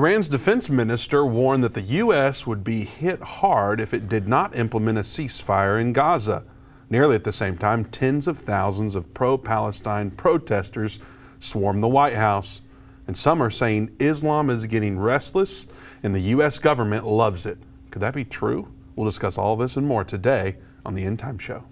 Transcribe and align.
Iran's 0.00 0.28
defense 0.28 0.70
minister 0.70 1.26
warned 1.26 1.62
that 1.62 1.74
the 1.74 1.82
U.S. 1.82 2.46
would 2.46 2.64
be 2.64 2.86
hit 2.86 3.20
hard 3.20 3.82
if 3.82 3.92
it 3.92 4.08
did 4.08 4.26
not 4.26 4.56
implement 4.56 4.96
a 4.96 5.02
ceasefire 5.02 5.78
in 5.78 5.92
Gaza. 5.92 6.42
Nearly 6.88 7.16
at 7.16 7.24
the 7.24 7.34
same 7.34 7.58
time, 7.58 7.84
tens 7.84 8.26
of 8.26 8.38
thousands 8.38 8.94
of 8.94 9.12
pro 9.12 9.36
Palestine 9.36 10.10
protesters 10.10 11.00
swarmed 11.38 11.82
the 11.82 11.86
White 11.86 12.14
House. 12.14 12.62
And 13.06 13.14
some 13.14 13.42
are 13.42 13.50
saying 13.50 13.94
Islam 13.98 14.48
is 14.48 14.64
getting 14.64 14.98
restless 14.98 15.66
and 16.02 16.14
the 16.14 16.20
U.S. 16.20 16.58
government 16.58 17.06
loves 17.06 17.44
it. 17.44 17.58
Could 17.90 18.00
that 18.00 18.14
be 18.14 18.24
true? 18.24 18.72
We'll 18.96 19.04
discuss 19.04 19.36
all 19.36 19.54
this 19.54 19.76
and 19.76 19.86
more 19.86 20.04
today 20.04 20.56
on 20.82 20.94
the 20.94 21.04
End 21.04 21.18
Time 21.18 21.36
Show. 21.36 21.64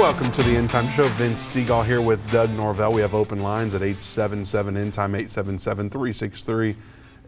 Welcome 0.00 0.32
to 0.32 0.42
the 0.42 0.56
End 0.56 0.70
Time 0.70 0.88
Show. 0.88 1.04
Vince 1.08 1.46
Stegall 1.46 1.84
here 1.84 2.00
with 2.00 2.32
Doug 2.32 2.48
Norvell. 2.54 2.90
We 2.90 3.02
have 3.02 3.14
open 3.14 3.40
lines 3.40 3.74
at 3.74 3.82
877 3.82 4.74
End 4.74 4.94
Time, 4.94 5.14
877 5.14 5.90
363 5.90 6.76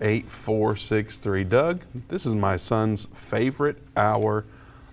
8463. 0.01 1.45
Doug, 1.45 1.83
this 2.09 2.25
is 2.25 2.35
my 2.35 2.57
son's 2.57 3.05
favorite 3.13 3.77
hour 3.95 4.47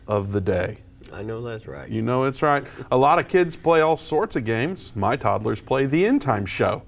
of 0.09 0.33
the 0.33 0.41
day. 0.41 0.79
I 1.13 1.23
know 1.23 1.41
that's 1.41 1.67
right. 1.67 1.89
You 1.89 2.01
know 2.01 2.25
it's 2.25 2.41
right. 2.41 2.67
A 2.91 2.97
lot 2.97 3.17
of 3.17 3.29
kids 3.29 3.55
play 3.55 3.79
all 3.79 3.95
sorts 3.95 4.35
of 4.35 4.43
games. 4.43 4.93
My 4.93 5.15
toddlers 5.15 5.61
play 5.61 5.85
the 5.85 6.05
End 6.05 6.21
Time 6.21 6.45
Show. 6.45 6.83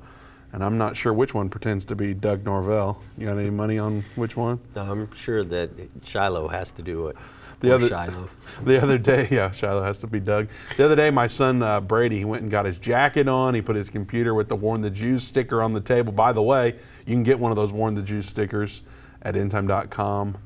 And 0.51 0.61
I'm 0.61 0.77
not 0.77 0.97
sure 0.97 1.13
which 1.13 1.33
one 1.33 1.49
pretends 1.49 1.85
to 1.85 1.95
be 1.95 2.13
Doug 2.13 2.43
Norvell. 2.43 3.01
You 3.17 3.27
got 3.27 3.37
any 3.37 3.49
money 3.49 3.79
on 3.79 4.03
which 4.15 4.35
one? 4.35 4.59
I'm 4.75 5.09
sure 5.13 5.45
that 5.45 5.71
Shiloh 6.03 6.49
has 6.49 6.73
to 6.73 6.81
do 6.81 7.07
it. 7.07 7.15
The 7.61 7.71
Or 7.71 7.75
other, 7.75 7.87
Shiloh. 7.87 8.29
the 8.63 8.81
other 8.81 8.97
day, 8.97 9.27
yeah, 9.31 9.51
Shiloh 9.51 9.83
has 9.83 9.99
to 9.99 10.07
be 10.07 10.19
Doug. 10.19 10.49
The 10.77 10.85
other 10.85 10.95
day, 10.95 11.09
my 11.11 11.27
son 11.27 11.61
uh, 11.61 11.79
Brady, 11.79 12.17
he 12.17 12.25
went 12.25 12.41
and 12.41 12.51
got 12.51 12.65
his 12.65 12.77
jacket 12.77 13.27
on. 13.27 13.53
He 13.53 13.61
put 13.61 13.75
his 13.75 13.89
computer 13.89 14.33
with 14.33 14.49
the 14.49 14.55
Warn 14.55 14.81
the 14.81 14.89
Jews 14.89 15.23
sticker 15.23 15.61
on 15.61 15.73
the 15.73 15.81
table. 15.81 16.11
By 16.11 16.33
the 16.33 16.41
way, 16.41 16.75
you 17.05 17.13
can 17.13 17.23
get 17.23 17.39
one 17.39 17.51
of 17.51 17.55
those 17.55 17.71
Warn 17.71 17.93
the 17.93 18.01
Jews 18.01 18.25
stickers 18.25 18.81
at 19.21 19.35
endtime.com 19.35 20.37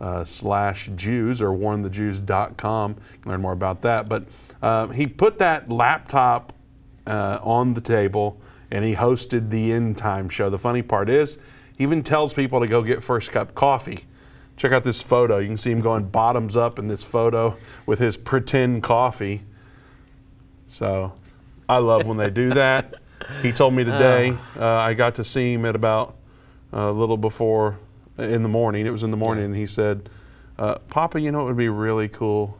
uh, 0.00 0.24
slash 0.24 0.90
Jews 0.96 1.40
or 1.40 1.50
warnthejews.com. 1.50 2.90
You 2.90 3.18
can 3.20 3.30
learn 3.30 3.40
more 3.40 3.52
about 3.52 3.82
that. 3.82 4.08
But 4.08 4.24
uh, 4.60 4.88
he 4.88 5.06
put 5.06 5.38
that 5.38 5.70
laptop 5.70 6.52
uh, 7.06 7.38
on 7.42 7.74
the 7.74 7.80
table 7.80 8.40
and 8.70 8.84
he 8.84 8.94
hosted 8.94 9.50
the 9.50 9.72
End 9.72 9.96
Time 9.96 10.28
show. 10.28 10.50
The 10.50 10.58
funny 10.58 10.82
part 10.82 11.08
is, 11.08 11.38
he 11.76 11.84
even 11.84 12.02
tells 12.02 12.32
people 12.32 12.60
to 12.60 12.66
go 12.66 12.82
get 12.82 13.02
First 13.02 13.30
Cup 13.30 13.54
coffee. 13.54 14.00
Check 14.56 14.72
out 14.72 14.84
this 14.84 15.02
photo. 15.02 15.38
You 15.38 15.48
can 15.48 15.58
see 15.58 15.70
him 15.70 15.80
going 15.80 16.04
bottoms 16.04 16.56
up 16.56 16.78
in 16.78 16.88
this 16.88 17.02
photo 17.02 17.56
with 17.86 17.98
his 17.98 18.16
pretend 18.16 18.82
coffee. 18.82 19.42
So 20.66 21.12
I 21.68 21.78
love 21.78 22.06
when 22.06 22.16
they 22.16 22.30
do 22.30 22.50
that. 22.50 22.94
He 23.42 23.52
told 23.52 23.74
me 23.74 23.84
today, 23.84 24.36
uh, 24.58 24.66
I 24.66 24.94
got 24.94 25.16
to 25.16 25.24
see 25.24 25.54
him 25.54 25.64
at 25.64 25.74
about 25.74 26.16
a 26.72 26.90
little 26.92 27.16
before 27.16 27.78
in 28.18 28.42
the 28.42 28.48
morning. 28.48 28.86
It 28.86 28.90
was 28.90 29.02
in 29.02 29.10
the 29.10 29.16
morning, 29.16 29.44
and 29.44 29.56
he 29.56 29.66
said, 29.66 30.08
uh, 30.58 30.76
Papa, 30.88 31.20
you 31.20 31.32
know 31.32 31.42
it 31.42 31.44
would 31.44 31.56
be 31.56 31.68
really 31.68 32.08
cool 32.08 32.58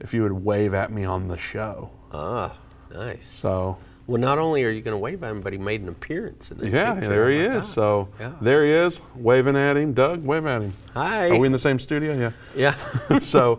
if 0.00 0.12
you 0.12 0.22
would 0.22 0.32
wave 0.32 0.74
at 0.74 0.90
me 0.90 1.04
on 1.04 1.28
the 1.28 1.38
show. 1.38 1.90
Ah, 2.12 2.56
nice. 2.92 3.26
So 3.26 3.78
Well, 4.06 4.20
not 4.20 4.38
only 4.38 4.64
are 4.64 4.70
you 4.70 4.82
going 4.82 4.94
to 4.94 4.98
wave 4.98 5.22
at 5.22 5.30
him, 5.30 5.40
but 5.42 5.52
he 5.52 5.58
made 5.60 5.80
an 5.80 5.88
appearance 5.88 6.50
in 6.50 6.58
the 6.58 6.68
yeah, 6.68 6.94
picture. 6.94 7.08
there 7.08 7.30
he 7.30 7.38
Oh 7.38 7.50
is. 7.50 7.52
God. 7.52 7.64
So 7.66 8.08
Yeah. 8.18 8.32
there 8.40 8.64
he 8.64 8.72
is, 8.72 9.00
waving 9.14 9.56
at 9.56 9.76
him. 9.76 9.92
Doug, 9.92 10.24
wave 10.24 10.44
at 10.46 10.62
him. 10.62 10.72
Hi. 10.94 11.30
Are 11.30 11.38
we 11.38 11.46
in 11.46 11.52
the 11.52 11.58
same 11.58 11.78
studio? 11.78 12.12
Yeah. 12.18 12.32
yeah. 13.10 13.18
so, 13.18 13.58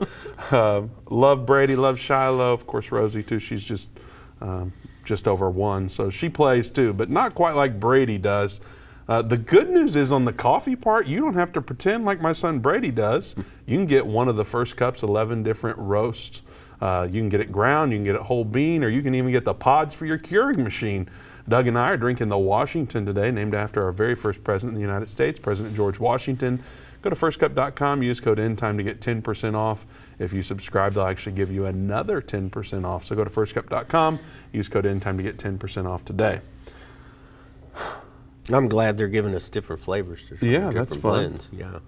uh, 0.51 0.81
love 1.09 1.45
Brady, 1.45 1.75
love 1.75 1.97
Shiloh. 1.97 2.51
Of 2.53 2.67
course, 2.67 2.91
Rosie 2.91 3.23
too. 3.23 3.39
She's 3.39 3.63
just 3.63 3.89
um, 4.41 4.73
just 5.05 5.27
over 5.27 5.49
one, 5.49 5.87
so 5.89 6.09
she 6.09 6.27
plays 6.29 6.69
too, 6.69 6.91
but 6.93 7.09
not 7.09 7.35
quite 7.35 7.55
like 7.55 7.79
Brady 7.79 8.17
does. 8.17 8.59
Uh, 9.07 9.21
the 9.21 9.37
good 9.37 9.69
news 9.69 9.95
is 9.97 10.11
on 10.13 10.23
the 10.25 10.31
coffee 10.31 10.75
part, 10.77 11.07
you 11.07 11.19
don't 11.19 11.33
have 11.33 11.51
to 11.53 11.61
pretend 11.61 12.05
like 12.05 12.21
my 12.21 12.31
son 12.31 12.59
Brady 12.59 12.91
does. 12.91 13.35
You 13.65 13.77
can 13.77 13.85
get 13.85 14.05
one 14.05 14.29
of 14.29 14.37
the 14.37 14.45
first 14.45 14.77
cups, 14.77 15.03
11 15.03 15.43
different 15.43 15.77
roasts. 15.77 16.41
Uh, 16.83 17.05
you 17.09 17.21
can 17.21 17.29
get 17.29 17.39
it 17.39 17.49
ground, 17.49 17.93
you 17.93 17.97
can 17.97 18.03
get 18.03 18.15
it 18.15 18.21
whole 18.23 18.43
bean, 18.43 18.83
or 18.83 18.89
you 18.89 19.01
can 19.01 19.15
even 19.15 19.31
get 19.31 19.45
the 19.45 19.53
pods 19.53 19.95
for 19.95 20.05
your 20.05 20.17
Keurig 20.19 20.57
machine. 20.57 21.07
Doug 21.47 21.65
and 21.65 21.77
I 21.79 21.91
are 21.91 21.97
drinking 21.97 22.27
the 22.27 22.37
Washington 22.37 23.05
today, 23.05 23.31
named 23.31 23.55
after 23.55 23.81
our 23.85 23.93
very 23.93 24.15
first 24.15 24.43
president 24.43 24.75
in 24.75 24.81
the 24.83 24.85
United 24.85 25.09
States, 25.09 25.39
President 25.39 25.77
George 25.77 25.97
Washington. 25.97 26.61
Go 27.01 27.09
to 27.09 27.15
firstcup.com, 27.15 28.03
use 28.03 28.19
code 28.19 28.37
ENDTIME 28.37 28.75
to 28.75 28.83
get 28.83 28.99
10% 28.99 29.55
off. 29.55 29.85
If 30.19 30.33
you 30.33 30.43
subscribe, 30.43 30.91
they'll 30.93 31.05
actually 31.05 31.37
give 31.37 31.49
you 31.51 31.65
another 31.65 32.21
10% 32.21 32.85
off. 32.85 33.05
So 33.05 33.15
go 33.15 33.23
to 33.23 33.29
firstcup.com, 33.29 34.19
use 34.51 34.67
code 34.67 34.85
ENDTIME 34.85 35.15
to 35.17 35.23
get 35.23 35.37
10% 35.37 35.85
off 35.85 36.03
today. 36.03 36.41
I'm 38.51 38.67
glad 38.67 38.97
they're 38.97 39.07
giving 39.07 39.33
us 39.35 39.47
different 39.49 39.81
flavors. 39.81 40.27
To 40.27 40.35
try, 40.35 40.47
Yeah, 40.49 40.57
different 40.69 40.75
that's 40.75 40.95
fun. 40.95 41.01
blends. 41.29 41.49
Yeah. 41.53 41.79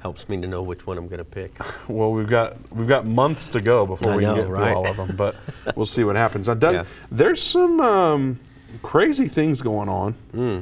Helps 0.00 0.28
me 0.28 0.40
to 0.40 0.46
know 0.46 0.62
which 0.62 0.86
one 0.86 0.98
I'm 0.98 1.08
going 1.08 1.18
to 1.18 1.24
pick. 1.24 1.56
Well, 1.88 2.12
we've 2.12 2.28
got 2.28 2.56
we've 2.72 2.88
got 2.88 3.06
months 3.06 3.48
to 3.50 3.60
go 3.60 3.86
before 3.86 4.12
I 4.12 4.16
we 4.16 4.24
can 4.24 4.34
get 4.36 4.48
right? 4.48 4.68
through 4.72 4.76
all 4.76 4.86
of 4.86 4.96
them, 4.96 5.16
but 5.16 5.36
we'll 5.76 5.86
see 5.86 6.04
what 6.04 6.16
happens. 6.16 6.48
Now, 6.48 6.54
Doug, 6.54 6.74
Yeah. 6.74 6.84
there's 7.10 7.42
some 7.42 7.80
um, 7.80 8.40
crazy 8.82 9.26
things 9.28 9.62
going 9.62 9.88
on. 9.88 10.12
Hmm. 10.32 10.58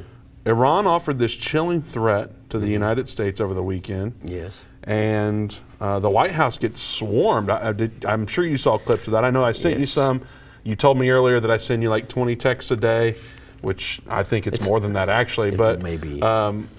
Iran 0.47 0.85
offered 0.87 1.17
this 1.19 1.33
chilling 1.33 1.81
threat 1.81 2.29
to 2.51 2.59
the 2.59 2.67
United 2.67 3.09
States 3.09 3.41
over 3.41 3.53
the 3.53 3.63
weekend. 3.63 4.13
Yes. 4.23 4.63
and 4.83 5.57
uh, 5.81 5.99
the 5.99 6.09
White 6.09 6.31
House 6.31 6.57
gets 6.57 6.79
swarmed. 6.79 7.49
I, 7.49 7.89
I'm 8.07 8.27
sure 8.27 8.45
you 8.45 8.57
saw 8.57 8.77
clips 8.77 9.07
of 9.07 9.13
that. 9.13 9.25
I 9.25 9.31
know 9.31 9.43
I 9.43 9.51
sent 9.51 9.79
you 9.79 9.85
some. 9.87 10.21
You 10.63 10.75
told 10.75 10.97
me 10.99 11.09
earlier 11.09 11.39
that 11.39 11.49
I 11.51 11.57
send 11.57 11.81
you 11.83 11.89
like 11.89 12.07
20 12.07 12.35
texts 12.35 12.71
a 12.71 12.75
day, 12.75 13.17
which 13.65 13.99
I 14.07 14.23
think 14.23 14.47
it's, 14.47 14.55
It's- 14.57 14.69
more 14.69 14.79
than 14.79 14.93
that 14.93 15.09
actually. 15.09 15.51
but 15.51 15.81
may 15.81 15.97
be. 15.97 16.21
Um, 16.21 16.69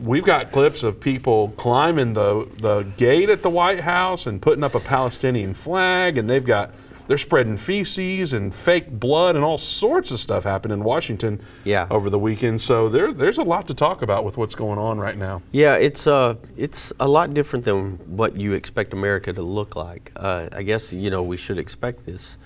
we've 0.00 0.24
got 0.24 0.52
clips 0.52 0.82
of 0.82 1.00
people 1.00 1.52
climbing 1.56 2.14
the 2.14 2.48
the 2.62 2.82
gate 2.96 3.28
at 3.28 3.42
the 3.42 3.50
White 3.50 3.80
House 3.80 4.26
and 4.26 4.40
putting 4.40 4.64
up 4.64 4.74
a 4.74 4.80
Palestinian 4.80 5.52
flag, 5.54 6.16
and 6.18 6.30
they've 6.30 6.44
got. 6.44 6.70
They're 7.08 7.18
spreading 7.18 7.56
feces 7.56 8.32
and 8.32 8.54
fake 8.54 8.88
blood 8.88 9.34
and 9.34 9.44
all 9.44 9.58
sorts 9.58 10.12
of 10.12 10.20
stuff 10.20 10.44
happened 10.44 10.72
in 10.72 10.84
Washington 10.84 11.40
Yeah. 11.64 11.88
over 11.90 12.08
the 12.08 12.20
weekend. 12.20 12.60
So 12.60 12.88
there, 12.88 13.12
there's 13.12 13.36
a 13.36 13.42
lot 13.42 13.66
to 13.66 13.74
talk 13.74 14.00
about 14.02 14.24
with 14.24 14.36
what's 14.36 14.54
going 14.54 14.78
on 14.78 15.00
right 15.00 15.16
now. 15.18 15.42
Yeah, 15.50 15.74
it's 15.74 16.06
uh, 16.06 16.36
it's 16.56 16.92
a 17.00 17.08
lot 17.08 17.34
different 17.34 17.64
than 17.64 17.98
what 18.16 18.36
you 18.36 18.52
expect 18.52 18.92
America 18.92 19.32
to 19.32 19.42
look 19.42 19.74
like. 19.74 20.12
Uh, 20.14 20.50
I 20.52 20.62
guess 20.62 20.92
you 20.92 21.10
know 21.10 21.20
we 21.24 21.36
should 21.36 21.58
expect 21.58 22.06
this, 22.06 22.38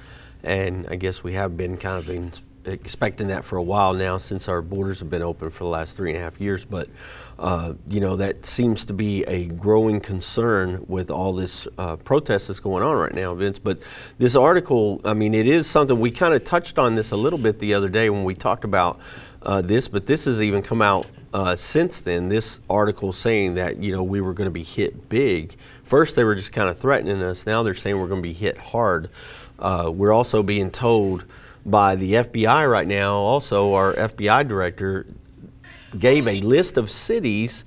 and 0.43 0.87
I 0.89 0.97
guess 0.97 1.23
we 1.23 1.35
have 1.35 1.59
been 1.59 1.77
kind 1.77 1.99
of 1.99 2.07
been 2.07 2.33
expecting 2.67 3.29
that 3.29 3.45
for 3.45 3.57
a 3.57 3.63
while 3.63 3.95
now 3.95 4.19
since 4.19 4.49
our 4.49 4.63
borders 4.63 5.01
have 5.01 5.11
been 5.11 5.23
open 5.23 5.51
for 5.51 5.65
the 5.65 5.71
last 5.71 5.97
three 5.97 6.11
and 6.11 6.19
a 6.19 6.23
half 6.23 6.41
years. 6.41 6.65
But 6.65 6.89
uh, 7.39 7.75
you 7.87 8.01
know 8.01 8.17
that 8.17 8.47
seems 8.47 8.85
to 8.87 8.93
be 8.93 9.25
a 9.25 9.47
growing 9.47 10.01
concern 10.01 10.85
with 10.89 11.11
all 11.11 11.33
this 11.33 11.67
uh, 11.79 11.97
protest 11.97 12.49
that's 12.49 12.61
going 12.61 12.83
on 12.83 12.97
right 12.97 13.15
now, 13.15 13.35
Vince. 13.35 13.59
But 13.59 13.83
this 14.19 14.37
article, 14.37 15.01
I 15.05 15.15
mean, 15.15 15.35
it 15.35 15.47
is 15.47 15.67
something 15.67 15.99
we 15.99 16.11
kind 16.11 16.35
of 16.35 16.45
touched 16.45 16.79
on 16.79 16.95
this 16.95 17.11
a 17.11 17.17
little 17.17 17.39
bit 17.39 17.59
the 17.59 17.75
other 17.75 17.89
day 17.89 18.11
when 18.11 18.25
we 18.25 18.35
talked 18.35 18.65
about 18.65 19.01
uh, 19.43 19.61
this, 19.61 19.89
but 19.89 20.07
this 20.07 20.25
has 20.25 20.41
even 20.41 20.63
come 20.63 20.81
out 20.81 21.07
uh, 21.35 21.57
since 21.57 22.01
then, 22.01 22.29
this 22.29 22.61
article 22.71 23.11
saying 23.11 23.55
that 23.55 23.83
you 23.83 23.91
know 23.91 24.05
we 24.05 24.21
were 24.21 24.33
going 24.33 24.47
to 24.47 24.53
be 24.53 24.63
hit 24.63 25.09
big. 25.09 25.57
First, 25.83 26.15
they 26.15 26.23
were 26.23 26.37
just 26.37 26.53
kind 26.53 26.71
of 26.71 26.79
threatening 26.79 27.21
us. 27.23 27.45
Now 27.45 27.65
they're 27.65 27.75
saying 27.75 27.99
we're 27.99 28.07
going 28.07 28.23
to 28.23 28.29
be 28.29 28.33
hit 28.33 28.57
hard. 28.57 29.11
Uh, 29.59 29.91
we're 29.93 30.13
also 30.13 30.45
being 30.45 30.71
told 30.71 31.25
by 31.65 31.97
the 31.97 32.15
FBI 32.15 32.71
right 32.71 32.87
now. 32.87 33.15
Also, 33.15 33.75
our 33.75 33.95
FBI 33.95 34.47
director 34.47 35.07
gave 35.99 36.27
a 36.27 36.41
list 36.41 36.77
of 36.77 36.91
cities 36.91 37.65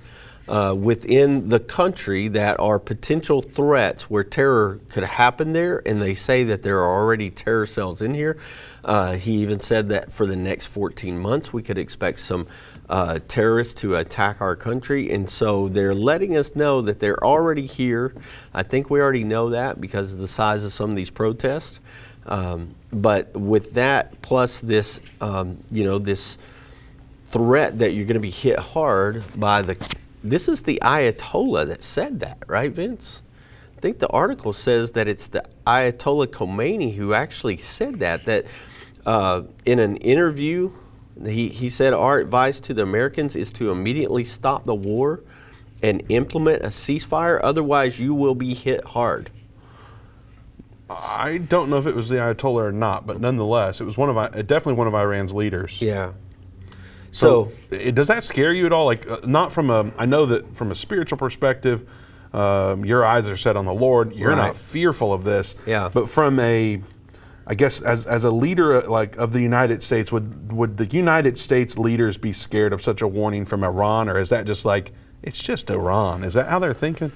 uh, 0.48 0.74
within 0.74 1.50
the 1.50 1.60
country 1.60 2.28
that 2.28 2.58
are 2.58 2.78
potential 2.78 3.42
threats 3.42 4.08
where 4.08 4.24
terror 4.24 4.80
could 4.88 5.04
happen 5.04 5.52
there, 5.52 5.82
and 5.86 6.00
they 6.00 6.14
say 6.14 6.44
that 6.44 6.62
there 6.62 6.78
are 6.78 7.00
already 7.00 7.30
terror 7.30 7.66
cells 7.66 8.00
in 8.00 8.14
here. 8.14 8.38
Uh, 8.82 9.12
he 9.12 9.32
even 9.32 9.60
said 9.60 9.90
that 9.90 10.10
for 10.10 10.24
the 10.24 10.36
next 10.36 10.66
14 10.66 11.18
months 11.18 11.52
we 11.52 11.62
could 11.62 11.76
expect 11.76 12.20
some 12.20 12.46
uh, 12.88 13.18
terrorists 13.28 13.74
to 13.74 13.96
attack 13.96 14.40
our 14.40 14.56
country, 14.56 15.10
and 15.10 15.28
so 15.28 15.68
they're 15.68 15.94
letting 15.94 16.34
us 16.34 16.56
know 16.56 16.80
that 16.80 16.98
they're 16.98 17.22
already 17.22 17.66
here. 17.66 18.14
I 18.54 18.62
think 18.62 18.88
we 18.88 19.00
already 19.00 19.24
know 19.24 19.50
that 19.50 19.78
because 19.78 20.14
of 20.14 20.20
the 20.20 20.28
size 20.28 20.64
of 20.64 20.72
some 20.72 20.88
of 20.88 20.96
these 20.96 21.10
protests. 21.10 21.80
Um, 22.28 22.74
but 22.92 23.34
with 23.34 23.74
that, 23.74 24.22
plus 24.22 24.60
this, 24.60 25.00
um, 25.20 25.58
you 25.70 25.82
know, 25.82 25.98
this 25.98 26.38
threat 27.26 27.78
that 27.78 27.92
you're 27.92 28.06
going 28.06 28.14
to 28.14 28.20
be 28.20 28.30
hit 28.30 28.58
hard 28.58 29.24
by 29.38 29.62
the. 29.62 29.76
This 30.22 30.48
is 30.48 30.62
the 30.62 30.78
Ayatollah 30.82 31.68
that 31.68 31.82
said 31.82 32.20
that, 32.20 32.38
right, 32.46 32.70
Vince? 32.70 33.22
I 33.76 33.80
think 33.80 33.98
the 33.98 34.08
article 34.08 34.52
says 34.52 34.92
that 34.92 35.08
it's 35.08 35.28
the 35.28 35.44
Ayatollah 35.66 36.26
Khomeini 36.28 36.94
who 36.96 37.14
actually 37.14 37.56
said 37.56 38.00
that. 38.00 38.26
That 38.26 38.44
uh, 39.06 39.42
in 39.64 39.78
an 39.78 39.96
interview, 39.98 40.72
He, 41.24 41.48
he 41.48 41.68
said, 41.68 41.92
Our 41.94 42.18
advice 42.18 42.60
to 42.60 42.74
the 42.74 42.82
Americans 42.82 43.36
is 43.36 43.50
to 43.52 43.70
immediately 43.70 44.24
stop 44.24 44.64
the 44.64 44.74
war 44.74 45.22
and 45.82 46.02
implement 46.08 46.62
a 46.62 46.68
ceasefire, 46.68 47.40
otherwise, 47.42 48.00
you 48.00 48.14
will 48.14 48.34
be 48.34 48.54
hit 48.54 48.84
hard. 48.84 49.30
I 50.90 51.38
don't 51.38 51.68
know 51.70 51.76
if 51.78 51.86
it 51.86 51.94
was 51.94 52.08
the 52.08 52.16
Ayatollah 52.16 52.68
or 52.68 52.72
not, 52.72 53.06
but 53.06 53.20
nonetheless, 53.20 53.80
it 53.80 53.84
was 53.84 53.96
one 53.96 54.08
of 54.08 54.16
I- 54.16 54.28
definitely 54.28 54.74
one 54.74 54.86
of 54.86 54.94
Iran's 54.94 55.34
leaders. 55.34 55.80
Yeah. 55.82 56.12
So, 57.10 57.52
it, 57.70 57.94
does 57.94 58.08
that 58.08 58.22
scare 58.24 58.52
you 58.52 58.66
at 58.66 58.72
all? 58.72 58.84
Like, 58.86 59.10
uh, 59.10 59.18
not 59.24 59.50
from 59.52 59.70
a, 59.70 59.90
I 59.98 60.06
know 60.06 60.26
that 60.26 60.54
from 60.56 60.70
a 60.70 60.74
spiritual 60.74 61.16
perspective, 61.18 61.88
um, 62.32 62.84
your 62.84 63.04
eyes 63.04 63.26
are 63.28 63.36
set 63.36 63.56
on 63.56 63.64
the 63.64 63.72
Lord. 63.72 64.14
You're 64.14 64.30
Right. 64.30 64.36
not 64.48 64.56
fearful 64.56 65.12
of 65.12 65.24
this. 65.24 65.54
Yeah. 65.66 65.88
But 65.92 66.08
from 66.10 66.38
a, 66.38 66.80
I 67.46 67.54
guess 67.54 67.80
as, 67.80 68.04
as 68.04 68.24
a 68.24 68.30
leader 68.30 68.76
uh, 68.84 68.88
like 68.90 69.16
of 69.16 69.32
the 69.32 69.40
United 69.40 69.82
States, 69.82 70.12
would 70.12 70.52
would 70.52 70.76
the 70.76 70.84
United 70.86 71.38
States 71.38 71.78
leaders 71.78 72.18
be 72.18 72.32
scared 72.32 72.74
of 72.74 72.82
such 72.82 73.00
a 73.00 73.08
warning 73.08 73.46
from 73.46 73.64
Iran, 73.64 74.08
or 74.10 74.18
is 74.18 74.28
that 74.28 74.46
just 74.46 74.66
like 74.66 74.92
it's 75.22 75.38
just 75.40 75.70
Iran? 75.70 76.22
Is 76.24 76.34
that 76.34 76.48
how 76.48 76.58
they're 76.58 76.74
thinking? 76.74 77.10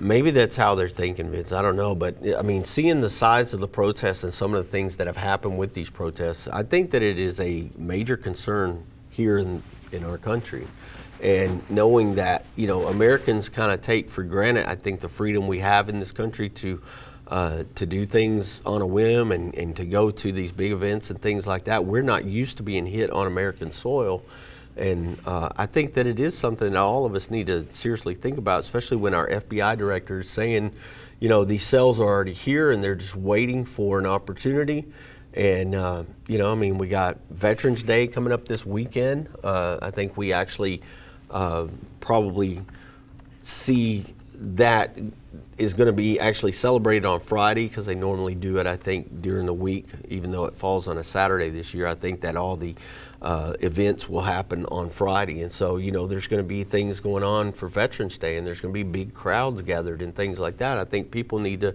Maybe 0.00 0.30
that's 0.30 0.56
how 0.56 0.74
they're 0.74 0.88
thinking, 0.88 1.30
Vince. 1.30 1.52
I 1.52 1.62
don't 1.62 1.76
know. 1.76 1.94
But 1.94 2.16
I 2.36 2.42
mean, 2.42 2.64
seeing 2.64 3.00
the 3.00 3.10
size 3.10 3.54
of 3.54 3.60
the 3.60 3.68
protests 3.68 4.24
and 4.24 4.32
some 4.32 4.54
of 4.54 4.64
the 4.64 4.70
things 4.70 4.96
that 4.96 5.06
have 5.06 5.16
happened 5.16 5.58
with 5.58 5.74
these 5.74 5.90
protests, 5.90 6.48
I 6.48 6.62
think 6.62 6.90
that 6.90 7.02
it 7.02 7.18
is 7.18 7.40
a 7.40 7.68
major 7.76 8.16
concern 8.16 8.84
here 9.10 9.38
in, 9.38 9.62
in 9.92 10.04
our 10.04 10.18
country. 10.18 10.66
And 11.22 11.68
knowing 11.70 12.16
that, 12.16 12.44
you 12.56 12.66
know, 12.66 12.86
Americans 12.88 13.48
kind 13.48 13.72
of 13.72 13.80
take 13.80 14.10
for 14.10 14.22
granted, 14.24 14.66
I 14.68 14.74
think, 14.74 15.00
the 15.00 15.08
freedom 15.08 15.46
we 15.46 15.60
have 15.60 15.88
in 15.88 16.00
this 16.00 16.12
country 16.12 16.48
to. 16.50 16.82
Uh, 17.26 17.64
to 17.74 17.86
do 17.86 18.04
things 18.04 18.60
on 18.66 18.82
a 18.82 18.86
whim 18.86 19.32
and, 19.32 19.54
and 19.54 19.74
to 19.74 19.86
go 19.86 20.10
to 20.10 20.30
these 20.30 20.52
big 20.52 20.72
events 20.72 21.08
and 21.08 21.18
things 21.18 21.46
like 21.46 21.64
that. 21.64 21.86
We're 21.86 22.02
not 22.02 22.26
used 22.26 22.58
to 22.58 22.62
being 22.62 22.84
hit 22.84 23.10
on 23.10 23.26
American 23.26 23.72
soil. 23.72 24.22
And 24.76 25.18
uh, 25.24 25.50
I 25.56 25.66
think 25.66 25.94
that 25.94 26.06
it 26.06 26.18
is 26.18 26.36
something 26.36 26.72
that 26.72 26.78
all 26.78 27.04
of 27.04 27.14
us 27.14 27.30
need 27.30 27.46
to 27.46 27.70
seriously 27.70 28.14
think 28.14 28.38
about, 28.38 28.60
especially 28.60 28.96
when 28.96 29.14
our 29.14 29.28
FBI 29.28 29.78
director 29.78 30.20
is 30.20 30.28
saying, 30.28 30.72
you 31.20 31.28
know, 31.28 31.44
these 31.44 31.62
cells 31.62 32.00
are 32.00 32.08
already 32.08 32.32
here 32.32 32.70
and 32.70 32.82
they're 32.82 32.96
just 32.96 33.16
waiting 33.16 33.64
for 33.64 33.98
an 33.98 34.06
opportunity. 34.06 34.86
And, 35.32 35.74
uh, 35.74 36.04
you 36.28 36.38
know, 36.38 36.52
I 36.52 36.54
mean, 36.54 36.78
we 36.78 36.88
got 36.88 37.18
Veterans 37.30 37.82
Day 37.82 38.06
coming 38.06 38.32
up 38.32 38.46
this 38.46 38.64
weekend. 38.66 39.28
Uh, 39.42 39.78
I 39.80 39.90
think 39.90 40.16
we 40.16 40.32
actually 40.32 40.82
uh, 41.30 41.66
probably 42.00 42.62
see 43.42 44.04
that 44.36 44.96
is 45.56 45.74
going 45.74 45.86
to 45.86 45.92
be 45.92 46.18
actually 46.18 46.52
celebrated 46.52 47.04
on 47.04 47.20
Friday 47.20 47.68
because 47.68 47.86
they 47.86 47.94
normally 47.94 48.34
do 48.34 48.58
it, 48.58 48.66
I 48.66 48.76
think, 48.76 49.22
during 49.22 49.46
the 49.46 49.54
week, 49.54 49.86
even 50.08 50.32
though 50.32 50.44
it 50.44 50.54
falls 50.54 50.88
on 50.88 50.98
a 50.98 51.02
Saturday 51.02 51.50
this 51.50 51.74
year. 51.74 51.86
I 51.86 51.94
think 51.94 52.20
that 52.22 52.36
all 52.36 52.56
the 52.56 52.74
uh, 53.24 53.54
events 53.60 54.06
will 54.06 54.20
happen 54.20 54.66
on 54.66 54.90
Friday. 54.90 55.40
And 55.40 55.50
so, 55.50 55.78
you 55.78 55.90
know, 55.90 56.06
there's 56.06 56.26
going 56.26 56.42
to 56.42 56.46
be 56.46 56.62
things 56.62 57.00
going 57.00 57.24
on 57.24 57.52
for 57.52 57.68
Veterans 57.68 58.18
Day 58.18 58.36
and 58.36 58.46
there's 58.46 58.60
going 58.60 58.72
to 58.72 58.74
be 58.74 58.82
big 58.82 59.14
crowds 59.14 59.62
gathered 59.62 60.02
and 60.02 60.14
things 60.14 60.38
like 60.38 60.58
that. 60.58 60.76
I 60.76 60.84
think 60.84 61.10
people 61.10 61.38
need 61.38 61.62
to 61.62 61.74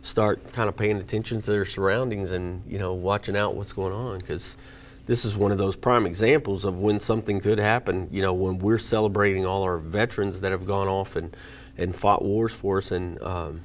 start 0.00 0.52
kind 0.54 0.70
of 0.70 0.76
paying 0.76 0.96
attention 0.96 1.42
to 1.42 1.50
their 1.50 1.66
surroundings 1.66 2.30
and, 2.30 2.62
you 2.66 2.78
know, 2.78 2.94
watching 2.94 3.36
out 3.36 3.54
what's 3.54 3.74
going 3.74 3.92
on 3.92 4.18
because 4.20 4.56
this 5.04 5.26
is 5.26 5.36
one 5.36 5.52
of 5.52 5.58
those 5.58 5.76
prime 5.76 6.06
examples 6.06 6.64
of 6.64 6.80
when 6.80 6.98
something 6.98 7.40
could 7.40 7.58
happen. 7.58 8.08
You 8.10 8.22
know, 8.22 8.32
when 8.32 8.58
we're 8.58 8.78
celebrating 8.78 9.44
all 9.44 9.64
our 9.64 9.76
veterans 9.76 10.40
that 10.40 10.50
have 10.50 10.64
gone 10.64 10.88
off 10.88 11.14
and, 11.14 11.36
and 11.76 11.94
fought 11.94 12.24
wars 12.24 12.54
for 12.54 12.78
us, 12.78 12.90
and 12.90 13.20
um, 13.22 13.60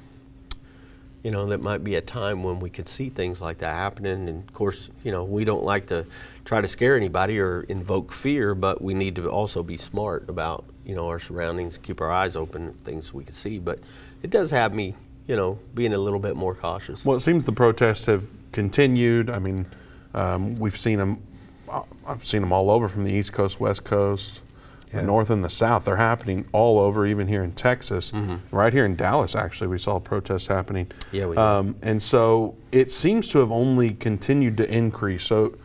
you 1.22 1.30
know 1.30 1.46
that 1.46 1.60
might 1.60 1.84
be 1.84 1.94
a 1.94 2.00
time 2.00 2.42
when 2.42 2.58
we 2.58 2.68
could 2.68 2.88
see 2.88 3.08
things 3.08 3.40
like 3.40 3.58
that 3.58 3.74
happening. 3.74 4.28
And 4.28 4.48
of 4.48 4.52
course, 4.52 4.90
you 5.04 5.12
know, 5.12 5.24
we 5.24 5.44
don't 5.44 5.64
like 5.64 5.86
to 5.86 6.06
try 6.44 6.60
to 6.60 6.68
scare 6.68 6.96
anybody 6.96 7.38
or 7.38 7.62
invoke 7.62 8.12
fear, 8.12 8.54
but 8.54 8.82
we 8.82 8.94
need 8.94 9.16
to 9.16 9.30
also 9.30 9.62
be 9.62 9.76
smart 9.76 10.28
about 10.28 10.64
you 10.84 10.94
know 10.94 11.06
our 11.06 11.18
surroundings, 11.18 11.78
keep 11.78 12.00
our 12.00 12.10
eyes 12.10 12.36
open, 12.36 12.74
things 12.84 13.14
we 13.14 13.24
can 13.24 13.34
see. 13.34 13.58
But 13.58 13.78
it 14.22 14.30
does 14.30 14.50
have 14.50 14.74
me, 14.74 14.94
you 15.26 15.36
know, 15.36 15.58
being 15.74 15.94
a 15.94 15.98
little 15.98 16.18
bit 16.18 16.36
more 16.36 16.54
cautious. 16.54 17.04
Well, 17.04 17.16
it 17.16 17.20
seems 17.20 17.44
the 17.44 17.52
protests 17.52 18.06
have 18.06 18.28
continued. 18.50 19.30
I 19.30 19.38
mean, 19.38 19.66
um, 20.14 20.56
we've 20.56 20.78
seen 20.78 20.98
them. 20.98 21.22
I've 22.06 22.26
seen 22.26 22.42
them 22.42 22.52
all 22.52 22.70
over 22.70 22.86
from 22.86 23.04
the 23.04 23.12
East 23.12 23.32
Coast, 23.32 23.58
West 23.58 23.84
Coast, 23.84 24.42
the 24.92 25.02
North 25.02 25.30
and 25.30 25.44
the 25.44 25.48
South. 25.48 25.84
They're 25.84 25.96
happening 25.96 26.46
all 26.52 26.78
over, 26.78 27.06
even 27.06 27.28
here 27.28 27.42
in 27.42 27.52
Texas. 27.52 28.10
Mm-hmm. 28.10 28.54
Right 28.54 28.72
here 28.72 28.84
in 28.84 28.96
Dallas, 28.96 29.34
actually, 29.34 29.68
we 29.68 29.78
saw 29.78 29.98
protests 29.98 30.46
happening. 30.46 30.90
Yeah, 31.10 31.26
we 31.26 31.36
did. 31.36 31.42
Um, 31.42 31.76
and 31.82 32.02
so 32.02 32.56
it 32.70 32.90
seems 32.90 33.28
to 33.28 33.38
have 33.38 33.50
only 33.50 33.94
continued 33.94 34.56
to 34.58 34.70
increase. 34.70 35.24
So 35.24 35.56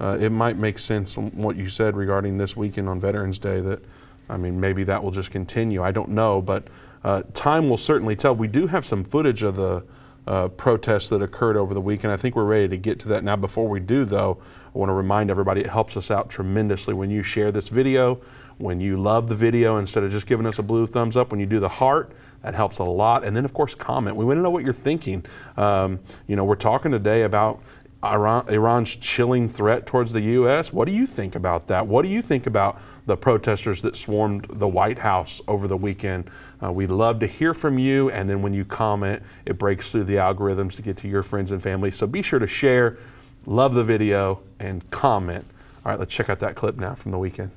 uh, 0.00 0.18
it 0.20 0.30
might 0.30 0.56
make 0.56 0.78
sense 0.78 1.16
what 1.16 1.56
you 1.56 1.68
said 1.68 1.96
regarding 1.96 2.38
this 2.38 2.56
weekend 2.56 2.88
on 2.88 3.00
Veterans 3.00 3.38
Day 3.38 3.60
that, 3.60 3.82
I 4.28 4.36
mean, 4.36 4.60
maybe 4.60 4.84
that 4.84 5.02
will 5.02 5.12
just 5.12 5.30
continue. 5.30 5.82
I 5.82 5.92
don't 5.92 6.10
know, 6.10 6.42
but 6.42 6.68
uh, 7.02 7.22
time 7.34 7.68
will 7.68 7.76
certainly 7.76 8.16
tell. 8.16 8.34
We 8.34 8.48
do 8.48 8.66
have 8.66 8.84
some 8.84 9.04
footage 9.04 9.42
of 9.42 9.56
the 9.56 9.84
uh, 10.26 10.48
protests 10.48 11.08
that 11.08 11.22
occurred 11.22 11.56
over 11.56 11.72
the 11.72 11.80
weekend. 11.80 12.12
I 12.12 12.16
think 12.16 12.34
we're 12.34 12.44
ready 12.44 12.68
to 12.68 12.76
get 12.76 12.98
to 13.00 13.08
that 13.08 13.22
now. 13.22 13.36
Before 13.36 13.68
we 13.68 13.80
do, 13.80 14.04
though, 14.04 14.38
I 14.74 14.78
want 14.78 14.88
to 14.90 14.94
remind 14.94 15.30
everybody 15.30 15.60
it 15.60 15.70
helps 15.70 15.96
us 15.96 16.10
out 16.10 16.28
tremendously 16.28 16.94
when 16.94 17.10
you 17.10 17.22
share 17.22 17.52
this 17.52 17.68
video, 17.68 18.20
when 18.58 18.80
you 18.80 18.96
love 18.96 19.28
the 19.28 19.34
video 19.34 19.76
instead 19.78 20.02
of 20.02 20.10
just 20.10 20.26
giving 20.26 20.46
us 20.46 20.58
a 20.58 20.62
blue 20.62 20.86
thumbs 20.86 21.16
up, 21.16 21.30
when 21.30 21.40
you 21.40 21.46
do 21.46 21.60
the 21.60 21.68
heart. 21.68 22.12
That 22.42 22.54
helps 22.54 22.78
a 22.78 22.84
lot. 22.84 23.24
And 23.24 23.34
then, 23.34 23.44
of 23.44 23.52
course, 23.52 23.74
comment. 23.74 24.16
We 24.16 24.24
want 24.24 24.38
to 24.38 24.42
know 24.42 24.50
what 24.50 24.62
you're 24.62 24.72
thinking. 24.72 25.24
Um, 25.56 25.98
you 26.26 26.36
know, 26.36 26.44
we're 26.44 26.54
talking 26.54 26.92
today 26.92 27.22
about 27.22 27.60
Iran, 28.04 28.48
Iran's 28.48 28.94
chilling 28.94 29.48
threat 29.48 29.86
towards 29.86 30.12
the 30.12 30.20
U.S. 30.20 30.72
What 30.72 30.84
do 30.84 30.92
you 30.92 31.06
think 31.06 31.34
about 31.34 31.66
that? 31.68 31.86
What 31.88 32.02
do 32.02 32.08
you 32.08 32.22
think 32.22 32.46
about 32.46 32.80
the 33.06 33.16
protesters 33.16 33.82
that 33.82 33.96
swarmed 33.96 34.46
the 34.48 34.68
White 34.68 34.98
House 34.98 35.40
over 35.48 35.66
the 35.66 35.76
weekend? 35.76 36.30
Uh, 36.62 36.70
we'd 36.72 36.90
love 36.90 37.18
to 37.20 37.26
hear 37.26 37.52
from 37.52 37.78
you. 37.78 38.10
And 38.10 38.28
then 38.28 38.42
when 38.42 38.54
you 38.54 38.64
comment, 38.64 39.22
it 39.44 39.58
breaks 39.58 39.90
through 39.90 40.04
the 40.04 40.14
algorithms 40.14 40.76
to 40.76 40.82
get 40.82 40.96
to 40.98 41.08
your 41.08 41.22
friends 41.22 41.50
and 41.50 41.60
family. 41.60 41.90
So 41.90 42.06
be 42.06 42.22
sure 42.22 42.38
to 42.38 42.46
share, 42.46 42.96
love 43.44 43.74
the 43.74 43.84
video, 43.84 44.40
and 44.60 44.88
comment. 44.90 45.44
All 45.84 45.90
right, 45.90 45.98
let's 45.98 46.12
check 46.12 46.28
out 46.28 46.38
that 46.40 46.54
clip 46.56 46.76
now 46.76 46.94
from 46.94 47.12
the 47.12 47.18
weekend. 47.18 47.50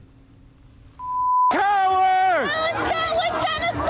Cowards! 1.51 2.51
Palestine 2.51 3.15
with 3.15 3.43
genocide! 3.43 3.89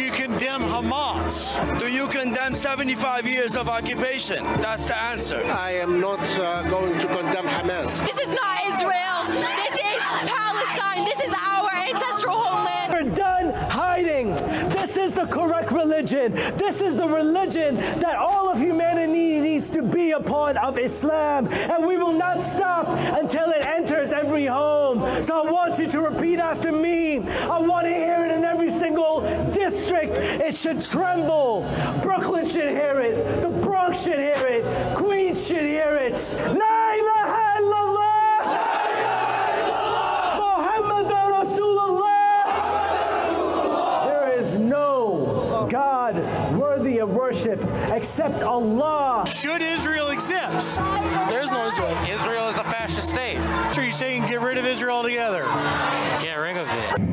You 0.00 0.12
condemn 0.12 0.62
Hamas. 0.62 1.58
Do 1.80 1.92
you 1.92 2.06
condemn 2.06 2.47
75 2.58 3.28
years 3.28 3.54
of 3.54 3.68
occupation? 3.68 4.42
That's 4.60 4.86
the 4.86 5.00
answer. 5.00 5.40
I 5.44 5.70
am 5.74 6.00
not 6.00 6.18
uh, 6.36 6.68
going 6.68 6.92
to 6.98 7.06
condemn 7.06 7.46
Hamas. 7.46 8.04
This 8.04 8.18
is 8.18 8.34
not 8.34 8.58
Israel. 8.66 9.18
This 9.28 9.74
is 9.74 9.98
Palestine. 10.28 11.04
This 11.04 11.20
is 11.20 11.32
our 11.46 11.70
ancestral 11.72 12.36
homeland. 12.36 12.92
We're 12.92 13.14
done 13.14 13.54
hiding. 13.70 14.34
This 14.88 14.96
is 14.96 15.12
the 15.12 15.26
correct 15.26 15.70
religion. 15.70 16.32
This 16.56 16.80
is 16.80 16.96
the 16.96 17.06
religion 17.06 17.76
that 18.00 18.16
all 18.16 18.48
of 18.48 18.56
humanity 18.58 19.38
needs 19.38 19.68
to 19.68 19.82
be 19.82 20.12
a 20.12 20.20
part 20.20 20.56
of 20.56 20.78
Islam. 20.78 21.48
And 21.52 21.86
we 21.86 21.98
will 21.98 22.14
not 22.14 22.42
stop 22.42 22.88
until 22.88 23.50
it 23.50 23.66
enters 23.66 24.14
every 24.14 24.46
home. 24.46 25.22
So 25.22 25.46
I 25.46 25.50
want 25.50 25.78
you 25.78 25.88
to 25.88 26.00
repeat 26.00 26.38
after 26.38 26.72
me. 26.72 27.18
I 27.18 27.58
want 27.60 27.84
to 27.84 27.92
hear 27.92 28.24
it 28.24 28.32
in 28.32 28.46
every 28.46 28.70
single 28.70 29.20
district. 29.52 30.14
It 30.16 30.56
should 30.56 30.80
tremble. 30.80 31.66
Brooklyn 32.02 32.46
should 32.46 32.70
hear 32.70 32.98
it. 33.00 33.42
The 33.42 33.50
Bronx 33.50 34.04
should 34.04 34.18
hear 34.18 34.46
it. 34.46 34.64
Queens 34.96 35.46
should 35.46 35.66
hear 35.66 35.98
it. 36.00 36.14
La 36.46 36.94
ilaha 36.94 37.60
illallah. 37.60 38.08
Muhammadan 40.38 41.32
Rasulullah. 41.34 42.06
There 44.06 44.32
is 44.38 44.56
no 44.58 45.66
God 45.70 46.16
worthy 46.56 46.98
of 47.00 47.10
worship 47.58 47.92
except 47.92 48.42
Allah. 48.42 49.24
Should 49.26 49.62
Israel 49.62 50.08
exist? 50.08 50.76
There 51.28 51.40
is 51.40 51.50
no 51.50 51.66
Israel. 51.66 51.96
Israel 52.08 52.48
is 52.48 52.58
a 52.58 52.64
fascist 52.64 53.08
state. 53.08 53.40
So 53.74 53.80
you're 53.80 53.90
saying 53.90 54.26
get 54.26 54.40
rid 54.40 54.58
of 54.58 54.64
Israel 54.64 54.96
altogether? 54.96 55.44
Get 56.20 56.34
rid 56.34 56.56
of 56.56 56.68
it. 56.68 57.07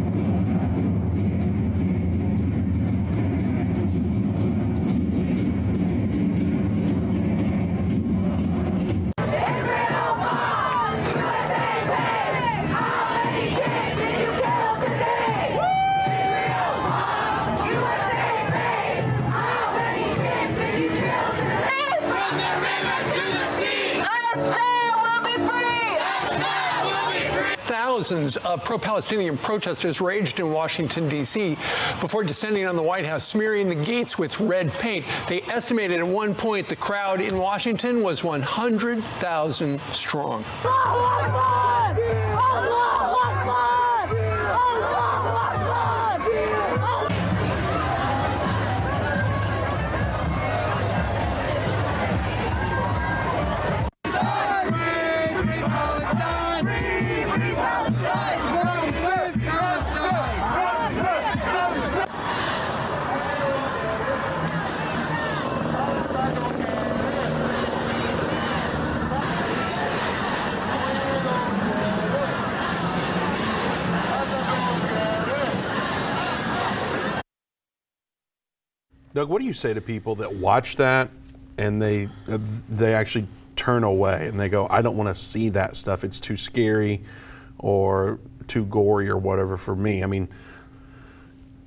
Thousands 28.06 28.38
of 28.38 28.64
pro 28.64 28.78
Palestinian 28.78 29.36
protesters 29.36 30.00
raged 30.00 30.40
in 30.40 30.52
Washington, 30.52 31.10
D.C. 31.10 31.58
before 32.00 32.24
descending 32.24 32.68
on 32.68 32.76
the 32.76 32.84
White 32.84 33.04
House, 33.04 33.24
smearing 33.24 33.68
the 33.68 33.74
gates 33.74 34.20
with 34.20 34.40
red 34.40 34.72
paint. 34.74 35.04
They 35.28 35.42
estimated 35.44 35.98
at 35.98 36.08
one 36.08 36.36
point 36.36 36.70
the 36.70 36.76
crowd 36.76 37.20
in 37.20 37.36
Washington 37.40 38.04
was 38.04 38.24
100,000 38.24 39.82
strong. 39.92 40.46
Doug, 79.16 79.30
what 79.30 79.40
do 79.40 79.46
you 79.46 79.54
say 79.54 79.74
to 79.74 79.80
people 79.80 80.16
that 80.16 80.36
watch 80.36 80.76
that 80.76 81.10
and 81.58 81.82
they 81.82 82.10
they 82.68 82.94
actually 82.94 83.28
turn 83.56 83.86
away 83.86 84.28
and 84.28 84.38
they 84.38 84.50
go, 84.50 84.68
"I 84.70 84.82
don't 84.82 84.98
want 84.98 85.08
to 85.08 85.16
see 85.16 85.48
that 85.50 85.78
stuff. 85.78 86.04
It's 86.04 86.20
too 86.20 86.36
scary 86.36 87.02
or 87.58 88.20
too 88.50 88.66
gory 88.66 89.10
or 89.10 89.18
whatever 89.18 89.56
for 89.56 89.74
me." 89.74 90.04
I 90.04 90.08
mean, 90.08 90.28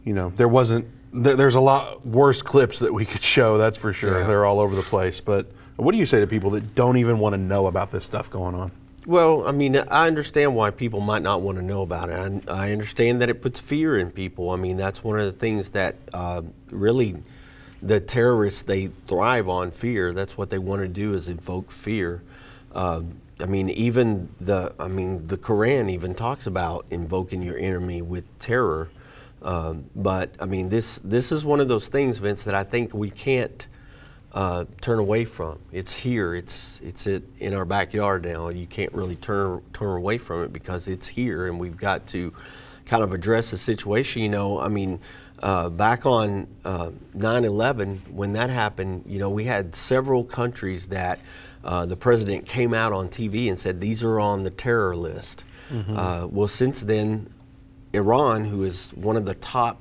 you 0.05 0.12
know, 0.12 0.28
there 0.37 0.47
wasn't 0.47 0.88
there, 1.14 1.37
there's 1.37 1.55
a 1.55 1.61
lot 1.61 2.07
worse 2.07 2.43
clips 2.43 2.81
that 2.81 2.93
we 2.93 3.07
could 3.07 3.23
show, 3.23 3.57
that's 3.57 3.78
for 3.78 3.95
sure. 3.95 4.21
Yeah. 4.21 4.26
They're 4.26 4.45
all 4.45 4.61
over 4.61 4.76
the 4.76 4.83
place, 4.83 5.23
but 5.23 5.50
what 5.76 5.93
do 5.93 5.99
you 5.99 6.05
say 6.05 6.21
to 6.21 6.26
people 6.26 6.50
that 6.50 6.75
don't 6.75 6.99
even 6.99 7.19
want 7.19 7.33
to 7.33 7.38
know 7.38 7.67
about 7.67 7.90
this 7.90 8.05
stuff 8.05 8.28
going 8.28 8.57
on? 8.57 8.73
Well, 9.07 9.49
I 9.49 9.52
mean, 9.52 9.75
I 9.75 10.07
understand 10.07 10.55
why 10.55 10.69
people 10.69 11.00
might 11.00 11.23
not 11.23 11.40
want 11.40 11.57
to 11.57 11.64
know 11.64 11.81
about 11.81 12.11
it. 12.11 12.45
I, 12.47 12.67
I 12.67 12.73
understand 12.73 13.23
that 13.23 13.31
it 13.31 13.40
puts 13.40 13.59
fear 13.59 13.97
in 13.97 14.11
people. 14.11 14.50
I 14.50 14.57
mean, 14.57 14.76
that's 14.76 15.02
one 15.02 15.19
of 15.19 15.25
the 15.25 15.33
things 15.33 15.71
that 15.71 15.97
uh, 16.12 16.43
really 16.71 17.17
the 17.82 18.00
terrorists 18.00 18.62
they 18.62 18.87
thrive 19.06 19.49
on 19.49 19.70
fear. 19.70 20.12
That's 20.12 20.37
what 20.37 20.50
they 20.50 20.58
want 20.58 20.82
to 20.82 20.88
do 20.88 21.14
is 21.14 21.28
invoke 21.28 21.70
fear. 21.70 22.23
Uh, 22.73 23.02
I 23.40 23.47
mean, 23.47 23.70
even 23.70 24.28
the 24.38 24.75
I 24.78 24.88
mean, 24.88 25.26
the 25.26 25.37
Quran 25.38 25.90
even 25.90 26.14
talks 26.14 26.47
about 26.47 26.87
invoking 26.90 27.42
your 27.42 27.58
enemy 27.58 28.02
with 28.02 28.26
terror. 28.38 28.90
Um, 29.42 29.85
but 29.94 30.35
I 30.40 30.47
mean, 30.47 30.68
this 30.68 30.99
this 30.99 31.30
is 31.30 31.44
one 31.44 31.61
of 31.61 31.68
those 31.68 31.88
things, 31.88 32.18
Vince, 32.18 32.44
that 32.44 32.54
I 32.54 32.64
think 32.64 32.92
we 32.92 33.11
can't 33.11 33.66
uh, 34.32 34.64
turn 34.80 34.99
away 34.99 35.25
from. 35.25 35.58
It's 35.73 35.94
here. 35.94 36.35
It's 36.35 36.80
it's 36.80 37.06
it 37.06 37.23
in 37.38 37.54
our 37.54 37.64
backyard 37.64 38.25
now. 38.25 38.49
You 38.49 38.66
can't 38.66 38.92
really 38.92 39.16
turn 39.16 39.62
turn 39.73 39.97
away 39.97 40.18
from 40.18 40.42
it 40.42 40.52
because 40.52 40.88
it's 40.88 41.06
here, 41.06 41.47
and 41.47 41.61
we've 41.61 41.76
got 41.76 42.06
to 42.08 42.32
kind 42.87 43.04
of 43.04 43.12
address 43.12 43.52
the 43.52 43.58
situation. 43.58 44.23
You 44.23 44.30
know, 44.30 44.58
I 44.58 44.68
mean, 44.68 45.00
uh, 45.42 45.68
back 45.71 46.07
on 46.07 46.47
uh, 46.64 46.90
9/11 47.16 48.11
when 48.11 48.33
that 48.33 48.50
happened, 48.50 49.04
you 49.07 49.18
know, 49.18 49.30
we 49.30 49.45
had 49.45 49.75
several 49.75 50.25
countries 50.25 50.88
that 50.88 51.21
uh, 51.64 51.87
the 51.87 51.97
president 51.97 52.47
came 52.47 52.75
out 52.75 52.92
on 52.92 53.09
TV 53.09 53.49
and 53.49 53.59
said 53.59 53.80
these 53.80 54.02
are 54.02 54.21
on 54.21 54.42
the 54.42 54.50
terror 54.50 54.97
list. 54.97 55.45
Uh, 55.97 56.26
well, 56.30 56.49
since 56.49 56.80
then, 56.83 57.33
Iran, 57.92 58.45
who 58.45 58.64
is 58.64 58.90
one 58.95 59.16
of 59.16 59.25
the 59.26 59.35
top 59.35 59.80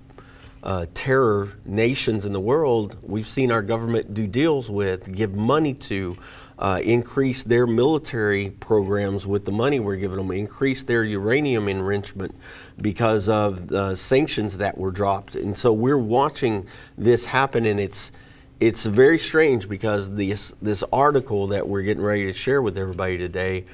uh, 0.63 0.85
terror 0.93 1.49
nations 1.65 2.25
in 2.25 2.33
the 2.33 2.39
world, 2.41 2.97
we've 3.03 3.27
seen 3.27 3.51
our 3.51 3.61
government 3.61 4.13
do 4.13 4.27
deals 4.27 4.69
with, 4.69 5.11
give 5.15 5.33
money 5.33 5.73
to, 5.73 6.17
uh, 6.59 6.79
increase 6.83 7.43
their 7.43 7.67
military 7.67 8.49
programs 8.49 9.27
with 9.27 9.45
the 9.45 9.51
money 9.51 9.79
we're 9.79 9.95
giving 9.95 10.17
them, 10.17 10.31
increase 10.31 10.83
their 10.83 11.03
uranium 11.03 11.67
enrichment 11.67 12.33
because 12.81 13.29
of 13.29 13.67
the 13.67 13.95
sanctions 13.95 14.57
that 14.57 14.77
were 14.77 14.91
dropped. 14.91 15.35
And 15.35 15.57
so 15.57 15.71
we're 15.71 15.97
watching 15.97 16.67
this 16.97 17.25
happen, 17.25 17.65
and 17.65 17.79
it's 17.79 18.11
it's 18.59 18.85
very 18.85 19.19
strange 19.19 19.69
because 19.69 20.15
this 20.15 20.55
this 20.61 20.83
article 20.91 21.47
that 21.47 21.67
we're 21.67 21.83
getting 21.83 22.03
ready 22.03 22.25
to 22.25 22.33
share 22.33 22.61
with 22.61 22.77
everybody 22.77 23.17
today, 23.17 23.65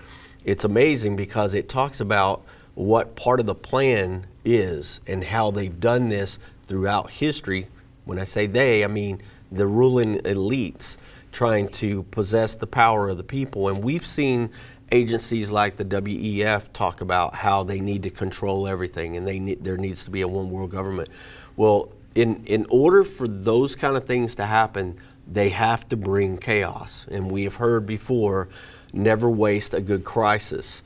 it's 0.44 0.66
amazing 0.66 1.16
because 1.16 1.54
it 1.54 1.70
talks 1.70 2.02
about 2.02 2.44
what 2.76 3.16
part 3.16 3.40
of 3.40 3.46
the 3.46 3.56
plan 3.56 4.26
is 4.44 5.00
and 5.08 5.24
how 5.24 5.52
they've 5.52 5.80
done 5.80 6.10
this 6.10 6.38
throughout 6.68 7.12
history. 7.12 7.68
When 8.04 8.20
I 8.20 8.26
say 8.26 8.46
they, 8.46 8.84
I 8.84 8.88
mean 8.88 9.22
the 9.54 9.68
ruling 9.68 10.18
elites 10.20 10.98
trying 11.34 11.68
to 11.68 12.04
possess 12.04 12.56
the 12.56 12.68
power 12.68 13.10
of 13.10 13.18
the 13.18 13.24
people. 13.24 13.68
And 13.68 13.84
we've 13.84 14.06
seen 14.06 14.52
agencies 14.92 15.50
like 15.52 15.76
the 15.76 15.84
WEF 15.84 16.72
talk 16.72 17.02
about 17.02 17.34
how 17.34 17.64
they 17.64 17.82
need 17.82 18.04
to 18.04 18.10
control 18.10 18.68
everything 18.68 19.18
and 19.18 19.28
they 19.28 19.40
need, 19.40 19.64
there 19.64 19.76
needs 19.76 20.04
to 20.06 20.12
be 20.12 20.22
a 20.22 20.28
one 20.28 20.52
world 20.52 20.70
government. 20.70 21.10
Well, 21.58 21.92
in, 22.16 22.46
in 22.46 22.68
order 22.70 23.04
for 23.04 23.28
those 23.28 23.76
kind 23.76 23.98
of 23.98 24.06
things 24.06 24.36
to 24.36 24.46
happen, 24.46 24.96
they 25.28 25.50
have 25.50 25.90
to 25.90 25.98
bring 25.98 26.38
chaos. 26.38 27.08
And 27.10 27.32
we 27.32 27.44
have 27.44 27.56
heard 27.56 27.86
before 27.86 28.50
never 28.94 29.30
waste 29.30 29.74
a 29.74 29.82
good 29.82 30.04
crisis. 30.04 30.84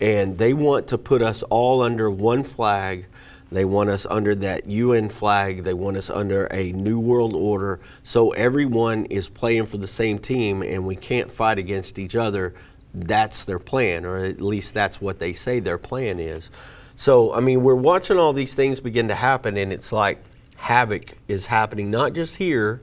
And 0.00 0.38
they 0.38 0.54
want 0.54 0.88
to 0.88 0.98
put 0.98 1.20
us 1.20 1.42
all 1.44 1.82
under 1.82 2.10
one 2.10 2.42
flag. 2.42 3.06
They 3.52 3.64
want 3.64 3.90
us 3.90 4.06
under 4.08 4.34
that 4.36 4.66
UN 4.66 5.08
flag. 5.08 5.64
They 5.64 5.74
want 5.74 5.96
us 5.96 6.08
under 6.08 6.46
a 6.46 6.72
new 6.72 7.00
world 7.00 7.34
order. 7.34 7.80
So 8.02 8.30
everyone 8.30 9.06
is 9.06 9.28
playing 9.28 9.66
for 9.66 9.76
the 9.76 9.88
same 9.88 10.18
team 10.18 10.62
and 10.62 10.86
we 10.86 10.96
can't 10.96 11.30
fight 11.30 11.58
against 11.58 11.98
each 11.98 12.14
other. 12.14 12.54
That's 12.94 13.44
their 13.44 13.58
plan, 13.58 14.04
or 14.04 14.18
at 14.18 14.40
least 14.40 14.74
that's 14.74 15.00
what 15.00 15.18
they 15.18 15.32
say 15.32 15.60
their 15.60 15.78
plan 15.78 16.18
is. 16.18 16.50
So, 16.96 17.32
I 17.32 17.40
mean, 17.40 17.62
we're 17.62 17.74
watching 17.74 18.18
all 18.18 18.32
these 18.32 18.54
things 18.54 18.80
begin 18.80 19.08
to 19.08 19.14
happen, 19.14 19.56
and 19.56 19.72
it's 19.72 19.92
like 19.92 20.22
havoc 20.56 21.14
is 21.28 21.46
happening, 21.46 21.90
not 21.90 22.12
just 22.12 22.36
here, 22.36 22.82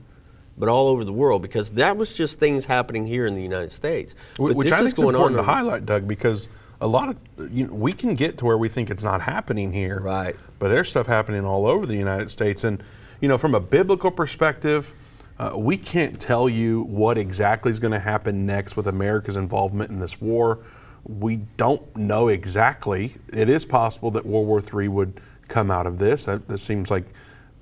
but 0.58 0.70
all 0.70 0.88
over 0.88 1.04
the 1.04 1.14
world, 1.14 1.42
because 1.42 1.72
that 1.72 1.98
was 1.98 2.14
just 2.14 2.40
things 2.40 2.66
happening 2.66 3.06
here 3.06 3.28
in 3.28 3.36
the 3.36 3.44
United 3.44 3.72
States. 3.72 4.16
But 4.38 4.56
Which 4.56 4.70
this 4.70 4.72
I 4.72 4.84
is 4.84 4.90
think 4.90 4.98
is 4.98 5.04
going 5.04 5.16
important 5.16 5.40
on 5.40 5.46
to 5.46 5.52
highlight, 5.52 5.86
Doug, 5.86 6.08
because 6.08 6.50
a 6.80 6.88
lot 6.88 7.10
of 7.10 7.52
you 7.52 7.68
know, 7.68 7.74
we 7.74 7.94
can 7.94 8.16
get 8.16 8.38
to 8.40 8.46
where 8.46 8.58
we 8.58 8.70
think 8.70 8.90
it's 8.90 9.04
not 9.04 9.22
happening 9.22 9.74
here, 9.74 10.00
Right. 10.00 10.36
But 10.60 10.70
there's 10.70 10.90
stuff 10.90 11.08
happening 11.08 11.46
all 11.46 11.66
over 11.66 11.86
the 11.86 11.96
United 11.96 12.32
States, 12.32 12.64
and 12.64 12.84
you 13.22 13.28
know, 13.28 13.38
from 13.38 13.56
a 13.56 13.60
biblical 13.60 14.12
perspective, 14.12 14.94
uh, 15.40 15.54
we 15.56 15.78
can't 15.78 16.20
tell 16.20 16.50
you 16.50 16.82
what 16.84 17.18
exactly 17.18 17.72
is 17.72 17.80
going 17.80 17.92
to 17.92 18.00
happen 18.00 18.46
next 18.46 18.76
with 18.76 18.88
America's 18.88 19.38
involvement 19.38 19.92
in 19.92 20.00
this 20.00 20.20
war. 20.20 20.60
We 21.04 21.38
don't 21.58 21.96
know 21.96 22.28
exactly. 22.28 23.16
It 23.32 23.50
is 23.50 23.66
possible 23.66 24.12
that 24.12 24.26
World 24.26 24.48
War 24.48 24.62
III 24.62 24.88
would 24.90 25.22
come 25.48 25.72
out 25.72 25.88
of 25.88 26.00
this. 26.00 26.26
That, 26.26 26.48
that 26.48 26.58
seems 26.58 26.90
like 26.90 27.06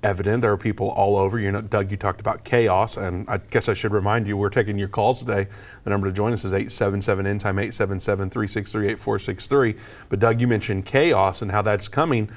evident. 0.02 0.42
There 0.42 0.52
are 0.52 0.56
people 0.56 0.88
all 0.90 1.16
over. 1.16 1.38
You 1.38 1.52
know, 1.52 1.60
Doug, 1.60 1.90
you 1.90 1.96
talked 1.96 2.20
about 2.20 2.44
chaos, 2.44 2.96
and 2.96 3.28
I 3.28 3.38
guess 3.38 3.68
I 3.68 3.74
should 3.74 3.92
remind 3.92 4.26
you 4.26 4.36
we're 4.36 4.50
taking 4.50 4.78
your 4.78 4.88
calls 4.88 5.20
today. 5.20 5.46
The 5.84 5.90
number 5.90 6.06
to 6.06 6.12
join 6.12 6.32
us 6.32 6.44
is 6.44 6.52
877 6.52 7.26
end 7.26 7.40
time 7.40 7.58
877 7.58 8.30
363 8.30 8.86
8463. 8.88 9.74
But 10.08 10.20
Doug, 10.20 10.40
you 10.40 10.48
mentioned 10.48 10.86
chaos 10.86 11.42
and 11.42 11.50
how 11.50 11.62
that's 11.62 11.88
coming. 11.88 12.30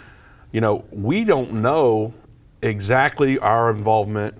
You 0.52 0.62
know, 0.62 0.86
we 0.92 1.24
don't 1.24 1.54
know 1.54 2.14
exactly 2.62 3.38
our 3.40 3.70
involvement 3.70 4.36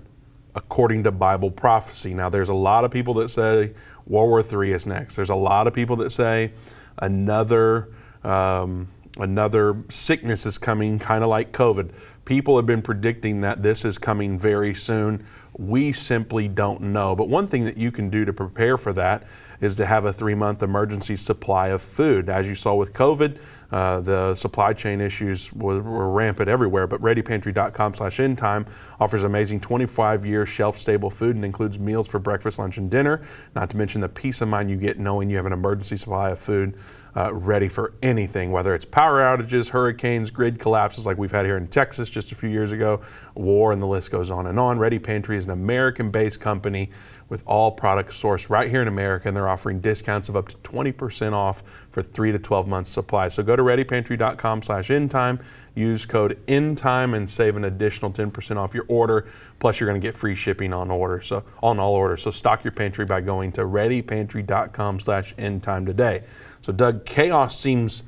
according 0.54 1.04
to 1.04 1.12
Bible 1.12 1.50
prophecy. 1.50 2.14
Now, 2.14 2.28
there's 2.28 2.48
a 2.48 2.54
lot 2.54 2.84
of 2.84 2.90
people 2.90 3.14
that 3.14 3.28
say 3.30 3.72
World 4.06 4.28
War 4.28 4.64
III 4.64 4.72
is 4.72 4.86
next. 4.86 5.16
There's 5.16 5.30
a 5.30 5.36
lot 5.36 5.66
of 5.66 5.74
people 5.74 5.96
that 5.96 6.10
say 6.10 6.52
another 6.98 7.88
um, 8.24 8.88
another 9.18 9.82
sickness 9.88 10.46
is 10.46 10.58
coming, 10.58 10.98
kind 10.98 11.24
of 11.24 11.30
like 11.30 11.52
COVID. 11.52 11.90
People 12.24 12.56
have 12.56 12.66
been 12.66 12.82
predicting 12.82 13.40
that 13.40 13.62
this 13.62 13.84
is 13.84 13.98
coming 13.98 14.38
very 14.38 14.74
soon. 14.74 15.26
We 15.58 15.92
simply 15.92 16.48
don't 16.48 16.80
know. 16.80 17.16
But 17.16 17.28
one 17.28 17.48
thing 17.48 17.64
that 17.64 17.76
you 17.76 17.90
can 17.90 18.08
do 18.08 18.24
to 18.24 18.32
prepare 18.32 18.78
for 18.78 18.92
that 18.92 19.24
is 19.60 19.74
to 19.76 19.86
have 19.86 20.04
a 20.04 20.12
three 20.12 20.34
month 20.34 20.62
emergency 20.62 21.16
supply 21.16 21.68
of 21.68 21.82
food. 21.82 22.30
As 22.30 22.48
you 22.48 22.54
saw 22.54 22.74
with 22.74 22.92
COVID, 22.92 23.38
uh, 23.70 24.00
the 24.00 24.34
supply 24.34 24.72
chain 24.72 25.00
issues 25.00 25.52
were, 25.52 25.80
were 25.80 26.10
rampant 26.10 26.48
everywhere, 26.48 26.86
but 26.86 27.00
readypantry.com 27.00 27.94
slash 27.94 28.18
endtime 28.18 28.66
offers 28.98 29.22
amazing 29.22 29.60
25 29.60 30.26
year 30.26 30.44
shelf 30.44 30.78
stable 30.78 31.10
food 31.10 31.36
and 31.36 31.44
includes 31.44 31.78
meals 31.78 32.08
for 32.08 32.18
breakfast, 32.18 32.58
lunch, 32.58 32.78
and 32.78 32.90
dinner, 32.90 33.22
not 33.54 33.70
to 33.70 33.76
mention 33.76 34.00
the 34.00 34.08
peace 34.08 34.40
of 34.40 34.48
mind 34.48 34.70
you 34.70 34.76
get 34.76 34.98
knowing 34.98 35.30
you 35.30 35.36
have 35.36 35.46
an 35.46 35.52
emergency 35.52 35.96
supply 35.96 36.30
of 36.30 36.38
food 36.38 36.76
uh, 37.16 37.32
ready 37.32 37.68
for 37.68 37.94
anything, 38.02 38.50
whether 38.52 38.74
it's 38.74 38.84
power 38.84 39.20
outages, 39.20 39.70
hurricanes, 39.70 40.30
grid 40.30 40.58
collapses 40.58 41.06
like 41.06 41.18
we've 41.18 41.32
had 41.32 41.44
here 41.44 41.56
in 41.56 41.66
Texas 41.66 42.10
just 42.10 42.32
a 42.32 42.34
few 42.34 42.48
years 42.48 42.72
ago, 42.72 43.00
war, 43.34 43.72
and 43.72 43.82
the 43.82 43.86
list 43.86 44.10
goes 44.10 44.30
on 44.30 44.46
and 44.46 44.58
on. 44.58 44.78
Ready 44.78 44.98
Pantry 44.98 45.36
is 45.36 45.44
an 45.44 45.50
American 45.50 46.10
based 46.10 46.40
company 46.40 46.90
with 47.30 47.42
all 47.46 47.70
products 47.70 48.20
sourced 48.20 48.50
right 48.50 48.68
here 48.68 48.82
in 48.82 48.88
America, 48.88 49.28
and 49.28 49.36
they're 49.36 49.48
offering 49.48 49.80
discounts 49.80 50.28
of 50.28 50.36
up 50.36 50.48
to 50.48 50.56
20% 50.58 51.32
off 51.32 51.62
for 51.90 52.02
3 52.02 52.32
to 52.32 52.38
12 52.38 52.68
months 52.68 52.90
supply. 52.90 53.28
So 53.28 53.42
go 53.42 53.56
to 53.56 53.62
readypantry.com 53.62 54.62
slash 54.62 54.88
endtime, 54.88 55.40
use 55.74 56.04
code 56.04 56.38
endtime, 56.46 57.16
and 57.16 57.30
save 57.30 57.56
an 57.56 57.64
additional 57.64 58.10
10% 58.10 58.56
off 58.56 58.74
your 58.74 58.84
order. 58.88 59.26
Plus, 59.60 59.78
you're 59.78 59.88
going 59.88 60.00
to 60.00 60.06
get 60.06 60.14
free 60.14 60.34
shipping 60.34 60.72
on 60.72 60.90
order, 60.90 61.20
so 61.22 61.44
on 61.62 61.78
all 61.78 61.94
orders. 61.94 62.22
So 62.22 62.32
stock 62.32 62.64
your 62.64 62.72
pantry 62.72 63.04
by 63.04 63.20
going 63.20 63.52
to 63.52 63.62
readypantry.com 63.62 65.00
slash 65.00 65.34
endtime 65.36 65.86
today. 65.86 66.24
So, 66.62 66.72
Doug, 66.72 67.06
chaos 67.06 67.58
seems 67.58 68.02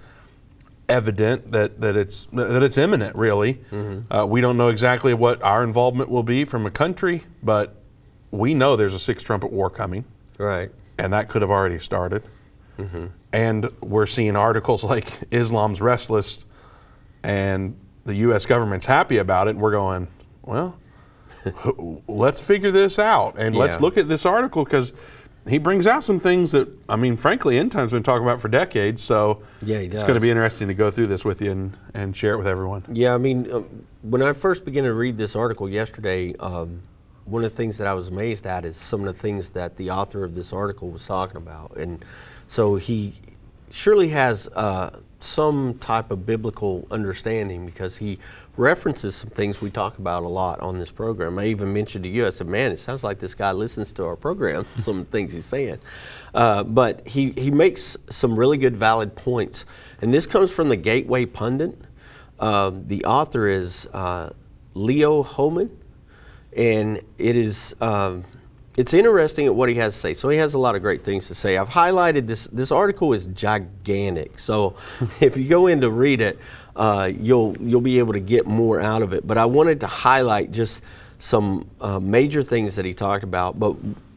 evident 0.89 1.53
that, 1.53 1.81
that 1.81 1.97
it's 1.97 2.27
that 2.27 2.63
it's 2.63 2.77
imminent. 2.77 3.15
Really, 3.17 3.61
uh, 4.11 4.27
we 4.27 4.41
don't 4.41 4.57
know 4.57 4.69
exactly 4.69 5.15
what 5.15 5.41
our 5.43 5.63
involvement 5.63 6.11
will 6.11 6.25
be 6.25 6.45
from 6.45 6.67
a 6.67 6.71
country, 6.71 7.23
but 7.43 7.77
we 8.33 8.55
know 8.55 8.75
there's 8.75 8.95
a 8.95 8.99
six 8.99 9.23
trumpet 9.23 9.53
war 9.53 9.71
coming, 9.71 10.05
Right. 10.39 10.71
and 10.99 11.13
that 11.13 11.29
could 11.29 11.43
have 11.43 11.51
already 11.51 11.79
started. 11.79 12.25
And 13.33 13.71
we're 13.81 14.07
seeing 14.07 14.35
articles 14.35 14.83
like 14.95 15.07
Islam's 15.31 15.81
restless, 15.81 16.47
and 17.23 17.77
the 18.05 18.15
U.S. 18.17 18.45
government's 18.47 18.87
happy 18.87 19.19
about 19.19 19.47
it. 19.47 19.51
And 19.53 19.61
we're 19.61 19.71
going, 19.71 20.09
well, 20.43 20.77
let's 22.09 22.41
figure 22.41 22.71
this 22.73 22.99
out 22.99 23.37
and 23.39 23.55
let's 23.57 23.81
look 23.81 23.97
at 23.97 24.09
this 24.09 24.27
article 24.27 24.65
because 24.65 24.93
he 25.49 25.59
brings 25.59 25.87
out 25.89 26.03
some 26.05 26.19
things 26.21 26.53
that 26.53 26.69
I 26.89 26.97
mean, 26.97 27.17
frankly, 27.17 27.59
End 27.59 27.71
Time's 27.73 27.93
been 27.93 28.03
talking 28.03 28.25
about 28.27 28.41
for 28.41 28.49
decades. 28.49 29.03
So 29.03 29.43
Yeah, 29.61 29.79
it's 29.79 30.03
going 30.03 30.15
to 30.15 30.21
be 30.21 30.31
interesting 30.31 30.69
to 30.69 30.75
go 30.75 30.91
through 30.91 31.07
this 31.09 31.25
with 31.25 31.41
you 31.41 31.51
and, 31.53 31.77
and 31.95 32.17
share 32.17 32.35
it 32.35 32.39
with 32.39 32.47
everyone. 32.49 32.83
Yeah, 32.89 33.15
I 33.15 33.19
mean, 33.19 33.51
um, 33.53 33.87
when 34.03 34.23
I 34.23 34.33
first 34.35 34.65
began 34.65 34.85
to 34.85 34.95
read 34.95 35.17
this 35.17 35.35
article 35.37 35.69
yesterday, 35.69 36.35
um, 36.41 36.83
one 37.25 37.45
of 37.45 37.51
the 37.51 37.57
things 37.57 37.79
that 37.79 37.87
I 37.87 37.95
was 37.95 38.09
amazed 38.09 38.47
at 38.47 38.65
is 38.65 38.77
some 38.77 39.01
of 39.01 39.07
the 39.07 39.21
things 39.21 39.51
that 39.51 39.77
the 39.77 39.91
author 39.91 40.25
of 40.25 40.35
this 40.35 40.53
article 40.53 40.91
was 40.91 41.07
talking 41.07 41.37
about. 41.37 41.77
And 41.77 42.05
so 42.47 42.77
he 42.77 43.15
surely 43.71 44.09
has 44.09 44.49
uh, 44.49 45.01
some 45.21 45.79
type 45.79 46.11
of 46.11 46.27
biblical 46.27 46.87
understanding 46.91 47.65
because 47.65 47.97
he 47.97 48.19
references 48.57 49.15
some 49.15 49.31
things 49.31 49.61
we 49.63 49.71
talk 49.71 49.99
about 49.99 50.23
a 50.25 50.29
lot 50.29 50.61
on 50.61 50.79
this 50.79 50.93
program. 50.93 51.39
I 51.39 51.47
even 51.47 51.73
mentioned 51.73 52.05
to 52.05 52.11
you, 52.11 52.27
I 52.27 52.31
said, 52.31 52.49
man, 52.49 52.71
it 52.71 52.79
sounds 52.79 53.03
like 53.03 53.19
this 53.19 53.35
guy 53.35 53.53
listens 53.53 53.93
to 53.93 54.05
our 54.05 54.17
program, 54.17 54.67
some 54.77 55.05
things 55.07 55.33
he's 55.33 55.47
saying. 55.47 55.79
Uh, 56.35 56.65
but 56.65 57.07
he, 57.07 57.31
he 57.33 57.51
makes 57.51 57.97
some 58.11 58.39
really 58.39 58.59
good, 58.59 58.77
valid 58.77 59.17
points. 59.17 59.65
And 60.01 60.13
this 60.13 60.27
comes 60.27 60.53
from 60.53 60.69
the 60.69 60.77
Gateway 60.77 61.25
Pundit. 61.25 61.79
Um, 62.39 62.87
the 62.89 63.05
author 63.05 63.47
is 63.47 63.89
uh, 63.93 64.31
Leo 64.75 65.23
Hohmann, 65.23 65.71
and 66.57 67.01
it 67.19 67.37
is 67.37 67.75
um, 67.81 68.25
it's 68.77 68.95
interesting 68.95 69.47
at 69.47 69.55
what 69.55 69.69
he 69.69 69.75
has 69.77 69.95
to 69.95 70.01
say. 70.01 70.15
So 70.15 70.29
he 70.31 70.39
has 70.39 70.55
a 70.55 70.59
lot 70.59 70.75
of 70.75 70.83
great 70.83 71.05
things 71.05 71.29
to 71.29 71.35
say. 71.35 71.59
I've 71.59 71.69
highlighted 71.69 72.27
this. 72.27 72.47
This 72.47 72.73
article 72.73 73.13
is 73.13 73.27
gigantic. 73.27 74.39
So 74.39 74.77
if 75.21 75.37
you 75.37 75.49
go 75.49 75.67
in 75.67 75.81
to 75.83 75.91
read 75.91 76.21
it, 76.21 76.39
uh, 76.75 77.11
you'll 77.15 77.57
you'll 77.59 77.83
be 77.83 77.99
able 77.99 78.15
to 78.15 78.21
get 78.21 78.47
more 78.47 78.81
out 78.81 79.03
of 79.03 79.13
it. 79.13 79.27
But 79.27 79.39
I 79.39 79.45
wanted 79.45 79.81
to 79.81 79.87
highlight 79.87 80.53
just 80.53 80.83
some 81.19 81.69
uh, 81.81 82.01
major 82.01 82.43
things 82.43 82.77
that 82.77 82.85
he 82.85 82.95
talked 82.95 83.25
about. 83.25 83.59
But 83.59 83.77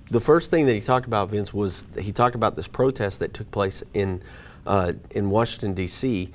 the 0.09 0.21
first 0.21 0.51
thing 0.51 0.65
that 0.67 0.73
he 0.73 0.81
talked 0.81 1.05
about, 1.05 1.29
Vince, 1.29 1.53
was 1.53 1.85
he 1.99 2.11
talked 2.11 2.35
about 2.35 2.55
this 2.55 2.67
protest 2.67 3.19
that 3.19 3.33
took 3.33 3.51
place 3.51 3.83
in 3.93 4.21
uh, 4.65 4.93
in 5.11 5.29
Washington 5.29 5.73
D.C. 5.73 6.31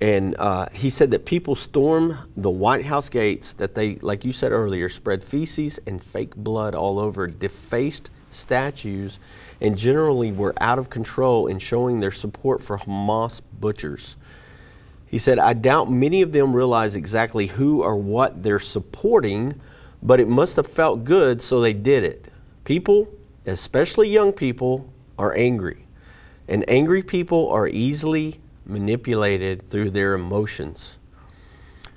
And 0.00 0.36
uh, 0.38 0.68
he 0.72 0.90
said 0.90 1.10
that 1.10 1.24
people 1.24 1.56
stormed 1.56 2.16
the 2.36 2.50
White 2.50 2.86
House 2.86 3.08
gates, 3.08 3.52
that 3.54 3.74
they, 3.74 3.96
like 3.96 4.24
you 4.24 4.32
said 4.32 4.52
earlier, 4.52 4.88
spread 4.88 5.24
feces 5.24 5.80
and 5.86 6.02
fake 6.02 6.36
blood 6.36 6.74
all 6.74 7.00
over, 7.00 7.26
defaced 7.26 8.10
statues, 8.30 9.18
and 9.60 9.76
generally 9.76 10.30
were 10.30 10.54
out 10.60 10.78
of 10.78 10.88
control 10.88 11.48
in 11.48 11.58
showing 11.58 11.98
their 11.98 12.12
support 12.12 12.62
for 12.62 12.78
Hamas 12.78 13.40
butchers. 13.60 14.16
He 15.08 15.18
said, 15.18 15.38
I 15.38 15.54
doubt 15.54 15.90
many 15.90 16.22
of 16.22 16.32
them 16.32 16.54
realize 16.54 16.94
exactly 16.94 17.46
who 17.48 17.82
or 17.82 17.96
what 17.96 18.42
they're 18.42 18.60
supporting, 18.60 19.60
but 20.02 20.20
it 20.20 20.28
must 20.28 20.56
have 20.56 20.66
felt 20.66 21.04
good, 21.04 21.42
so 21.42 21.60
they 21.60 21.72
did 21.72 22.04
it. 22.04 22.28
People, 22.64 23.08
especially 23.46 24.10
young 24.10 24.32
people, 24.32 24.92
are 25.18 25.34
angry. 25.34 25.86
And 26.46 26.64
angry 26.68 27.02
people 27.02 27.48
are 27.48 27.66
easily 27.66 28.38
manipulated 28.68 29.66
through 29.66 29.90
their 29.90 30.14
emotions. 30.14 30.98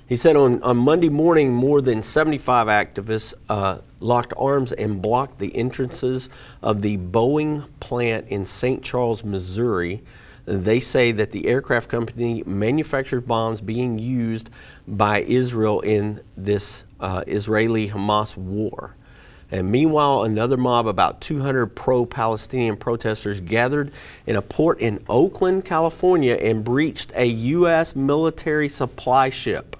He 0.06 0.16
said 0.16 0.36
on, 0.36 0.62
on 0.62 0.76
Monday 0.76 1.08
morning, 1.08 1.54
more 1.54 1.80
than 1.80 2.02
75 2.02 2.66
activists 2.66 3.34
uh, 3.48 3.78
locked 4.00 4.34
arms 4.36 4.72
and 4.72 5.00
blocked 5.00 5.38
the 5.38 5.56
entrances 5.56 6.28
of 6.62 6.82
the 6.82 6.98
Boeing 6.98 7.66
plant 7.80 8.28
in 8.28 8.44
St. 8.44 8.82
Charles, 8.82 9.24
Missouri. 9.24 10.02
They 10.44 10.80
say 10.80 11.12
that 11.12 11.30
the 11.30 11.46
aircraft 11.46 11.88
company 11.88 12.42
manufactures 12.44 13.22
bombs 13.22 13.60
being 13.60 13.98
used 13.98 14.50
by 14.88 15.22
Israel 15.22 15.80
in 15.80 16.20
this 16.36 16.84
uh, 17.00 17.22
Israeli 17.26 17.88
Hamas 17.88 18.36
war. 18.36 18.96
And 19.52 19.70
meanwhile, 19.70 20.22
another 20.24 20.56
mob, 20.56 20.86
about 20.86 21.20
200 21.20 21.66
pro 21.66 22.06
Palestinian 22.06 22.74
protesters, 22.78 23.38
gathered 23.38 23.92
in 24.26 24.36
a 24.36 24.42
port 24.42 24.80
in 24.80 25.04
Oakland, 25.10 25.66
California, 25.66 26.34
and 26.34 26.64
breached 26.64 27.12
a 27.14 27.26
U.S. 27.26 27.94
military 27.94 28.70
supply 28.70 29.28
ship 29.28 29.76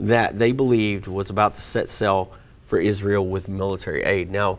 that 0.00 0.40
they 0.40 0.50
believed 0.50 1.06
was 1.06 1.30
about 1.30 1.54
to 1.54 1.60
set 1.60 1.88
sail 1.88 2.32
for 2.64 2.80
Israel 2.80 3.24
with 3.24 3.48
military 3.48 4.02
aid. 4.02 4.32
Now, 4.32 4.58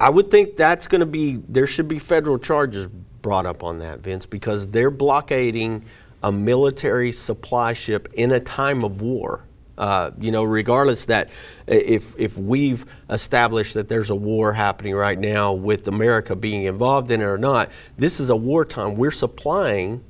I 0.00 0.10
would 0.10 0.28
think 0.28 0.56
that's 0.56 0.88
going 0.88 1.00
to 1.00 1.06
be, 1.06 1.36
there 1.48 1.68
should 1.68 1.86
be 1.86 2.00
federal 2.00 2.36
charges 2.36 2.88
brought 3.22 3.46
up 3.46 3.62
on 3.62 3.78
that, 3.78 4.00
Vince, 4.00 4.26
because 4.26 4.66
they're 4.66 4.90
blockading 4.90 5.84
a 6.24 6.32
military 6.32 7.12
supply 7.12 7.74
ship 7.74 8.08
in 8.14 8.32
a 8.32 8.40
time 8.40 8.82
of 8.82 9.02
war. 9.02 9.44
Uh, 9.78 10.10
you 10.18 10.32
know, 10.32 10.42
regardless 10.42 11.04
that 11.04 11.30
if 11.68 12.14
if 12.18 12.36
we've 12.36 12.84
established 13.08 13.74
that 13.74 13.88
there's 13.88 14.10
a 14.10 14.14
war 14.14 14.52
happening 14.52 14.94
right 14.94 15.18
now 15.18 15.52
with 15.52 15.86
America 15.86 16.34
being 16.34 16.64
involved 16.64 17.12
in 17.12 17.20
it 17.20 17.24
or 17.24 17.38
not, 17.38 17.70
this 17.96 18.18
is 18.18 18.28
a 18.28 18.36
wartime. 18.36 18.96
We're 18.96 19.12
supplying 19.12 20.04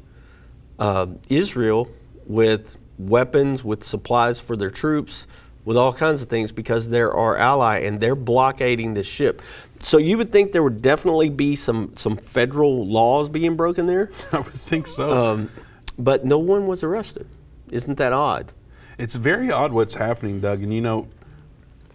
uh, 0.78 1.06
Israel 1.28 1.88
with 2.26 2.78
weapons, 2.98 3.62
with 3.62 3.84
supplies 3.84 4.40
for 4.40 4.56
their 4.56 4.70
troops, 4.70 5.26
with 5.66 5.76
all 5.76 5.92
kinds 5.92 6.22
of 6.22 6.30
things 6.30 6.50
because 6.50 6.88
they're 6.88 7.12
our 7.12 7.36
ally 7.36 7.80
and 7.80 8.00
they're 8.00 8.16
blockading 8.16 8.94
the 8.94 9.02
ship. 9.02 9.42
So 9.80 9.98
you 9.98 10.16
would 10.16 10.32
think 10.32 10.52
there 10.52 10.62
would 10.62 10.80
definitely 10.80 11.28
be 11.28 11.56
some 11.56 11.92
some 11.94 12.16
federal 12.16 12.86
laws 12.86 13.28
being 13.28 13.54
broken 13.54 13.86
there, 13.86 14.10
I 14.32 14.38
would 14.38 14.54
think 14.54 14.86
so. 14.86 15.12
um, 15.12 15.50
but 15.98 16.24
no 16.24 16.38
one 16.38 16.66
was 16.66 16.82
arrested. 16.82 17.26
Isn't 17.70 17.98
that 17.98 18.14
odd? 18.14 18.52
It's 18.98 19.14
very 19.14 19.50
odd 19.50 19.72
what's 19.72 19.94
happening, 19.94 20.40
Doug. 20.40 20.62
And 20.62 20.74
you 20.74 20.80
know, 20.80 21.08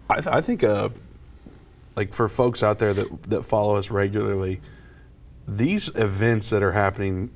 I, 0.08 0.14
th- 0.16 0.26
I 0.26 0.40
think, 0.40 0.64
uh, 0.64 0.88
like 1.94 2.12
for 2.12 2.28
folks 2.28 2.62
out 2.62 2.78
there 2.78 2.94
that 2.94 3.22
that 3.24 3.42
follow 3.44 3.76
us 3.76 3.90
regularly, 3.90 4.60
these 5.46 5.88
events 5.94 6.50
that 6.50 6.62
are 6.62 6.72
happening 6.72 7.30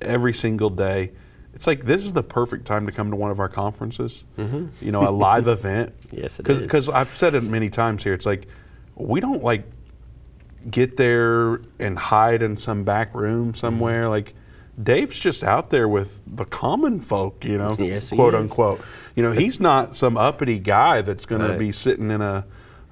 every 0.00 0.34
single 0.34 0.70
day, 0.70 1.12
it's 1.54 1.66
like 1.66 1.84
this 1.84 2.04
is 2.04 2.12
the 2.12 2.22
perfect 2.22 2.64
time 2.66 2.86
to 2.86 2.92
come 2.92 3.10
to 3.10 3.16
one 3.16 3.30
of 3.30 3.38
our 3.38 3.48
conferences. 3.48 4.24
Mm-hmm. 4.36 4.66
You 4.84 4.92
know, 4.92 5.08
a 5.08 5.10
live 5.10 5.48
event. 5.58 5.94
Yes, 6.10 6.38
it 6.40 6.48
is. 6.48 6.58
Because 6.58 6.88
I've 6.88 7.10
said 7.10 7.34
it 7.34 7.44
many 7.44 7.70
times 7.70 8.02
here. 8.02 8.14
It's 8.14 8.26
like 8.26 8.48
we 8.96 9.20
don't 9.20 9.42
like 9.42 9.64
get 10.68 10.96
there 10.96 11.60
and 11.78 11.98
hide 11.98 12.42
in 12.42 12.56
some 12.56 12.84
back 12.84 13.14
room 13.14 13.54
somewhere. 13.54 14.02
Mm-hmm. 14.02 14.10
Like 14.10 14.34
Dave's 14.82 15.18
just 15.18 15.42
out 15.44 15.70
there 15.70 15.88
with 15.88 16.20
the 16.26 16.44
common 16.44 17.00
folk, 17.00 17.44
you 17.44 17.58
know, 17.58 17.74
Yes, 17.78 18.10
he 18.10 18.16
quote 18.16 18.34
is. 18.34 18.40
unquote. 18.40 18.80
You 19.16 19.22
know, 19.22 19.32
he's 19.32 19.60
not 19.60 19.96
some 19.96 20.16
uppity 20.16 20.58
guy 20.58 21.02
that's 21.02 21.26
going 21.26 21.42
Right. 21.42 21.52
to 21.52 21.58
be 21.58 21.72
sitting 21.72 22.10
in 22.10 22.22
a, 22.22 22.44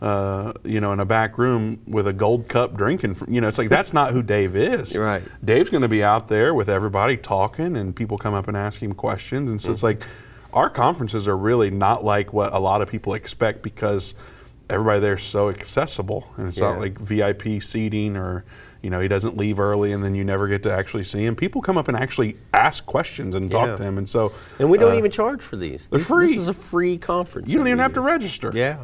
uh, 0.03 0.53
you 0.65 0.81
know, 0.81 0.93
in 0.93 1.01
a 1.01 1.05
back 1.05 1.39
room 1.39 1.81
with 1.87 2.07
a 2.07 2.13
gold 2.13 2.49
cup 2.49 2.77
drinking. 2.77 3.15
From, 3.15 3.33
you 3.33 3.41
know, 3.41 3.49
it's 3.49 3.59
like 3.59 3.69
that's 3.69 3.93
not 3.93 4.13
who 4.13 4.23
Dave 4.23 4.55
is. 4.57 4.97
Right. 4.97 5.23
Dave's 5.45 5.71
going 5.71 5.83
to 5.83 5.89
be 5.89 6.03
out 6.03 6.29
there 6.29 6.53
with 6.55 6.69
everybody 6.69 7.17
talking, 7.17 7.77
and 7.77 7.95
people 7.97 8.19
come 8.19 8.35
up 8.35 8.49
and 8.49 8.57
ask 8.57 8.83
him 8.83 8.93
questions, 8.95 9.51
and 9.51 9.61
so 9.61 9.73
it's 9.73 9.83
like 9.83 10.05
our 10.53 10.71
conferences 10.71 11.27
are 11.29 11.37
really 11.37 11.71
not 11.71 12.05
like 12.05 12.33
what 12.33 12.53
a 12.55 12.59
lot 12.59 12.81
of 12.83 12.89
people 12.89 13.15
expect 13.15 13.63
because 13.63 14.15
everybody 14.71 15.01
there's 15.01 15.23
so 15.23 15.49
accessible, 15.49 16.31
and 16.37 16.49
it's 16.49 16.59
not 16.61 16.79
like 16.79 16.99
VIP 16.99 17.63
seating 17.63 18.17
or. 18.17 18.45
You 18.83 18.91
know, 18.91 19.01
he 19.01 19.09
doesn't 19.09 19.37
leave 19.37 19.59
early, 19.59 19.93
and 19.93 20.05
then 20.05 20.15
you 20.15 20.25
never 20.25 20.47
get 20.47 20.63
to 20.63 20.73
actually 20.73 21.05
see 21.05 21.25
him. 21.25 21.35
People 21.35 21.61
come 21.63 21.77
up 21.77 21.89
and 21.89 21.97
actually 21.97 22.37
ask 22.55 22.87
questions 22.87 23.35
and 23.35 23.51
Yeah. 23.51 23.67
talk 23.67 23.77
to 23.79 23.83
him, 23.83 23.99
and 23.99 24.09
so 24.09 24.33
And 24.59 24.71
we 24.71 24.79
don't 24.79 24.95
uh, 24.95 24.99
even 24.99 25.11
charge 25.11 25.43
for 25.43 25.57
these. 25.57 25.89
they're 25.89 25.99
This- 25.99 26.07
free. 26.07 26.29
This 26.29 26.37
is 26.39 26.49
a 26.49 26.53
free 26.53 26.97
conference. 26.99 27.49
You 27.51 27.59
don't 27.59 27.67
even 27.67 27.79
we 27.79 27.83
have 27.83 27.95
to 27.95 28.01
register. 28.01 28.53
Yeah, 28.55 28.77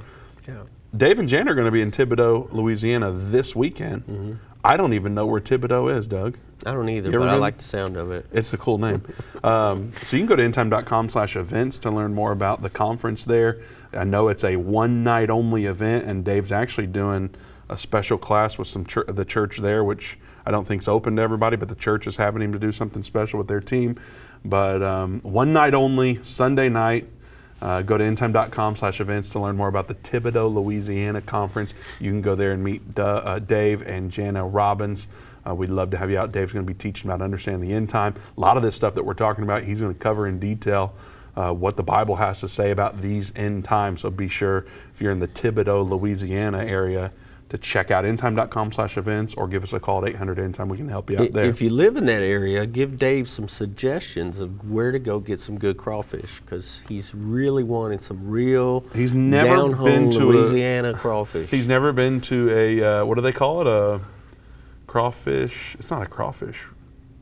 yeah. 0.49 0.55
Dave 0.97 1.19
and 1.19 1.29
jan 1.29 1.49
are 1.49 1.55
going 1.55 1.65
to 1.67 1.73
be 1.73 1.81
in 1.83 1.91
Thibodaux, 1.91 2.53
Louisiana 2.53 3.11
this 3.13 3.55
weekend. 3.57 4.07
Mm-hmm. 4.07 4.33
I 4.65 4.77
don't 4.77 4.93
even 4.95 5.15
know 5.15 5.27
where 5.27 5.41
Thibodaux 5.41 5.95
is, 5.97 6.07
Doug. 6.09 6.39
I 6.65 6.73
don't 6.73 6.89
either, 6.89 7.11
You 7.11 7.17
ever 7.17 7.27
but 7.27 7.35
I 7.35 7.37
like 7.37 7.59
the 7.59 7.65
sound 7.65 7.97
of 7.97 8.11
it. 8.11 8.27
It's 8.33 8.53
a 8.55 8.57
cool 8.57 8.79
name. 8.79 9.03
um, 9.45 9.93
so 10.03 10.17
you 10.17 10.27
can 10.27 10.27
go 10.27 10.37
to 10.37 10.43
endtime.com 10.43 11.09
slash 11.11 11.37
events 11.37 11.79
to 11.81 11.91
learn 11.91 12.15
more 12.15 12.33
about 12.33 12.63
the 12.63 12.71
conference 12.71 13.25
there. 13.25 13.59
I 13.93 14.05
know 14.05 14.29
it's 14.29 14.43
a 14.45 14.57
one 14.57 15.05
night 15.05 15.31
only 15.31 15.67
event, 15.67 16.07
and 16.07 16.25
Dave's 16.25 16.51
actually 16.53 16.87
doing 16.87 17.31
a 17.69 17.77
special 17.77 18.19
class 18.19 18.59
with 18.59 18.69
some 18.69 18.85
chur- 18.85 19.05
the 19.05 19.25
church 19.25 19.59
there, 19.59 19.83
which 19.83 20.19
I 20.47 20.51
don't 20.51 20.67
think 20.67 20.83
is 20.83 20.89
open 20.89 21.17
to 21.17 21.23
everybody, 21.23 21.57
but 21.57 21.69
the 21.69 21.75
church 21.75 22.07
is 22.07 22.17
having 22.17 22.43
him 22.43 22.53
to 22.53 22.59
do 22.59 22.73
something 22.73 23.03
special 23.03 23.39
with 23.39 23.49
their 23.49 23.61
team. 23.61 23.97
But 24.45 24.83
um, 24.83 25.21
one 25.23 25.53
night 25.53 25.75
only, 25.75 26.23
Sunday 26.23 26.69
night. 26.69 27.09
Uh, 27.63 27.81
go 27.81 27.97
to 27.97 28.05
endtime.com 28.05 28.77
slash 28.77 29.01
events 29.01 29.31
to 29.31 29.39
learn 29.39 29.57
more 29.57 29.69
about 29.69 29.89
the 29.89 29.95
Thibodaux, 29.95 30.53
Louisiana 30.53 31.23
conference. 31.23 31.73
You 31.99 32.11
can 32.11 32.21
go 32.21 32.35
there 32.35 32.53
and 32.53 32.63
meet 32.63 32.95
Du- 32.95 33.03
uh, 33.03 33.39
Dave 33.39 33.81
and 33.81 34.11
Jana 34.11 34.45
Robbins. 34.45 35.09
Uh, 35.47 35.55
we'd 35.55 35.71
love 35.71 35.91
to 35.91 35.97
have 35.97 36.11
you 36.11 36.19
out. 36.19 36.33
Dave's 36.33 36.53
going 36.53 36.67
to 36.67 36.71
be 36.71 36.77
teaching 36.77 37.11
about 37.11 37.23
understanding 37.23 37.67
the 37.67 37.75
end 37.75 37.89
time. 37.89 38.17
A 38.37 38.41
lot 38.41 38.59
of 38.59 38.63
this 38.63 38.75
stuff 38.75 38.95
that 38.97 39.05
we're 39.05 39.15
talking 39.15 39.45
about, 39.45 39.63
he's 39.63 39.81
going 39.81 39.95
to 39.95 39.99
cover 39.99 40.27
in 40.27 40.39
detail 40.39 40.95
uh, 41.37 41.53
what 41.53 41.77
the 41.77 41.83
Bible 41.83 42.17
has 42.17 42.41
to 42.41 42.49
say 42.49 42.71
about 42.71 43.01
these 43.01 43.33
end 43.35 43.65
times. 43.65 44.03
So 44.03 44.11
be 44.11 44.29
sure 44.29 44.67
if 44.93 45.01
you're 45.01 45.13
in 45.13 45.21
the 45.21 45.29
Thibodaux, 45.29 45.89
Louisiana 45.89 46.65
area 46.65 47.13
to 47.51 47.59
check 47.59 47.91
out 47.91 48.05
endtime.com 48.05 48.73
slash 48.73 48.97
events 48.97 49.35
or 49.35 49.47
give 49.47 49.63
us 49.63 49.73
a 49.73 49.79
call 49.79 50.03
at 50.05 50.11
800 50.11 50.39
endtime. 50.39 50.69
We 50.69 50.77
can 50.79 50.89
help 50.89 51.11
you 51.11 51.19
out 51.21 51.33
there. 51.33 51.45
If 51.45 51.61
you 51.61 51.71
live 51.71 51.97
in 51.97 52.07
that 52.07 52.23
area, 52.23 52.67
give 52.67 52.99
Dave 52.99 53.29
some 53.29 53.49
suggestions 53.49 54.41
of 54.41 54.69
where 54.69 54.91
to 54.93 54.99
go 54.99 55.21
get 55.21 55.39
some 55.41 55.59
good 55.59 55.77
crawfish 55.77 56.41
because 56.41 56.83
he's 56.89 57.15
really 57.15 57.63
wanting 57.63 58.01
some 58.01 58.27
real 58.29 58.81
He's 58.95 59.15
never 59.15 59.75
been 59.77 60.11
to 60.13 60.19
a- 60.19 60.33
Louisiana 60.33 60.95
crawfish. 60.95 61.51
He's 61.51 61.69
never 61.69 61.93
been 61.93 62.21
to 62.23 62.51
a 62.51 62.83
uh, 63.01 63.05
what 63.05 63.17
do 63.17 63.21
they 63.21 63.33
call 63.33 63.61
it? 63.61 63.67
A 63.67 64.01
crawfish. 64.87 65.77
It's 65.79 65.91
not 65.91 66.03
a 66.03 66.07
crawfish. 66.07 66.65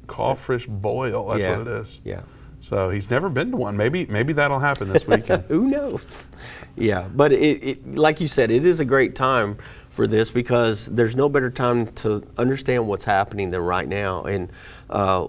Crawfish 0.07 0.67
boil. 0.67 1.29
That's 1.29 1.43
Yeah. 1.43 1.59
what 1.59 1.67
it 1.67 1.73
is. 1.81 2.01
Yeah. 2.05 2.21
So 2.61 2.91
he's 2.91 3.11
never 3.11 3.29
been 3.29 3.51
to 3.51 3.57
one. 3.57 3.77
Maybe 3.77 4.07
maybe 4.07 4.33
that'll 4.35 4.61
happen 4.61 4.89
this 4.93 5.07
weekend. 5.07 5.45
Who 5.49 5.67
knows? 5.69 6.29
Yeah, 6.77 7.09
but 7.13 7.33
it, 7.33 7.63
it, 7.63 7.95
like 7.97 8.21
you 8.21 8.29
said, 8.29 8.51
it 8.51 8.65
is 8.65 8.79
a 8.81 8.85
great 8.85 9.15
time 9.15 9.59
for 9.93 10.07
this 10.07 10.31
because 10.31 10.87
there's 10.87 11.15
no 11.15 11.29
better 11.29 11.51
time 11.51 11.87
to 11.93 12.27
understand 12.39 12.87
what's 12.89 13.05
happening 13.05 13.51
than 13.51 13.61
right 13.61 13.87
now. 13.87 14.23
And 14.23 14.51
uh, 14.89 15.27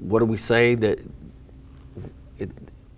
what 0.00 0.18
do 0.18 0.24
we 0.24 0.36
say 0.36 0.74
that 0.74 0.98
it, 2.36 2.50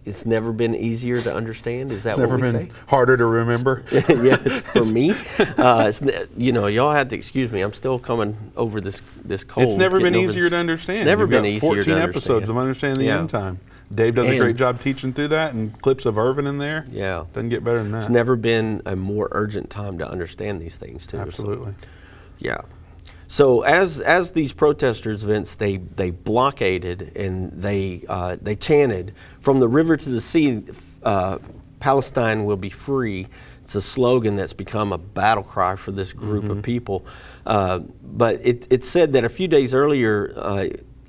it's 0.06 0.24
never 0.24 0.50
been 0.50 0.74
easier 0.74 1.20
to 1.20 1.34
understand? 1.34 1.92
Is 1.92 2.04
that 2.04 2.10
it's 2.10 2.18
what 2.18 2.24
never 2.30 2.36
we 2.36 2.42
been 2.42 2.70
say? 2.70 2.80
harder 2.86 3.18
to 3.18 3.26
remember. 3.26 3.84
yes, 3.92 4.62
for 4.62 4.86
me, 4.86 5.12
uh, 5.58 5.92
you 6.38 6.52
know, 6.52 6.66
y'all 6.68 6.92
have 6.92 7.08
to 7.10 7.16
excuse 7.16 7.52
me. 7.52 7.60
I'm 7.60 7.74
still 7.74 7.98
coming 7.98 8.50
over 8.56 8.80
this 8.80 9.02
this 9.22 9.44
cold. 9.44 9.66
It's 9.66 9.76
never 9.76 10.00
been 10.00 10.16
easier 10.16 10.44
this- 10.44 10.52
to 10.52 10.56
understand. 10.56 11.00
It's 11.00 11.06
never 11.06 11.24
You've 11.24 11.30
been 11.30 11.44
easier 11.44 11.60
14 11.82 11.84
to 11.84 12.00
episodes 12.02 12.48
of 12.48 12.56
understanding 12.56 13.00
the 13.00 13.04
Yeah. 13.06 13.18
end 13.18 13.28
time. 13.28 13.60
Dave 13.94 14.14
does 14.14 14.28
a 14.28 14.36
great 14.38 14.56
job 14.56 14.80
teaching 14.82 15.12
through 15.12 15.28
that, 15.28 15.54
and 15.54 15.80
clips 15.80 16.04
of 16.04 16.18
Irvin 16.18 16.46
in 16.46 16.58
there. 16.58 16.84
Yeah. 16.90 17.24
doesn't 17.32 17.48
get 17.48 17.64
better 17.64 17.78
than 17.78 17.92
that. 17.92 18.02
It's 18.04 18.10
never 18.10 18.36
been 18.36 18.82
a 18.84 18.94
more 18.96 19.28
urgent 19.32 19.70
time 19.70 19.98
to 19.98 20.08
understand 20.08 20.60
these 20.60 20.76
things 20.76 21.06
too. 21.06 21.16
so- 21.16 21.22
Absolutely. 21.22 21.74
Yeah. 22.38 22.60
So 23.30 23.60
as 23.62 24.00
as 24.00 24.30
these 24.30 24.52
protesters, 24.54 25.22
Vince, 25.22 25.54
they 25.54 25.76
they 25.76 26.10
blockaded 26.10 27.12
and 27.16 27.52
they 27.52 28.04
uh, 28.08 28.36
they 28.40 28.56
chanted 28.56 29.14
from 29.40 29.58
the 29.58 29.68
river 29.68 29.96
to 29.98 30.08
the 30.08 30.20
sea, 30.20 30.64
uh, 31.02 31.38
Palestine 31.78 32.44
will 32.46 32.56
be 32.56 32.70
free. 32.70 33.26
It's 33.60 33.74
a 33.74 33.82
slogan 33.82 34.36
that's 34.36 34.54
become 34.54 34.94
a 34.94 34.98
battle 34.98 35.42
cry 35.42 35.76
for 35.76 35.92
this 35.92 36.14
group 36.14 36.44
of 36.48 36.62
people. 36.62 37.04
Uh, 37.44 37.80
but 38.02 38.36
it, 38.42 38.66
it 38.70 38.82
said 38.82 39.12
that 39.12 39.24
a 39.24 39.28
few 39.28 39.46
days 39.46 39.74
earlier. 39.74 40.32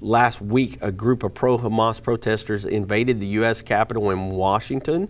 Last 0.02 0.42
week, 0.42 0.78
a 0.82 0.92
group 0.92 1.24
of 1.24 1.34
pro 1.34 1.58
Hamas 1.58 2.02
protesters 2.02 2.66
invaded 2.66 3.20
the 3.20 3.28
U.S. 3.28 3.62
Capitol 3.62 4.12
in 4.12 4.30
Washington 4.30 5.10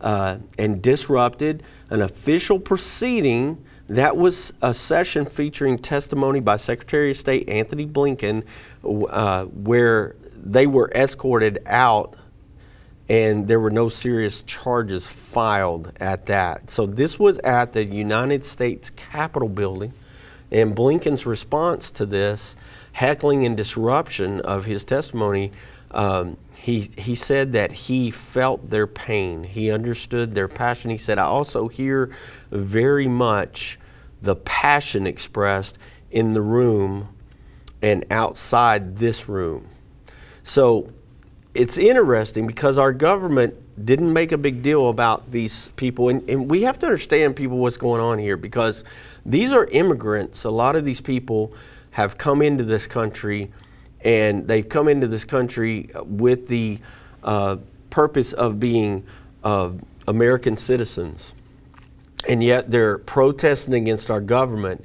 uh, 0.00 0.38
and 0.56 0.80
disrupted 0.80 1.62
an 1.90 2.02
official 2.02 2.60
proceeding 2.60 3.64
that 3.88 4.16
was 4.16 4.52
a 4.60 4.72
session 4.74 5.24
featuring 5.24 5.78
testimony 5.78 6.40
by 6.40 6.56
Secretary 6.56 7.10
of 7.10 7.16
State 7.16 7.48
Anthony 7.48 7.86
Blinken, 7.86 8.44
uh, 8.84 9.46
where 9.46 10.14
they 10.36 10.66
were 10.66 10.90
escorted 10.94 11.58
out 11.66 12.14
and 13.08 13.48
there 13.48 13.58
were 13.58 13.70
no 13.70 13.88
serious 13.88 14.42
charges 14.42 15.06
filed 15.06 15.92
at 15.98 16.26
that. 16.26 16.70
So 16.70 16.84
this 16.86 17.18
was 17.18 17.38
at 17.38 17.72
the 17.72 17.84
United 17.84 18.44
States 18.44 18.90
Capitol 18.90 19.48
building, 19.48 19.94
and 20.50 20.74
Blinken's 20.74 21.26
response 21.26 21.90
to 21.92 22.06
this 22.06 22.56
heckling 22.92 23.44
and 23.44 23.56
disruption 23.56 24.40
of 24.40 24.64
his 24.64 24.84
testimony. 24.84 25.52
Um, 25.90 26.36
he, 26.58 26.90
he 26.98 27.14
said 27.14 27.52
that 27.52 27.72
he 27.72 28.10
felt 28.10 28.68
their 28.68 28.86
pain. 28.86 29.44
He 29.44 29.70
understood 29.70 30.34
their 30.34 30.48
passion. 30.48 30.90
He 30.90 30.98
said, 30.98 31.18
I 31.18 31.24
also 31.24 31.68
hear 31.68 32.10
very 32.50 33.08
much 33.08 33.78
the 34.20 34.36
passion 34.36 35.06
expressed 35.06 35.78
in 36.10 36.34
the 36.34 36.42
room 36.42 37.08
and 37.80 38.04
outside 38.10 38.96
this 38.96 39.28
room. 39.28 39.68
So 40.42 40.92
it's 41.54 41.78
interesting 41.78 42.46
because 42.46 42.78
our 42.78 42.92
government 42.92 43.54
didn't 43.84 44.12
make 44.12 44.32
a 44.32 44.38
big 44.38 44.62
deal 44.62 44.88
about 44.88 45.30
these 45.30 45.68
people. 45.76 46.08
And, 46.08 46.28
and 46.28 46.50
we 46.50 46.62
have 46.62 46.78
to 46.80 46.86
understand, 46.86 47.36
people, 47.36 47.58
what's 47.58 47.76
going 47.76 48.00
on 48.00 48.18
here 48.18 48.36
because 48.36 48.82
these 49.28 49.52
are 49.52 49.66
immigrants. 49.66 50.44
A 50.44 50.50
lot 50.50 50.74
of 50.74 50.84
these 50.84 51.00
people 51.02 51.52
have 51.90 52.16
come 52.16 52.40
into 52.40 52.64
this 52.64 52.86
country 52.86 53.52
and 54.00 54.48
they've 54.48 54.68
come 54.68 54.88
into 54.88 55.06
this 55.06 55.24
country 55.24 55.90
with 56.04 56.48
the 56.48 56.78
uh, 57.22 57.56
purpose 57.90 58.32
of 58.32 58.58
being 58.58 59.04
uh, 59.44 59.70
American 60.06 60.56
citizens. 60.56 61.34
And 62.28 62.42
yet 62.42 62.70
they're 62.70 62.98
protesting 62.98 63.74
against 63.74 64.10
our 64.10 64.20
government. 64.20 64.84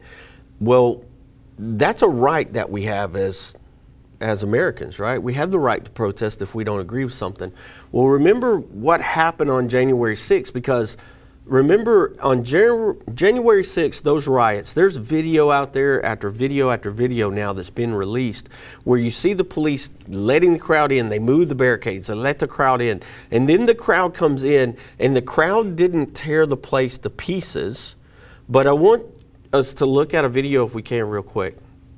Well, 0.60 1.06
that's 1.58 2.02
a 2.02 2.08
right 2.08 2.52
that 2.54 2.70
we 2.70 2.84
have 2.84 3.16
as 3.16 3.56
as 4.22 4.42
Americans, 4.42 5.00
right? 5.00 5.22
We 5.22 5.34
have 5.34 5.52
the 5.52 5.60
right 5.60 5.84
to 5.84 5.92
protest 5.92 6.42
if 6.42 6.56
we 6.56 6.64
don't 6.64 6.80
agree 6.80 7.04
with 7.04 7.14
something. 7.14 7.52
Well, 7.92 8.08
remember 8.08 8.58
what 8.58 9.02
happened 9.02 9.52
on 9.52 9.68
January 9.68 10.16
6th 10.16 10.54
because 10.54 10.96
remember 11.46 12.16
on 12.22 12.44
Jan- 12.44 12.98
January 13.14 13.64
6th, 13.64 14.02
those 14.02 14.28
riots, 14.28 14.74
there's 14.74 14.98
video 14.98 15.52
out 15.52 15.74
there 15.74 16.04
after 16.06 16.30
video 16.30 16.70
after 16.70 16.92
video 16.92 17.30
now 17.30 17.54
that's 17.54 17.70
been 17.70 17.94
released 17.94 18.50
where 18.84 19.00
you 19.00 19.12
see 19.12 19.34
the 19.34 19.44
police 19.44 19.90
letting 20.08 20.54
the 20.54 20.60
crowd 20.60 20.92
in. 20.92 21.10
They 21.10 21.20
move 21.20 21.50
the 21.50 21.56
barricades, 21.56 22.08
they 22.08 22.14
let 22.14 22.40
the 22.40 22.48
crowd 22.48 22.82
in. 22.82 23.02
And 23.32 23.48
then 23.48 23.66
the 23.66 23.76
crowd 23.76 24.14
comes 24.14 24.44
in, 24.44 24.78
and 25.00 25.16
the 25.16 25.22
crowd 25.22 25.76
didn't 25.76 26.14
tear 26.14 26.46
the 26.46 26.58
place 26.58 26.98
to 27.00 27.10
pieces. 27.10 27.96
But 28.48 28.68
I 28.68 28.74
want 28.74 29.04
us 29.52 29.74
to 29.76 29.86
look 29.86 30.14
at 30.14 30.26
a 30.26 30.30
video 30.30 30.66
if 30.66 30.76
we 30.76 30.82
can, 30.82 31.08
real 31.08 31.24
quick. 31.24 31.58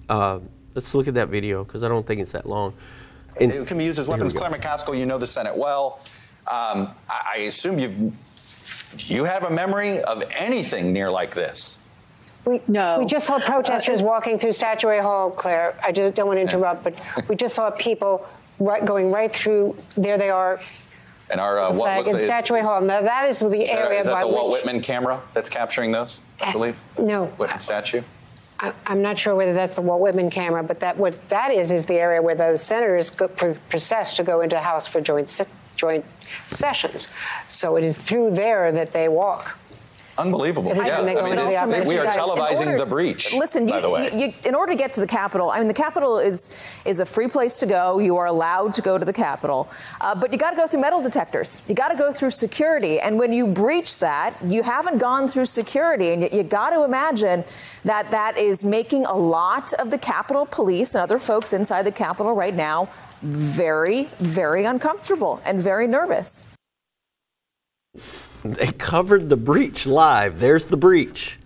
Uh, 0.10 0.40
let's 0.74 0.94
look 0.94 1.08
at 1.08 1.16
that 1.16 1.30
video 1.30 1.64
because 1.64 1.84
I 1.84 1.88
don't 1.88 2.06
think 2.06 2.22
it's 2.22 2.32
that 2.34 2.48
long. 2.48 2.74
And 3.40 3.52
It 3.52 3.68
can 3.68 3.78
be 3.78 3.84
used 3.84 4.00
as 4.00 4.08
here 4.08 4.16
we 4.16 4.24
weapons. 4.24 4.34
Claire 4.34 4.52
McCaskill, 4.52 4.98
you 4.98 5.06
know 5.06 5.18
the 5.18 5.28
Senate 5.28 5.56
well. 5.56 6.00
Um, 6.48 6.90
I, 7.10 7.32
I 7.34 7.38
assume 7.48 7.80
you've 7.80 8.14
you 9.00 9.24
have 9.24 9.44
a 9.44 9.50
memory 9.50 10.02
of 10.02 10.24
anything 10.38 10.94
near 10.94 11.12
like 11.12 11.34
this. 11.34 11.78
We, 12.46 12.62
no. 12.68 13.00
We 13.00 13.06
just 13.06 13.26
saw 13.26 13.40
protesters 13.40 14.02
uh, 14.02 14.04
uh, 14.04 14.08
walking 14.08 14.38
through 14.38 14.54
Statuary 14.54 15.02
Hall, 15.02 15.32
Claire. 15.32 15.76
I 15.84 15.92
just 15.92 16.16
don't 16.16 16.28
want 16.28 16.38
to 16.38 16.42
interrupt, 16.42 16.84
but 16.84 16.96
we 17.28 17.36
just 17.36 17.56
saw 17.56 17.72
people 17.72 18.28
right, 18.60 18.86
going 18.86 19.12
right 19.12 19.32
through. 19.32 19.76
There 19.96 20.18
they 20.18 20.30
are. 20.30 20.60
And 21.30 21.42
our 21.42 21.60
uh, 21.60 21.74
what 21.74 22.06
flag 22.06 22.08
in 22.08 22.20
Statuary 22.20 22.64
Hall. 22.64 22.82
Now 22.82 23.02
that 23.02 23.28
is 23.28 23.40
the 23.40 23.68
area 23.68 24.00
is 24.00 24.06
that 24.06 24.14
by 24.14 24.22
the 24.22 24.28
Walt 24.28 24.52
which. 24.52 24.64
Whitman 24.64 24.82
camera 24.82 25.22
that's 25.34 25.50
capturing 25.50 25.92
those? 25.92 26.22
I 26.40 26.50
uh, 26.50 26.52
believe. 26.52 26.82
No. 27.00 27.26
Whitman 27.26 27.60
statue. 27.60 28.04
I, 28.60 28.74
I'm 28.86 29.02
not 29.02 29.18
sure 29.18 29.36
whether 29.36 29.54
that's 29.54 29.76
the 29.76 29.82
Walt 29.82 30.02
Whitman 30.02 30.30
camera, 30.30 30.64
but 30.64 30.80
that 30.82 30.98
what 30.98 31.28
that 31.30 31.52
is 31.52 31.72
is 31.72 31.86
the 31.86 31.96
area 31.96 32.22
where 32.22 32.36
the 32.36 32.58
senators 32.58 33.10
go, 33.10 33.28
pr- 33.28 33.54
process 33.70 34.16
to 34.18 34.24
go 34.24 34.42
into 34.42 34.56
the 34.56 34.62
House 34.62 34.86
for 34.86 35.02
joint 35.02 35.30
se- 35.30 35.46
joint 35.76 36.06
sessions. 36.48 37.10
So 37.48 37.76
it 37.76 37.84
is 37.84 37.98
through 37.98 38.32
there 38.32 38.72
that 38.72 38.92
they 38.92 39.08
walk. 39.08 39.58
Unbelievable. 40.18 40.74
Yeah, 40.76 40.86
time 40.86 41.06
they 41.06 41.14
go 41.14 41.20
I 41.20 41.24
mean, 41.24 41.36
the 41.36 41.42
it's- 41.44 41.64
office. 41.64 41.88
we 41.88 41.98
are 41.98 42.06
Guys, 42.06 42.16
televising 42.16 42.66
order- 42.68 42.78
the 42.78 42.86
breach. 42.86 43.34
Listen, 43.34 43.66
by 43.68 43.76
you, 43.76 43.82
the 43.82 43.90
way. 43.90 44.10
you- 44.14 44.20
you- 44.28 44.34
in 44.46 44.56
order 44.56 44.72
to 44.72 44.78
get 44.78 44.94
to 44.94 45.02
the 45.02 45.08
Capitol, 45.08 45.52
I 45.52 45.60
mean, 45.60 45.68
the 45.68 45.74
Capitol 45.74 46.20
is 46.20 46.50
is 46.86 47.00
a 47.02 47.06
free 47.06 47.28
place 47.28 47.58
to 47.60 47.66
go. 47.66 48.00
You 48.00 48.16
are 48.18 48.26
allowed 48.28 48.74
to 48.76 48.82
go 48.82 48.98
to 48.98 49.04
the 49.04 49.12
Capitol, 49.14 49.68
uh, 50.00 50.16
but 50.16 50.32
you 50.32 50.38
got 50.38 50.52
to 50.52 50.56
go 50.56 50.68
through 50.68 50.82
metal 50.82 51.02
detectors. 51.02 51.62
You 51.68 51.76
got 51.76 51.90
to 51.90 51.96
go 51.98 52.12
through 52.12 52.30
security, 52.30 53.00
and 53.00 53.20
when 53.20 53.34
you 53.34 53.46
breach 53.48 54.00
that, 54.00 54.34
you 54.44 54.64
haven't 54.64 55.00
gone 55.00 55.28
through 55.28 55.46
security, 55.46 56.12
and 56.14 56.22
you, 56.24 56.30
you 56.32 56.44
got 56.44 56.70
to 56.70 56.84
imagine 56.84 57.44
that 57.84 58.10
that 58.12 58.38
is 58.38 58.64
making 58.64 59.06
a 59.06 59.16
lot 59.16 59.74
of 59.74 59.92
the 59.92 59.98
Capitol 59.98 60.46
Police 60.50 60.96
and 60.96 61.02
other 61.02 61.20
folks 61.20 61.52
inside 61.54 61.84
the 61.86 61.92
Capitol 61.92 62.34
right 62.34 62.56
now 62.56 62.88
very, 63.22 64.10
very 64.20 64.66
uncomfortable 64.66 65.42
and 65.46 65.60
very 65.60 65.88
nervous. 65.88 66.44
They 68.54 68.72
covered 68.72 69.30
the 69.30 69.38
breach 69.38 69.86
live. 69.86 70.40
There's 70.40 70.68
the 70.68 70.78
breach. 70.78 71.40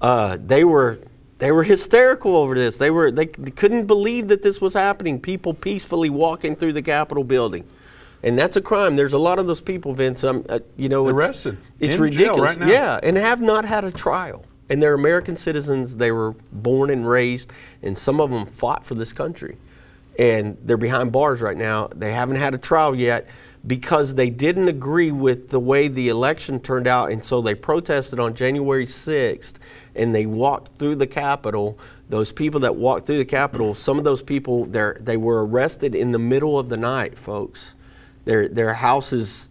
Uh, 0.00 0.38
they 0.40 0.64
were 0.64 0.98
they 1.38 1.52
were 1.52 1.62
hysterical 1.62 2.36
over 2.36 2.54
this. 2.54 2.76
They 2.78 2.90
were 2.90 3.10
they, 3.10 3.26
they 3.26 3.50
couldn't 3.50 3.86
believe 3.86 4.28
that 4.28 4.42
this 4.42 4.60
was 4.60 4.74
happening. 4.74 5.20
People 5.20 5.54
peacefully 5.54 6.10
walking 6.10 6.56
through 6.56 6.72
the 6.74 6.82
Capitol 6.82 7.24
building, 7.24 7.64
and 8.22 8.38
that's 8.38 8.56
a 8.56 8.60
crime. 8.60 8.96
There's 8.96 9.12
a 9.12 9.18
lot 9.18 9.38
of 9.38 9.46
those 9.46 9.60
people, 9.60 9.94
Vince. 9.94 10.24
Um, 10.24 10.44
uh, 10.48 10.60
you 10.76 10.88
know, 10.88 11.08
it's, 11.08 11.16
Arrested. 11.16 11.58
It's 11.78 11.96
In 11.96 12.10
jail 12.10 12.34
ridiculous. 12.34 12.50
right 12.50 12.60
now. 12.60 12.68
Yeah, 12.68 13.00
and 13.02 13.16
have 13.16 13.40
not 13.40 13.64
had 13.64 13.84
a 13.84 13.90
trial. 13.90 14.44
And 14.68 14.80
they're 14.80 14.94
American 14.94 15.34
citizens. 15.34 15.96
They 15.96 16.12
were 16.12 16.32
born 16.52 16.90
and 16.90 17.08
raised, 17.08 17.50
and 17.82 17.98
some 17.98 18.20
of 18.20 18.30
them 18.30 18.46
fought 18.46 18.86
for 18.86 18.94
this 18.94 19.12
country. 19.12 19.56
And 20.16 20.56
they're 20.62 20.76
behind 20.76 21.10
bars 21.10 21.40
right 21.40 21.56
now. 21.56 21.88
They 21.88 22.12
haven't 22.12 22.36
had 22.36 22.54
a 22.54 22.58
trial 22.58 22.94
yet 22.94 23.28
because 23.66 24.14
they 24.14 24.30
didn't 24.30 24.68
agree 24.68 25.10
with 25.12 25.50
the 25.50 25.60
way 25.60 25.88
the 25.88 26.08
election 26.08 26.60
turned 26.60 26.86
out. 26.86 27.10
And 27.10 27.22
so 27.24 27.40
they 27.40 27.54
protested 27.54 28.18
on 28.18 28.34
January 28.34 28.86
6th 28.86 29.54
and 29.94 30.14
they 30.14 30.26
walked 30.26 30.78
through 30.78 30.96
the 30.96 31.06
Capitol. 31.06 31.78
Those 32.08 32.32
people 32.32 32.60
that 32.60 32.76
walked 32.76 33.06
through 33.06 33.18
the 33.18 33.24
Capitol, 33.24 33.74
some 33.74 33.98
of 33.98 34.04
those 34.04 34.22
people, 34.22 34.64
they 34.64 35.16
were 35.16 35.46
arrested 35.46 35.94
in 35.94 36.12
the 36.12 36.18
middle 36.18 36.58
of 36.58 36.68
the 36.68 36.76
night, 36.76 37.18
folks. 37.18 37.74
Their, 38.24 38.48
their 38.48 38.74
houses 38.74 39.50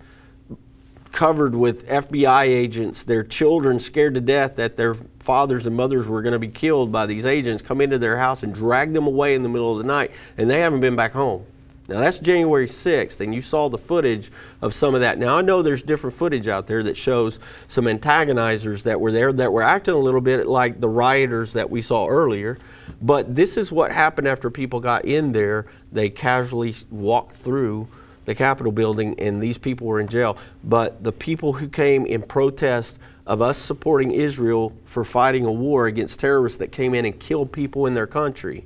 covered 1.11 1.55
with 1.55 1.87
FBI 1.87 2.43
agents, 2.43 3.03
their 3.03 3.23
children 3.23 3.79
scared 3.79 4.13
to 4.13 4.21
death 4.21 4.55
that 4.55 4.75
their 4.75 4.93
fathers 5.19 5.65
and 5.65 5.75
mothers 5.75 6.07
were 6.07 6.21
going 6.21 6.33
to 6.33 6.39
be 6.39 6.47
killed 6.47 6.91
by 6.91 7.05
these 7.05 7.25
agents, 7.25 7.61
come 7.61 7.81
into 7.81 7.97
their 7.97 8.17
house 8.17 8.43
and 8.43 8.53
drag 8.53 8.93
them 8.93 9.07
away 9.07 9.35
in 9.35 9.43
the 9.43 9.49
middle 9.49 9.71
of 9.71 9.79
the 9.79 9.83
night, 9.83 10.11
and 10.37 10.49
they 10.49 10.59
haven't 10.59 10.79
been 10.79 10.95
back 10.95 11.11
home. 11.11 11.45
Now 11.89 11.99
that's 11.99 12.19
January 12.19 12.67
6th, 12.67 13.19
and 13.19 13.34
you 13.34 13.41
saw 13.41 13.67
the 13.67 13.78
footage 13.80 14.32
of 14.62 14.75
some 14.75 14.93
of 14.93 15.02
that. 15.02 15.17
Now 15.17 15.38
I 15.38 15.41
know 15.41 15.63
there's 15.63 15.82
different 15.82 16.15
footage 16.15 16.47
out 16.47 16.67
there 16.67 16.84
that 16.84 16.95
shows 16.95 17.39
some 17.67 17.86
antagonizers 17.86 18.84
that 18.84 19.02
were 19.02 19.12
there 19.12 19.34
that 19.34 19.52
were 19.52 19.63
acting 19.63 19.95
a 19.95 19.99
little 19.99 20.21
bit 20.21 20.45
like 20.45 20.80
the 20.80 20.88
rioters 20.88 21.54
that 21.54 21.69
we 21.69 21.82
saw 21.82 22.08
earlier. 22.08 22.60
But 23.02 23.36
this 23.36 23.58
is 23.58 23.71
what 23.71 23.91
happened 23.91 24.28
after 24.28 24.52
people 24.52 24.80
got 24.80 25.06
in 25.06 25.32
there. 25.32 25.65
They 25.91 26.12
casually 26.12 26.75
walked 26.91 27.32
through 27.34 27.88
the 28.25 28.36
Capitol 28.36 28.71
building, 28.71 29.19
and 29.19 29.41
these 29.41 29.58
people 29.58 29.88
were 29.88 29.99
in 29.99 30.08
jail. 30.08 30.38
But 30.63 31.04
the 31.04 31.12
people 31.12 31.54
who 31.54 31.67
came 31.67 32.06
in 32.06 32.21
protest 32.21 32.99
of 33.25 33.41
us 33.41 33.58
supporting 33.58 34.12
Israel 34.12 34.71
for 34.86 35.04
fighting 35.04 35.45
a 35.45 35.52
war 35.52 35.88
against 35.88 36.19
terrorists 36.19 36.60
that 36.60 36.71
came 36.71 36.93
in 36.93 37.06
and 37.06 37.19
killed 37.19 37.52
people 37.52 37.88
in 37.88 37.95
their 37.95 38.06
country, 38.06 38.65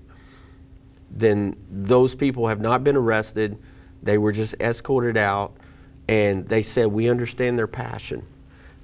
then 1.15 1.55
those 1.69 2.15
people 2.15 2.47
have 2.47 2.59
not 2.59 2.83
been 2.83 2.95
arrested. 2.95 3.57
They 4.01 4.17
were 4.17 4.31
just 4.31 4.55
escorted 4.59 5.15
out, 5.15 5.55
and 6.07 6.45
they 6.47 6.63
said, 6.63 6.87
We 6.87 7.09
understand 7.09 7.57
their 7.57 7.67
passion. 7.67 8.25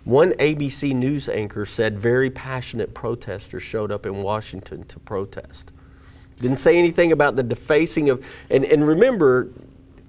One 0.05 0.31
ABC 0.33 0.93
news 0.93 1.27
anchor 1.27 1.65
said 1.65 1.99
very 1.99 2.29
passionate 2.29 2.93
protesters 2.93 3.63
showed 3.63 3.91
up 3.91 4.05
in 4.05 4.23
Washington 4.23 4.85
to 4.85 4.99
protest. 4.99 5.71
Didn't 6.39 6.57
say 6.57 6.77
anything 6.77 7.11
about 7.11 7.35
the 7.35 7.43
defacing 7.43 8.09
of, 8.09 8.25
and, 8.49 8.63
and 8.63 8.87
remember, 8.87 9.49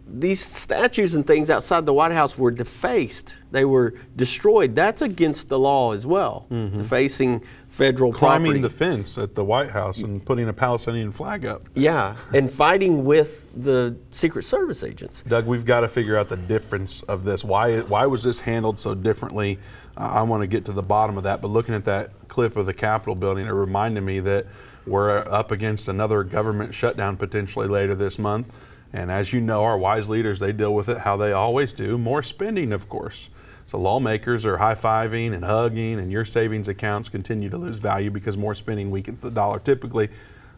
these 0.06 0.44
statues 0.44 1.14
and 1.14 1.26
things 1.26 1.50
outside 1.50 1.86
the 1.86 1.92
White 1.92 2.12
House 2.12 2.38
were 2.38 2.50
defaced. 2.50 3.34
They 3.50 3.64
were 3.64 3.94
destroyed. 4.16 4.74
That's 4.74 5.02
against 5.02 5.48
the 5.48 5.58
law 5.58 5.92
as 5.92 6.06
well, 6.06 6.46
mm-hmm. 6.50 6.78
defacing 6.78 7.42
federal 7.70 8.12
Climbing 8.12 8.52
property. 8.52 8.60
the 8.62 8.68
fence 8.68 9.16
at 9.16 9.34
the 9.34 9.44
White 9.44 9.70
House 9.70 9.98
and 9.98 10.22
putting 10.24 10.48
a 10.48 10.52
Palestinian 10.52 11.12
flag 11.12 11.46
up. 11.46 11.62
Yeah, 11.74 12.16
and 12.34 12.50
fighting 12.50 13.04
with 13.04 13.46
the 13.54 13.96
Secret 14.10 14.42
Service 14.42 14.82
agents. 14.84 15.22
Doug, 15.22 15.46
we've 15.46 15.64
got 15.64 15.80
to 15.80 15.88
figure 15.88 16.18
out 16.18 16.28
the 16.28 16.36
difference 16.36 17.02
of 17.02 17.24
this. 17.24 17.44
Why, 17.44 17.80
why 17.80 18.06
was 18.06 18.24
this 18.24 18.40
handled 18.40 18.78
so 18.78 18.94
differently? 18.94 19.58
Uh, 19.96 20.10
I 20.14 20.22
want 20.22 20.42
to 20.42 20.46
get 20.46 20.64
to 20.66 20.72
the 20.72 20.82
bottom 20.82 21.16
of 21.16 21.22
that, 21.22 21.40
but 21.40 21.48
looking 21.48 21.74
at 21.74 21.84
that 21.84 22.10
clip 22.28 22.56
of 22.56 22.66
the 22.66 22.74
Capitol 22.74 23.14
building, 23.14 23.46
it 23.46 23.50
reminded 23.52 24.02
me 24.02 24.20
that 24.20 24.46
we're 24.86 25.18
up 25.18 25.50
against 25.50 25.88
another 25.88 26.24
government 26.24 26.74
shutdown 26.74 27.16
potentially 27.16 27.68
later 27.68 27.94
this 27.94 28.18
month. 28.18 28.52
And 28.92 29.10
as 29.10 29.32
you 29.32 29.40
know, 29.40 29.62
our 29.62 29.78
wise 29.78 30.08
leaders, 30.08 30.40
they 30.40 30.52
deal 30.52 30.74
with 30.74 30.88
it 30.88 30.98
how 30.98 31.16
they 31.16 31.32
always 31.32 31.72
do 31.72 31.96
more 31.96 32.22
spending, 32.22 32.72
of 32.72 32.88
course. 32.88 33.30
So 33.70 33.78
lawmakers 33.78 34.44
are 34.44 34.56
high 34.56 34.74
fiving 34.74 35.32
and 35.32 35.44
hugging, 35.44 36.00
and 36.00 36.10
your 36.10 36.24
savings 36.24 36.66
accounts 36.66 37.08
continue 37.08 37.48
to 37.50 37.56
lose 37.56 37.78
value 37.78 38.10
because 38.10 38.36
more 38.36 38.52
spending 38.52 38.90
weakens 38.90 39.20
the 39.20 39.30
dollar 39.30 39.60
typically. 39.60 40.08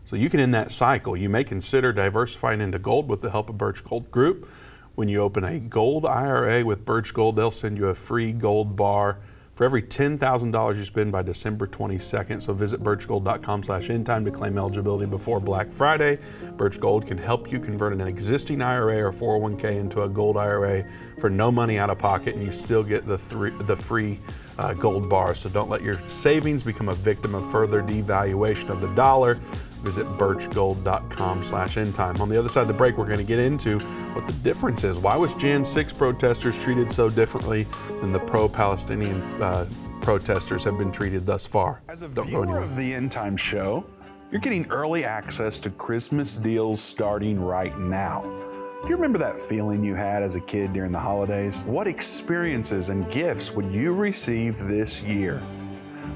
So 0.07 0.17
you 0.17 0.31
can 0.31 0.41
end 0.41 0.55
that 0.55 0.71
cycle. 0.71 1.15
You 1.15 1.29
may 1.29 1.45
consider 1.45 1.93
diversifying 1.93 2.63
into 2.63 2.79
gold 2.79 3.11
with 3.11 3.21
the 3.21 3.29
help 3.29 3.51
of 3.51 3.59
Birch 3.59 3.85
Gold 3.85 4.11
Group. 4.11 4.49
When 4.95 5.09
you 5.09 5.21
open 5.21 5.45
a 5.45 5.59
gold 5.59 6.07
IRA 6.07 6.65
with 6.65 6.87
Birch 6.87 7.13
Gold, 7.13 7.37
they'll 7.37 7.51
send 7.51 7.77
you 7.77 7.89
a 7.89 7.95
free 7.95 8.33
gold 8.33 8.77
bar 8.77 9.19
for 9.55 9.65
every 9.65 9.83
$10,000 9.83 10.77
you 10.77 10.85
spend 10.85 11.13
by 11.13 11.23
December 11.23 11.67
22nd. 11.67 12.41
So 12.41 12.55
visit 12.55 12.83
birchgold.com 12.83 13.63
slash 13.63 13.89
endtime 13.89 14.25
to 14.25 14.31
claim 14.31 14.57
eligibility 14.57 15.07
before 15.07 15.41
Black 15.41 15.71
Friday. 15.71 16.19
Birch 16.57 16.81
Gold 16.81 17.07
can 17.07 17.19
help 17.19 17.53
you 17.53 17.61
convert 17.61 17.93
an 17.93 18.01
existing 18.01 18.63
IRA 18.63 19.03
or 19.03 19.13
401k 19.13 19.79
into 19.79 20.03
a 20.03 20.09
gold 20.09 20.37
IRA 20.37 20.85
for 21.21 21.29
no 21.29 21.53
money 21.53 21.79
out 21.79 21.91
of 21.91 21.99
pocket, 21.99 22.35
and 22.35 22.45
you 22.45 22.53
still 22.53 22.83
get 22.83 23.07
the, 23.07 23.19
three, 23.19 23.51
the 23.51 23.77
free 23.77 24.19
uh, 24.59 24.73
gold 24.75 25.09
bar. 25.09 25.35
So 25.35 25.49
don't 25.49 25.69
let 25.69 25.83
your 25.83 25.99
savings 26.07 26.63
become 26.63 26.89
a 26.89 26.95
victim 26.95 27.35
of 27.35 27.51
further 27.51 27.83
devaluation 27.83 28.71
of 28.71 28.81
the 28.81 28.89
dollar 28.95 29.39
visit 29.83 30.07
birchgold.com 30.19 31.45
slash 31.45 31.77
endtime. 31.77 32.21
On 32.21 32.29
the 32.29 32.39
other 32.39 32.49
side 32.49 32.63
of 32.63 32.69
the 32.69 32.75
break, 32.75 32.97
we're 32.97 33.07
going 33.07 33.19
to 33.19 33.25
get 33.25 33.39
into 33.39 33.79
what 34.15 34.27
the 34.27 34.33
difference 34.33 34.85
is. 34.85 34.99
Why 34.99 35.17
was 35.17 35.35
Jan 35.35 35.65
6 35.65 35.93
protesters 35.93 36.59
treated 36.59 36.91
so 36.91 37.11
differently 37.11 37.67
than 38.01 38.13
the 38.13 38.21
pro-Palestinian 38.21 39.21
uh, 39.43 39.67
protesters 40.01 40.65
have 40.65 40.79
been 40.79 40.93
treated 40.93 41.27
thus 41.27 41.47
far? 41.47 41.83
As 41.89 42.03
a 42.03 42.09
Don't 42.09 42.29
viewer 42.29 42.61
of 42.61 42.77
the 42.77 42.95
End 42.95 43.13
Time 43.13 43.37
show, 43.37 43.85
you're 44.31 44.41
getting 44.41 44.67
early 44.71 45.05
access 45.05 45.59
to 45.59 45.71
Christmas 45.71 46.37
deals 46.37 46.81
starting 46.81 47.39
right 47.39 47.79
now. 47.79 48.23
Do 48.83 48.89
you 48.89 48.97
remember 48.97 49.19
that 49.19 49.41
feeling 49.41 49.85
you 49.85 49.95
had 49.95 50.25
as 50.25 50.35
a 50.35 50.41
kid 50.41 50.73
during 50.73 50.91
the 50.91 50.99
holidays? 50.99 51.65
What 51.67 51.87
experiences 51.87 52.89
and 52.89 53.09
gifts 53.13 53.53
would 53.53 53.73
you 53.73 53.95
receive 53.95 54.59
this 54.59 55.01
year? 55.03 55.41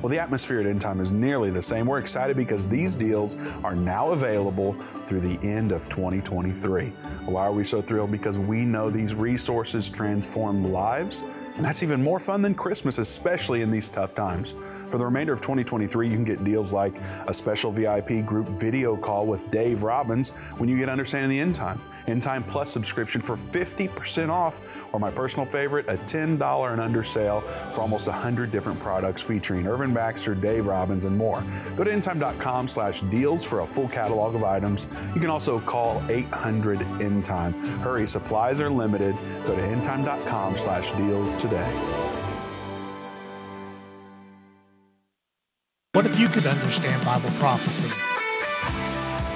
Well, 0.02 0.10
the 0.10 0.18
atmosphere 0.18 0.60
at 0.60 0.66
End 0.66 0.80
Time 0.80 1.00
is 1.00 1.10
nearly 1.10 1.50
the 1.50 1.62
same. 1.62 1.86
We're 1.86 1.98
excited 1.98 2.36
because 2.36 2.68
these 2.68 2.96
deals 2.96 3.36
are 3.64 3.74
now 3.74 4.10
available 4.10 4.74
through 5.04 5.20
the 5.20 5.38
end 5.46 5.72
of 5.72 5.88
2023. 5.88 6.88
Why 7.24 7.42
are 7.42 7.52
we 7.52 7.64
so 7.64 7.80
thrilled? 7.80 8.12
Because 8.12 8.38
we 8.38 8.66
know 8.66 8.90
these 8.90 9.14
resources 9.14 9.88
transform 9.88 10.70
lives 10.70 11.24
and 11.56 11.64
that's 11.64 11.82
even 11.82 12.02
more 12.02 12.20
fun 12.20 12.42
than 12.42 12.54
Christmas, 12.54 12.98
especially 12.98 13.62
in 13.62 13.70
these 13.70 13.88
tough 13.88 14.14
times. 14.14 14.54
For 14.90 14.98
the 14.98 15.04
remainder 15.04 15.32
of 15.32 15.40
2023, 15.40 16.08
you 16.08 16.14
can 16.14 16.24
get 16.24 16.44
deals 16.44 16.72
like 16.72 16.94
a 17.26 17.34
special 17.34 17.70
VIP 17.70 18.24
group 18.24 18.48
video 18.48 18.96
call 18.96 19.26
with 19.26 19.48
Dave 19.50 19.82
Robbins 19.82 20.30
when 20.58 20.68
you 20.68 20.78
get 20.78 20.88
Understanding 20.88 21.30
the 21.30 21.40
End 21.40 21.54
Time, 21.54 21.80
End 22.06 22.22
Time 22.22 22.42
Plus 22.44 22.70
subscription 22.70 23.20
for 23.20 23.36
50% 23.36 24.28
off, 24.28 24.86
or 24.92 25.00
my 25.00 25.10
personal 25.10 25.46
favorite, 25.46 25.86
a 25.88 25.96
$10 25.96 26.72
and 26.72 26.80
under 26.80 27.02
sale 27.02 27.40
for 27.40 27.80
almost 27.80 28.06
100 28.06 28.50
different 28.50 28.78
products 28.78 29.22
featuring 29.22 29.66
Irvin 29.66 29.94
Baxter, 29.94 30.34
Dave 30.34 30.66
Robbins, 30.66 31.04
and 31.04 31.16
more. 31.16 31.42
Go 31.76 31.84
to 31.84 31.90
endtime.com 31.90 32.68
slash 32.68 33.00
deals 33.02 33.44
for 33.44 33.60
a 33.60 33.66
full 33.66 33.88
catalog 33.88 34.34
of 34.34 34.44
items. 34.44 34.86
You 35.14 35.20
can 35.20 35.30
also 35.30 35.58
call 35.60 36.02
800 36.10 36.82
End 37.00 37.24
Time. 37.24 37.54
Hurry, 37.80 38.06
supplies 38.06 38.60
are 38.60 38.70
limited. 38.70 39.16
Go 39.46 39.56
to 39.56 39.62
endtime.com 39.62 40.54
slash 40.56 40.90
deals 40.92 41.34
today. 41.48 41.72
What 45.92 46.06
if 46.06 46.18
you 46.18 46.28
could 46.28 46.46
understand 46.46 47.04
Bible 47.04 47.30
prophecy? 47.38 47.88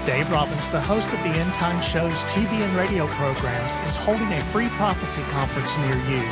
Dave 0.07 0.31
Robbins, 0.31 0.69
the 0.71 0.81
host 0.81 1.07
of 1.09 1.19
the 1.21 1.33
End 1.41 1.55
Time 1.55 1.81
Show's 1.81 2.25
TV 2.25 2.51
and 2.53 2.73
radio 2.77 3.07
programs, 3.09 3.77
is 3.87 3.97
holding 3.97 4.33
a 4.33 4.41
free 4.53 4.69
prophecy 4.71 5.23
conference 5.31 5.77
near 5.79 5.97
you. 6.11 6.23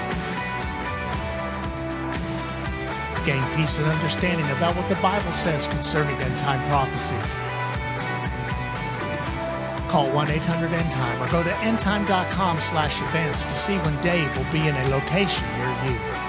Gain 3.24 3.44
peace 3.56 3.78
and 3.78 3.86
understanding 3.88 4.46
about 4.56 4.74
what 4.74 4.88
the 4.88 4.96
Bible 4.96 5.32
says 5.32 5.66
concerning 5.66 6.16
end 6.16 6.38
time 6.38 6.66
prophecy. 6.68 7.16
Call 9.88 10.06
1-800-END-TIME 10.08 11.22
or 11.22 11.30
go 11.30 11.42
to 11.42 11.50
endtime.com 11.50 12.60
slash 12.60 13.00
events 13.00 13.44
to 13.44 13.56
see 13.56 13.78
when 13.78 14.00
Dave 14.00 14.36
will 14.36 14.52
be 14.52 14.68
in 14.68 14.76
a 14.76 14.88
location 14.88 15.46
near 15.58 15.90
you. 15.90 16.27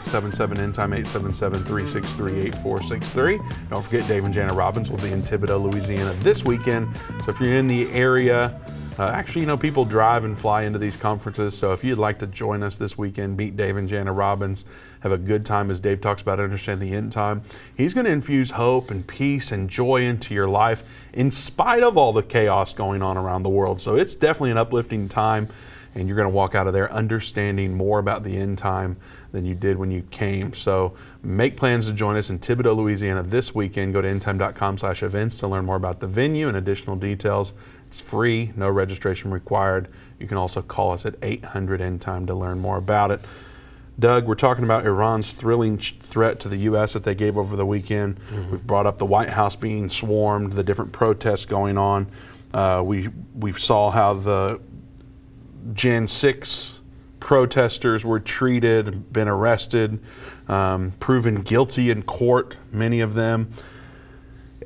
877 0.00 0.58
end 0.58 0.74
time 0.74 0.94
877 0.94 1.62
363 1.64 2.32
8463. 2.40 3.40
Don't 3.68 3.84
forget, 3.84 4.08
Dave 4.08 4.24
and 4.24 4.32
Jana 4.32 4.54
Robbins 4.54 4.90
will 4.90 4.98
be 4.98 5.12
in 5.12 5.22
Thibodaux, 5.22 5.70
Louisiana 5.70 6.12
this 6.20 6.42
weekend. 6.42 6.96
So 7.24 7.30
if 7.30 7.38
you're 7.38 7.56
in 7.56 7.66
the 7.66 7.90
area, 7.92 8.58
uh, 8.98 9.08
actually, 9.08 9.42
you 9.42 9.46
know, 9.46 9.58
people 9.58 9.84
drive 9.84 10.24
and 10.24 10.38
fly 10.38 10.62
into 10.62 10.78
these 10.78 10.96
conferences. 10.96 11.56
So 11.56 11.72
if 11.74 11.84
you'd 11.84 11.98
like 11.98 12.18
to 12.20 12.26
join 12.26 12.62
us 12.62 12.76
this 12.76 12.96
weekend, 12.96 13.36
meet 13.36 13.56
Dave 13.56 13.76
and 13.76 13.88
Jana 13.88 14.12
Robbins, 14.12 14.64
have 15.00 15.12
a 15.12 15.18
good 15.18 15.44
time 15.44 15.70
as 15.70 15.80
Dave 15.80 16.00
talks 16.00 16.22
about 16.22 16.40
understanding 16.40 16.90
the 16.90 16.96
end 16.96 17.12
time. 17.12 17.42
He's 17.76 17.92
going 17.92 18.06
to 18.06 18.12
infuse 18.12 18.52
hope 18.52 18.90
and 18.90 19.06
peace 19.06 19.52
and 19.52 19.68
joy 19.68 20.02
into 20.02 20.32
your 20.32 20.48
life 20.48 20.82
in 21.12 21.30
spite 21.30 21.82
of 21.82 21.98
all 21.98 22.14
the 22.14 22.22
chaos 22.22 22.72
going 22.72 23.02
on 23.02 23.18
around 23.18 23.42
the 23.42 23.50
world. 23.50 23.82
So 23.82 23.96
it's 23.96 24.14
definitely 24.14 24.52
an 24.52 24.58
uplifting 24.58 25.08
time. 25.10 25.48
and 25.94 26.06
you're 26.06 26.16
going 26.16 26.28
to 26.28 26.34
walk 26.34 26.54
out 26.54 26.66
of 26.66 26.72
there 26.72 26.90
understanding 26.92 27.74
more 27.74 27.98
about 27.98 28.22
the 28.22 28.36
end 28.36 28.58
time 28.58 28.96
than 29.32 29.44
you 29.44 29.54
did 29.54 29.78
when 29.78 29.90
you 29.90 30.02
came. 30.10 30.54
So 30.54 30.94
make 31.22 31.56
plans 31.56 31.86
to 31.86 31.92
join 31.92 32.16
us 32.16 32.30
in 32.30 32.38
Thibodaux, 32.38 32.76
Louisiana 32.76 33.22
this 33.22 33.54
weekend. 33.54 33.92
Go 33.92 34.00
to 34.00 34.08
endtime.com 34.08 34.78
slash 34.78 35.02
events 35.02 35.38
to 35.38 35.48
learn 35.48 35.64
more 35.64 35.76
about 35.76 36.00
the 36.00 36.06
venue 36.06 36.48
and 36.48 36.56
additional 36.56 36.96
details. 36.96 37.52
It's 37.86 38.00
free, 38.00 38.52
no 38.56 38.68
registration 38.68 39.30
required. 39.30 39.88
You 40.18 40.26
can 40.26 40.36
also 40.36 40.62
call 40.62 40.92
us 40.92 41.04
at 41.04 41.16
800 41.22 41.80
End 41.80 42.00
Time 42.00 42.26
to 42.26 42.34
learn 42.34 42.58
more 42.58 42.76
about 42.76 43.10
it. 43.10 43.20
Doug, 43.98 44.26
we're 44.26 44.34
talking 44.34 44.64
about 44.64 44.86
Iran's 44.86 45.32
thrilling 45.32 45.76
threat 45.76 46.40
to 46.40 46.48
the 46.48 46.56
U.S. 46.58 46.94
that 46.94 47.04
they 47.04 47.14
gave 47.14 47.36
over 47.36 47.54
the 47.54 47.66
weekend. 47.66 48.18
Mm-hmm. 48.30 48.50
We've 48.52 48.66
brought 48.66 48.86
up 48.86 48.98
the 48.98 49.06
White 49.06 49.28
House 49.30 49.56
being 49.56 49.90
swarmed, 49.90 50.52
the 50.52 50.62
different 50.62 50.92
protests 50.92 51.44
going 51.44 51.76
on. 51.76 52.06
Uh, 52.54 52.82
we 52.84 53.08
we 53.34 53.52
saw 53.52 53.90
how 53.90 54.14
the 54.14 54.60
Jan 55.74 56.06
6 56.06 56.79
protesters 57.20 58.04
were 58.04 58.18
treated, 58.18 59.12
been 59.12 59.28
arrested, 59.28 60.00
um, 60.48 60.92
proven 60.98 61.42
guilty 61.42 61.90
in 61.90 62.02
court, 62.02 62.56
many 62.72 63.00
of 63.00 63.14
them. 63.14 63.50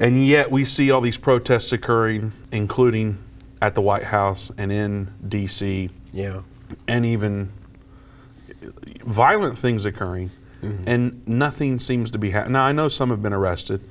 And 0.00 0.26
yet 0.26 0.50
we 0.50 0.64
see 0.64 0.90
all 0.90 1.00
these 1.00 1.18
protests 1.18 1.72
occurring, 1.72 2.32
including 2.50 3.18
at 3.60 3.74
the 3.74 3.80
White 3.80 4.04
House 4.04 4.50
and 4.56 4.72
in 4.72 5.12
D.C. 5.26 5.90
Yeah. 6.12 6.42
And 6.88 7.04
even 7.04 7.52
violent 9.04 9.58
things 9.58 9.84
occurring, 9.84 10.30
mm-hmm. 10.62 10.84
and 10.86 11.28
nothing 11.28 11.78
seems 11.78 12.10
to 12.12 12.18
be 12.18 12.30
happening. 12.30 12.54
Now, 12.54 12.64
I 12.64 12.72
know 12.72 12.88
some 12.88 13.10
have 13.10 13.22
been 13.22 13.32
arrested, 13.32 13.82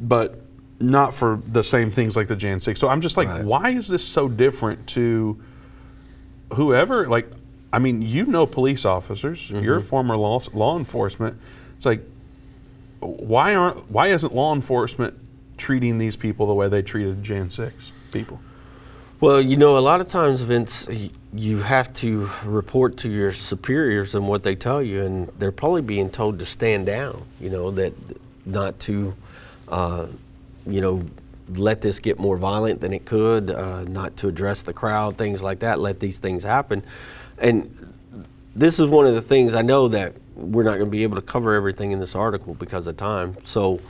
but 0.00 0.42
not 0.78 1.14
for 1.14 1.40
the 1.46 1.62
same 1.62 1.90
things 1.90 2.16
like 2.16 2.28
the 2.28 2.36
Jan 2.36 2.60
6. 2.60 2.78
So 2.78 2.88
I'm 2.88 3.00
just 3.00 3.16
like, 3.16 3.28
right. 3.28 3.44
why 3.44 3.70
is 3.70 3.88
this 3.88 4.06
so 4.06 4.28
different 4.28 4.86
to 4.88 5.40
whoever? 6.54 7.08
Like, 7.08 7.30
I 7.76 7.78
mean, 7.78 8.00
you 8.00 8.24
know 8.24 8.46
police 8.46 8.86
officers, 8.86 9.50
mm-hmm. 9.50 9.62
you're 9.62 9.76
a 9.76 9.82
former 9.82 10.16
law, 10.16 10.40
law 10.54 10.78
enforcement. 10.78 11.38
It's 11.74 11.84
like, 11.84 12.00
why 13.00 13.54
aren't 13.54 13.90
why 13.90 14.06
isn't 14.06 14.34
law 14.34 14.54
enforcement 14.54 15.14
treating 15.58 15.98
these 15.98 16.16
people 16.16 16.46
the 16.46 16.54
way 16.54 16.70
they 16.70 16.80
treated 16.80 17.22
Jan 17.22 17.50
6 17.50 17.92
people? 18.12 18.40
Well, 19.20 19.42
you 19.42 19.58
know, 19.58 19.76
a 19.76 19.80
lot 19.80 20.00
of 20.00 20.08
times, 20.08 20.40
Vince, 20.40 20.88
you 21.34 21.58
have 21.58 21.92
to 21.94 22.30
report 22.46 22.96
to 22.98 23.10
your 23.10 23.30
superiors 23.32 24.14
and 24.14 24.26
what 24.26 24.42
they 24.42 24.54
tell 24.54 24.82
you, 24.82 25.04
and 25.04 25.28
they're 25.38 25.52
probably 25.52 25.82
being 25.82 26.08
told 26.08 26.38
to 26.38 26.46
stand 26.46 26.86
down. 26.86 27.26
You 27.38 27.50
know 27.50 27.70
that 27.72 27.92
not 28.46 28.80
to, 28.80 29.14
uh, 29.68 30.06
you 30.66 30.80
know, 30.80 31.04
let 31.48 31.80
this 31.80 32.00
get 32.00 32.18
more 32.18 32.36
violent 32.36 32.80
than 32.80 32.92
it 32.92 33.04
could, 33.04 33.50
uh, 33.50 33.84
not 33.84 34.16
to 34.18 34.28
address 34.28 34.62
the 34.62 34.72
crowd, 34.72 35.16
things 35.16 35.42
like 35.42 35.60
that. 35.60 35.80
Let 35.80 36.00
these 36.00 36.18
things 36.18 36.44
happen, 36.44 36.82
and 37.38 37.70
this 38.54 38.78
is 38.78 38.88
one 38.88 39.06
of 39.06 39.14
the 39.14 39.22
things 39.22 39.54
I 39.54 39.62
know 39.62 39.88
that 39.88 40.14
we're 40.34 40.64
not 40.64 40.78
going 40.78 40.86
to 40.86 40.90
be 40.90 41.02
able 41.02 41.16
to 41.16 41.22
cover 41.22 41.54
everything 41.54 41.92
in 41.92 42.00
this 42.00 42.14
article 42.14 42.54
because 42.54 42.86
of 42.86 42.96
time. 42.96 43.36
So, 43.44 43.80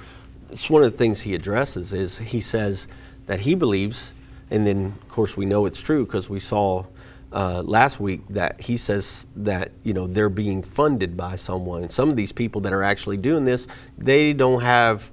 it's 0.50 0.70
one 0.70 0.84
of 0.84 0.92
the 0.92 0.98
things 0.98 1.22
he 1.22 1.34
addresses 1.34 1.92
is 1.92 2.18
he 2.18 2.40
says 2.40 2.86
that 3.26 3.40
he 3.40 3.56
believes 3.56 4.14
and 4.50 4.66
then, 4.66 4.94
of 5.02 5.08
course, 5.08 5.36
we 5.36 5.44
know 5.44 5.66
it's 5.66 5.80
true 5.80 6.04
because 6.04 6.30
we 6.30 6.40
saw 6.40 6.84
uh, 7.32 7.62
last 7.64 7.98
week 7.98 8.22
that 8.30 8.60
he 8.60 8.76
says 8.76 9.26
that 9.34 9.72
you 9.82 9.92
know 9.92 10.06
they're 10.06 10.28
being 10.28 10.62
funded 10.62 11.16
by 11.16 11.36
someone. 11.36 11.90
Some 11.90 12.08
of 12.08 12.16
these 12.16 12.32
people 12.32 12.60
that 12.62 12.72
are 12.72 12.82
actually 12.82 13.16
doing 13.16 13.44
this, 13.44 13.66
they 13.98 14.32
don't 14.32 14.62
have 14.62 15.10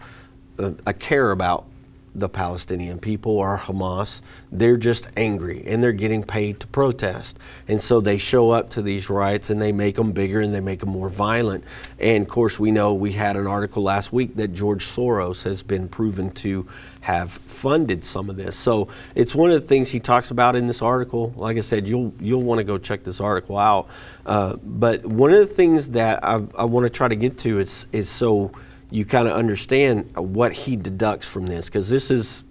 a, 0.60 0.75
a 0.86 0.93
care 0.93 1.32
about 1.32 1.65
the 2.15 2.30
Palestinian 2.30 2.99
people 2.99 3.38
or 3.38 3.58
Hamas. 3.58 4.21
They're 4.52 4.78
just 4.78 5.08
angry 5.17 5.63
and 5.65 5.84
they're 5.84 5.91
getting 5.91 6.23
paid 6.23 6.60
to 6.62 6.67
protest. 6.67 7.38
And 7.67 7.82
so 7.82 8.02
they 8.02 8.17
show 8.17 8.52
up 8.52 8.69
to 8.71 8.82
these 8.82 9.10
riots 9.10 9.49
and 9.49 9.62
they 9.62 9.71
make 9.71 9.95
them 9.95 10.12
bigger 10.12 10.39
and 10.39 10.54
they 10.54 10.60
make 10.60 10.82
them 10.82 10.89
more 10.89 11.10
violent. 11.10 11.63
And 11.99 12.23
of 12.23 12.30
course, 12.30 12.60
we 12.60 12.71
know 12.71 12.93
we 12.93 13.13
had 13.13 13.36
an 13.36 13.47
article 13.47 13.84
last 13.84 14.13
week 14.13 14.36
that 14.36 14.49
George 14.49 14.86
Soros 14.86 15.43
has 15.43 15.63
been 15.63 15.88
proven 15.88 16.32
to 16.32 16.67
have 17.02 17.32
funded 17.32 18.04
some 18.04 18.30
of 18.30 18.38
this. 18.38 18.56
So 18.56 18.88
it's 19.15 19.36
one 19.36 19.52
of 19.52 19.62
the 19.62 19.67
things 19.67 19.91
he 19.91 19.99
talks 19.99 20.32
about 20.32 20.56
in 20.56 20.67
this 20.67 20.82
article. 20.82 21.34
Like 21.36 21.58
I 21.58 21.62
said, 21.62 21.88
you'll 21.88 22.13
you'll 22.19 22.43
want 22.43 22.60
to 22.60 22.63
go 22.63 22.78
check 22.78 23.04
this 23.04 23.19
article 23.19 23.58
out. 23.58 23.89
Uh, 24.26 24.56
but 24.63 25.06
one 25.06 25.34
of 25.34 25.39
the 25.39 25.47
things 25.47 25.89
that 25.89 26.23
I, 26.23 26.41
I 26.58 26.65
want 26.65 26.86
to 26.86 26.89
try 26.89 27.08
to 27.08 27.15
get 27.15 27.38
to 27.39 27.60
is 27.60 27.88
is 27.91 28.10
so 28.10 28.52
you 28.93 29.06
kind 29.06 29.27
of 29.27 29.34
understand 29.34 30.15
what 30.15 30.53
he 30.53 30.75
deducts 30.75 31.27
from 31.27 31.47
this 31.47 31.65
because 31.65 31.89
this 31.89 32.12
is 32.12 32.43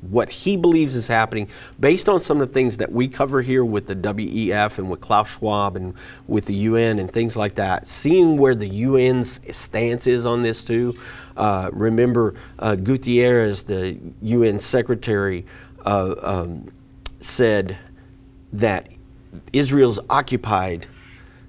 what 0.00 0.30
he 0.30 0.56
believes 0.56 0.94
is 0.94 1.08
happening 1.08 1.48
based 1.80 2.08
on 2.08 2.20
some 2.20 2.40
of 2.40 2.46
the 2.46 2.54
things 2.54 2.76
that 2.76 2.92
we 2.92 3.08
cover 3.08 3.42
here 3.42 3.64
with 3.64 3.88
the 3.88 3.96
WEF 3.96 4.78
and 4.78 4.88
with 4.88 5.00
Klaus 5.00 5.28
Schwab 5.28 5.74
and 5.74 5.94
with 6.28 6.44
the 6.44 6.54
UN 6.54 7.00
and 7.00 7.12
things 7.12 7.36
like 7.36 7.56
that. 7.56 7.88
Seeing 7.88 8.36
where 8.36 8.54
the 8.54 8.84
UN's 8.84 9.40
stance 9.50 10.06
is 10.06 10.24
on 10.24 10.42
this 10.42 10.62
too. 10.62 10.96
Uh, 11.36 11.70
remember, 11.72 12.36
uh, 12.60 12.76
Guterres, 12.78 13.66
the 13.66 13.98
UN 14.22 14.60
secretary, 14.60 15.46
uh, 15.84 16.14
um, 16.22 16.70
said 17.18 17.76
that 18.52 18.88
Israel's 19.52 19.98
occupied 20.08 20.86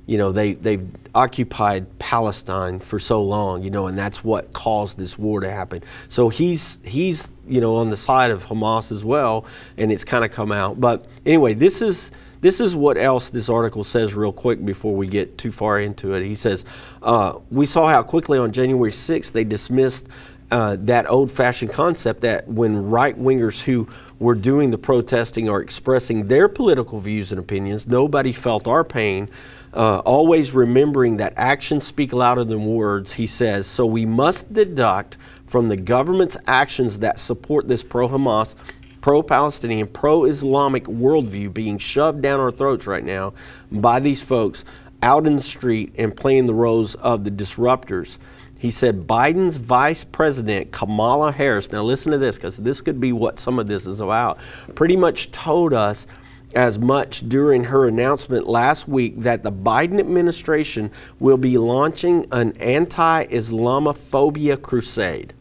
you 0.09 0.17
know, 0.17 0.31
they, 0.31 0.53
they've 0.53 0.89
occupied 1.13 1.99
Palestine 1.99 2.79
for 2.79 2.97
so 2.97 3.21
long, 3.21 3.61
you 3.61 3.69
know, 3.69 3.85
and 3.85 3.95
that's 3.95 4.23
what 4.23 4.51
caused 4.53 4.97
this 4.97 5.19
war 5.19 5.39
to 5.39 5.51
happen. 5.51 5.83
So 6.07 6.29
he's, 6.29 6.79
he's 6.83 7.29
you 7.47 7.61
know, 7.61 7.75
on 7.75 7.91
the 7.91 7.95
side 7.95 8.31
of 8.31 8.43
Hamas 8.47 8.91
as 8.91 9.05
well, 9.05 9.45
and 9.77 9.91
it's 9.91 10.03
kind 10.03 10.25
of 10.25 10.31
come 10.31 10.51
out. 10.51 10.81
But 10.81 11.05
anyway, 11.27 11.53
this 11.53 11.83
is, 11.83 12.11
this 12.41 12.59
is 12.59 12.75
what 12.75 12.97
else 12.97 13.29
this 13.29 13.49
article 13.49 13.83
says, 13.83 14.15
real 14.15 14.33
quick, 14.33 14.65
before 14.65 14.95
we 14.95 15.05
get 15.05 15.37
too 15.37 15.51
far 15.51 15.79
into 15.79 16.15
it. 16.15 16.25
He 16.25 16.33
says, 16.33 16.65
uh, 17.03 17.37
We 17.51 17.67
saw 17.67 17.87
how 17.87 18.01
quickly 18.01 18.39
on 18.39 18.51
January 18.51 18.91
6th 18.91 19.31
they 19.31 19.43
dismissed 19.43 20.07
uh, 20.49 20.75
that 20.79 21.07
old 21.07 21.31
fashioned 21.31 21.71
concept 21.71 22.21
that 22.21 22.47
when 22.47 22.89
right 22.89 23.15
wingers 23.15 23.63
who 23.63 23.87
were 24.17 24.33
doing 24.33 24.71
the 24.71 24.77
protesting 24.79 25.47
are 25.47 25.61
expressing 25.61 26.29
their 26.29 26.47
political 26.47 26.99
views 26.99 27.31
and 27.31 27.37
opinions, 27.37 27.85
nobody 27.85 28.33
felt 28.33 28.67
our 28.67 28.83
pain 28.83 29.29
uh, 29.73 29.99
always 29.99 30.53
remembering 30.53 31.17
that 31.17 31.33
actions 31.35 31.85
speak 31.85 32.13
louder 32.13 32.43
than 32.43 32.65
words, 32.65 33.13
he 33.13 33.27
says, 33.27 33.67
so 33.67 33.85
we 33.85 34.05
must 34.05 34.53
deduct 34.53 35.17
from 35.45 35.67
the 35.67 35.77
government's 35.77 36.37
actions 36.47 36.99
that 36.99 37.19
support 37.19 37.67
this 37.67 37.83
pro 37.83 38.07
Hamas, 38.07 38.55
pro 39.01 39.23
Palestinian, 39.23 39.87
pro 39.87 40.25
Islamic 40.25 40.83
worldview 40.85 41.53
being 41.53 41.77
shoved 41.77 42.21
down 42.21 42.39
our 42.39 42.51
throats 42.51 42.87
right 42.87 43.03
now 43.03 43.33
by 43.71 43.99
these 43.99 44.21
folks 44.21 44.65
out 45.01 45.25
in 45.25 45.35
the 45.35 45.41
street 45.41 45.93
and 45.97 46.15
playing 46.15 46.45
the 46.45 46.53
roles 46.53 46.95
of 46.95 47.23
the 47.23 47.31
disruptors. 47.31 48.17
He 48.57 48.71
said 48.71 49.07
Biden's 49.07 49.55
vice 49.55 50.03
president, 50.03 50.73
Kamala 50.73 51.31
Harris, 51.31 51.71
now 51.71 51.81
listen 51.81 52.11
to 52.11 52.17
this 52.17 52.35
because 52.35 52.57
this 52.57 52.81
could 52.81 52.99
be 52.99 53.13
what 53.13 53.39
some 53.39 53.57
of 53.57 53.69
this 53.69 53.85
is 53.85 54.01
about, 54.01 54.39
pretty 54.75 54.97
much 54.97 55.31
told 55.31 55.73
us 55.73 56.07
as 56.55 56.79
much 56.79 57.27
during 57.29 57.65
her 57.65 57.87
announcement 57.87 58.47
last 58.47 58.87
week 58.87 59.19
that 59.19 59.43
the 59.43 59.51
Biden 59.51 59.99
administration 59.99 60.91
will 61.19 61.37
be 61.37 61.57
launching 61.57 62.25
an 62.31 62.53
anti 62.57 63.25
Islamophobia 63.25 64.61
crusade. 64.61 65.33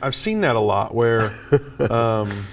I've 0.00 0.14
seen 0.14 0.40
that 0.40 0.56
a 0.56 0.60
lot 0.60 0.94
where 0.94 1.32
um, 1.78 2.46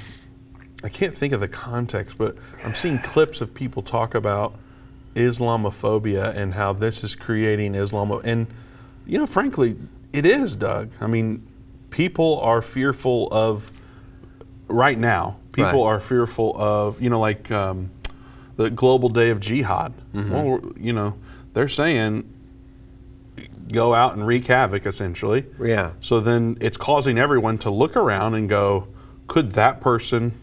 I 0.83 0.89
can't 0.89 1.15
think 1.15 1.33
of 1.33 1.39
the 1.39 1.47
context, 1.47 2.17
but 2.17 2.35
I'm 2.63 2.73
seeing 2.73 2.99
clips 2.99 3.41
of 3.41 3.53
people 3.53 3.81
talk 3.81 4.13
about 4.13 4.55
Islamophobia 5.15 6.35
and 6.35 6.53
how 6.53 6.73
this 6.73 7.03
is 7.03 7.15
creating 7.15 7.75
Islam. 7.75 8.11
And, 8.23 8.47
you 9.05 9.17
know, 9.17 9.25
frankly, 9.25 9.77
it 10.13 10.25
is, 10.25 10.55
Doug. 10.55 10.91
I 11.01 11.07
mean, 11.07 11.45
people 11.89 12.39
are 12.41 12.61
fearful 12.61 13.27
of, 13.31 13.71
right 14.67 14.97
now, 14.97 15.37
people 15.51 15.85
right. 15.85 15.93
are 15.93 15.99
fearful 15.99 16.55
of, 16.57 17.01
you 17.01 17.09
know, 17.09 17.19
like 17.19 17.49
um, 17.51 17.91
the 18.55 18.69
global 18.69 19.09
day 19.09 19.29
of 19.29 19.39
jihad. 19.39 19.93
Mm-hmm. 20.13 20.31
Well, 20.31 20.73
you 20.77 20.93
know, 20.93 21.15
they're 21.53 21.67
saying 21.67 22.33
go 23.71 23.93
out 23.93 24.13
and 24.13 24.25
wreak 24.25 24.47
havoc 24.47 24.85
essentially. 24.85 25.45
Yeah. 25.59 25.91
So 25.99 26.19
then 26.19 26.57
it's 26.59 26.77
causing 26.77 27.17
everyone 27.17 27.57
to 27.59 27.69
look 27.69 27.95
around 27.95 28.33
and 28.33 28.49
go, 28.49 28.87
could 29.27 29.51
that 29.53 29.79
person 29.79 30.39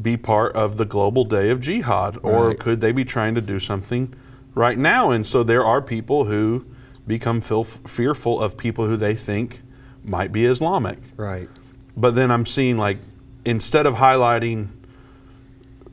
be 0.00 0.16
part 0.16 0.54
of 0.54 0.76
the 0.76 0.84
global 0.84 1.24
day 1.24 1.50
of 1.50 1.60
jihad 1.60 2.16
or 2.22 2.48
right. 2.48 2.58
could 2.58 2.80
they 2.80 2.92
be 2.92 3.04
trying 3.04 3.34
to 3.34 3.40
do 3.40 3.60
something 3.60 4.14
right 4.54 4.78
now? 4.78 5.10
And 5.10 5.26
so 5.26 5.42
there 5.42 5.64
are 5.64 5.82
people 5.82 6.24
who 6.24 6.64
become 7.06 7.40
fearful 7.40 8.40
of 8.40 8.56
people 8.56 8.86
who 8.86 8.96
they 8.96 9.14
think 9.14 9.62
might 10.04 10.32
be 10.32 10.46
Islamic. 10.46 10.98
Right. 11.16 11.48
But 11.96 12.14
then 12.14 12.30
I'm 12.30 12.46
seeing 12.46 12.78
like 12.78 12.98
instead 13.44 13.86
of 13.86 13.94
highlighting 13.94 14.68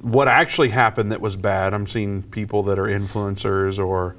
what 0.01 0.27
actually 0.27 0.69
happened 0.69 1.11
that 1.11 1.21
was 1.21 1.35
bad, 1.35 1.73
I'm 1.73 1.87
seeing 1.87 2.23
people 2.23 2.63
that 2.63 2.77
are 2.77 2.85
influencers 2.85 3.83
or 3.83 4.15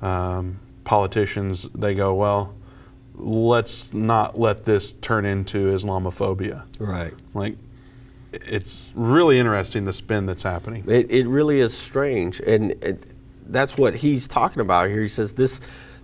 um, 0.00 0.60
politicians. 0.84 1.68
They 1.74 1.94
go, 1.94 2.14
well, 2.14 2.54
let's 3.14 3.92
not 3.92 4.38
let 4.38 4.64
this 4.64 4.92
turn 4.92 5.24
into 5.24 5.72
Islamophobia. 5.72 6.64
Right. 6.78 7.14
Like, 7.34 7.56
it's 8.32 8.92
really 8.94 9.38
interesting 9.38 9.84
the 9.84 9.92
spin 9.92 10.26
that's 10.26 10.42
happening. 10.42 10.84
It, 10.88 11.10
it 11.10 11.26
really 11.26 11.60
is 11.60 11.76
strange, 11.76 12.40
and 12.40 12.72
it, 12.82 13.12
that's 13.46 13.76
what 13.76 13.96
he's 13.96 14.26
talking 14.26 14.60
about 14.60 14.88
here. 14.88 15.02
He 15.02 15.08
says 15.08 15.34
this. 15.34 15.60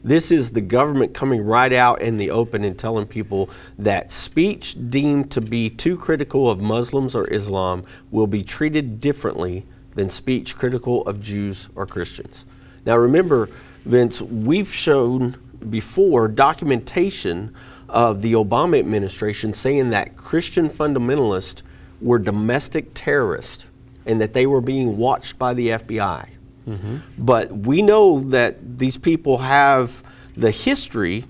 This 0.09 0.32
is 0.32 0.52
the 0.52 0.62
government 0.62 1.12
coming 1.12 1.44
right 1.44 1.70
out 1.70 2.00
in 2.00 2.16
the 2.16 2.30
open 2.30 2.64
and 2.64 2.78
telling 2.78 3.04
people 3.04 3.50
that 3.78 4.11
speech 4.11 4.74
deemed 4.88 5.30
to 5.32 5.42
be 5.42 5.68
too 5.68 5.98
critical 5.98 6.50
of 6.50 6.62
Muslims 6.62 7.14
or 7.14 7.30
Islam 7.30 7.82
will 8.11 8.26
be 8.26 8.42
treated 8.42 9.02
differently 9.02 9.66
than 9.96 10.09
speech 10.09 10.56
critical 10.56 11.02
of 11.02 11.20
Jews 11.20 11.68
or 11.74 11.84
Christians. 11.84 12.46
Now, 12.86 12.96
remember, 12.96 13.50
Vince, 13.84 14.22
we've 14.22 14.72
shown 14.72 15.36
before 15.68 16.26
documentation 16.28 17.54
of 17.86 18.22
the 18.22 18.32
Obama 18.32 18.78
administration 18.78 19.52
saying 19.52 19.90
that 19.90 20.16
Christian 20.16 20.70
fundamentalists 20.70 21.61
were 22.00 22.18
domestic 22.18 22.94
terrorists 22.94 23.66
and 24.06 24.22
that 24.22 24.32
they 24.32 24.46
were 24.46 24.62
being 24.62 24.96
watched 24.96 25.38
by 25.38 25.52
the 25.52 25.68
FBI. 25.68 26.38
Mm-hmm. 26.68 26.98
But 27.16 27.50
we 27.50 27.82
know 27.82 28.20
that 28.20 28.78
these 28.78 28.98
people 28.98 29.38
have 29.38 30.02
the 30.36 30.50
history 30.50 31.24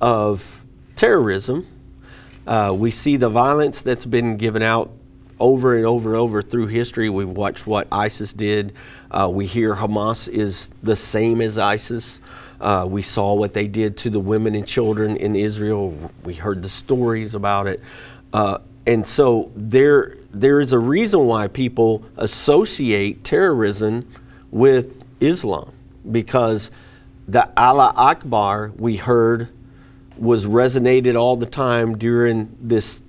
of 0.00 0.64
terrorism. 0.96 1.66
Uh, 2.46 2.74
we 2.76 2.90
see 2.90 3.16
the 3.16 3.30
violence 3.30 3.80
that's 3.82 4.04
been 4.04 4.36
given 4.36 4.62
out 4.62 4.90
over 5.40 5.76
and 5.76 5.86
over 5.86 6.10
and 6.10 6.18
over 6.18 6.42
through 6.42 6.68
history. 6.68 7.08
We've 7.08 7.28
watched 7.28 7.66
what 7.66 7.88
ISIS 7.90 8.32
did. 8.32 8.74
Uh, 9.10 9.30
we 9.32 9.46
hear 9.46 9.74
Hamas 9.74 10.28
is 10.28 10.70
the 10.82 10.94
same 10.94 11.40
as 11.40 11.58
ISIS. 11.58 12.20
Uh, 12.60 12.86
we 12.88 13.02
saw 13.02 13.34
what 13.34 13.52
they 13.54 13.66
did 13.66 13.96
to 13.98 14.10
the 14.10 14.20
women 14.20 14.54
and 14.54 14.66
children 14.66 15.16
in 15.16 15.34
Israel. 15.34 16.12
We 16.22 16.34
heard 16.34 16.62
the 16.62 16.68
stories 16.68 17.34
about 17.34 17.66
it. 17.66 17.80
Uh, 18.32 18.58
and 18.86 19.06
so 19.06 19.50
there, 19.56 20.14
there 20.32 20.60
is 20.60 20.72
a 20.72 20.78
reason 20.78 21.26
why 21.26 21.48
people 21.48 22.04
associate 22.16 23.24
terrorism 23.24 24.06
with 24.54 25.02
Islam 25.20 25.72
because 26.10 26.70
the 27.26 27.50
Allah 27.56 27.92
Akbar 27.96 28.72
we 28.76 28.96
heard 28.96 29.48
was 30.16 30.46
resonated 30.46 31.18
all 31.18 31.36
the 31.36 31.44
time 31.44 31.98
during 31.98 32.56
this 32.60 33.02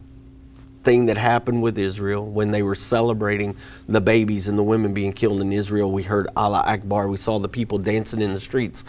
thing 0.84 1.06
that 1.06 1.18
happened 1.18 1.62
with 1.62 1.78
Israel 1.78 2.26
when 2.26 2.50
they 2.50 2.64
were 2.64 2.74
celebrating 2.74 3.56
the 3.88 4.02
babies 4.02 4.48
and 4.48 4.58
the 4.58 4.64
women 4.64 4.94
being 4.94 5.14
killed 5.14 5.40
in 5.40 5.54
Israel. 5.54 5.92
We 5.92 6.02
heard 6.02 6.28
Allah 6.36 6.64
Akbar. 6.66 7.08
We 7.08 7.18
saw 7.18 7.38
the 7.38 7.50
people 7.50 7.78
dancing 7.78 8.22
in 8.22 8.34
the 8.34 8.40
streets. 8.40 8.84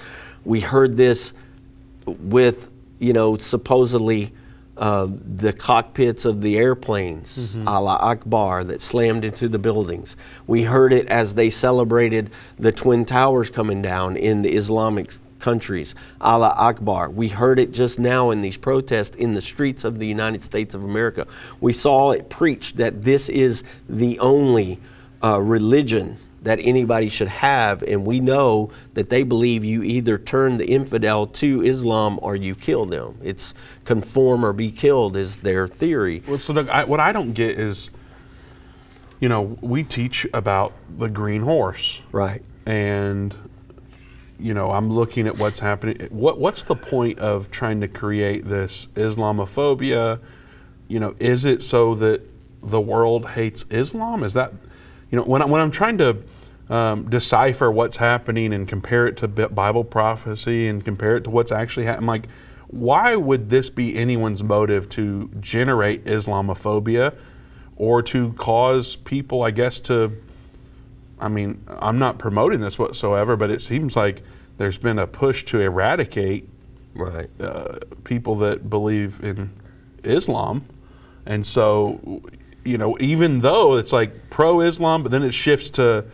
We 0.44 0.60
heard 0.60 0.96
this 0.96 1.34
with, 2.06 2.70
you 2.98 3.12
know, 3.12 3.36
supposedly 3.36 4.32
uh, 4.76 5.08
the 5.08 5.52
cockpits 5.52 6.24
of 6.24 6.42
the 6.42 6.56
airplanes, 6.56 7.54
mm-hmm. 7.56 7.68
Allah 7.68 7.98
Akbar, 8.00 8.64
that 8.64 8.80
slammed 8.80 9.24
into 9.24 9.48
the 9.48 9.58
buildings. 9.58 10.16
We 10.46 10.64
heard 10.64 10.92
it 10.92 11.06
as 11.08 11.34
they 11.34 11.50
celebrated 11.50 12.30
the 12.58 12.72
Twin 12.72 13.04
Towers 13.04 13.50
coming 13.50 13.80
down 13.80 14.16
in 14.16 14.42
the 14.42 14.54
Islamic 14.54 15.12
countries. 15.38 15.94
Allah 16.20 16.54
Akbar. 16.56 17.10
We 17.10 17.28
heard 17.28 17.58
it 17.58 17.72
just 17.72 17.98
now 17.98 18.30
in 18.30 18.42
these 18.42 18.56
protests 18.56 19.16
in 19.16 19.34
the 19.34 19.40
streets 19.40 19.84
of 19.84 19.98
the 19.98 20.06
United 20.06 20.42
States 20.42 20.74
of 20.74 20.84
America. 20.84 21.26
We 21.60 21.72
saw 21.72 22.10
it 22.12 22.28
preached 22.28 22.76
that 22.76 23.02
this 23.02 23.28
is 23.28 23.64
the 23.88 24.18
only 24.18 24.78
uh, 25.22 25.40
religion 25.40 26.18
that 26.46 26.60
anybody 26.62 27.08
should 27.08 27.26
have, 27.26 27.82
and 27.82 28.06
we 28.06 28.20
know 28.20 28.70
that 28.94 29.10
they 29.10 29.24
believe 29.24 29.64
you 29.64 29.82
either 29.82 30.16
turn 30.16 30.58
the 30.58 30.66
infidel 30.66 31.26
to 31.26 31.60
Islam 31.64 32.20
or 32.22 32.36
you 32.36 32.54
kill 32.54 32.86
them. 32.86 33.18
It's 33.20 33.52
conform 33.84 34.44
or 34.44 34.52
be 34.52 34.70
killed 34.70 35.16
is 35.16 35.38
their 35.38 35.66
theory. 35.66 36.22
Well, 36.24 36.38
so 36.38 36.54
Doug, 36.54 36.68
I, 36.68 36.84
what 36.84 37.00
I 37.00 37.10
don't 37.10 37.32
get 37.32 37.58
is, 37.58 37.90
you 39.18 39.28
know, 39.28 39.58
we 39.60 39.82
teach 39.82 40.24
about 40.32 40.72
the 40.88 41.08
green 41.08 41.42
horse, 41.42 42.00
right? 42.12 42.44
And 42.64 43.34
you 44.38 44.54
know, 44.54 44.70
I'm 44.70 44.88
looking 44.88 45.26
at 45.26 45.38
what's 45.38 45.58
happening. 45.58 45.96
What 46.12 46.38
what's 46.38 46.62
the 46.62 46.76
point 46.76 47.18
of 47.18 47.50
trying 47.50 47.80
to 47.80 47.88
create 47.88 48.44
this 48.44 48.86
Islamophobia? 48.94 50.20
You 50.86 51.00
know, 51.00 51.16
is 51.18 51.44
it 51.44 51.60
so 51.64 51.96
that 51.96 52.22
the 52.62 52.80
world 52.80 53.30
hates 53.30 53.64
Islam? 53.68 54.22
Is 54.22 54.34
that, 54.34 54.52
you 55.10 55.18
know, 55.18 55.24
when 55.24 55.42
I, 55.42 55.46
when 55.46 55.60
I'm 55.60 55.72
trying 55.72 55.98
to 55.98 56.18
um, 56.68 57.08
decipher 57.08 57.70
what's 57.70 57.98
happening 57.98 58.52
and 58.52 58.66
compare 58.66 59.06
it 59.06 59.16
to 59.18 59.28
Bible 59.28 59.84
prophecy 59.84 60.66
and 60.68 60.84
compare 60.84 61.16
it 61.16 61.24
to 61.24 61.30
what's 61.30 61.52
actually 61.52 61.86
happening, 61.86 62.08
like, 62.08 62.28
why 62.68 63.14
would 63.14 63.48
this 63.48 63.70
be 63.70 63.96
anyone's 63.96 64.42
motive 64.42 64.88
to 64.90 65.30
generate 65.40 66.04
Islamophobia 66.04 67.14
or 67.76 68.02
to 68.02 68.32
cause 68.32 68.96
people, 68.96 69.42
I 69.42 69.52
guess, 69.52 69.78
to 69.82 70.12
I 71.18 71.28
mean, 71.28 71.64
I'm 71.68 71.98
not 71.98 72.18
promoting 72.18 72.60
this 72.60 72.78
whatsoever, 72.78 73.36
but 73.36 73.50
it 73.50 73.62
seems 73.62 73.96
like 73.96 74.22
there's 74.58 74.78
been 74.78 74.98
a 74.98 75.06
push 75.06 75.44
to 75.46 75.60
eradicate 75.60 76.48
right. 76.94 77.28
uh, 77.40 77.78
people 78.04 78.36
that 78.36 78.68
believe 78.68 79.22
in 79.22 79.50
Islam. 80.04 80.66
And 81.24 81.44
so, 81.46 82.22
you 82.64 82.78
know, 82.78 82.96
even 83.00 83.40
though 83.40 83.76
it's 83.76 83.92
like 83.92 84.30
pro 84.30 84.60
Islam, 84.60 85.02
but 85.02 85.10
then 85.10 85.22
it 85.22 85.32
shifts 85.32 85.70
to, 85.70 86.04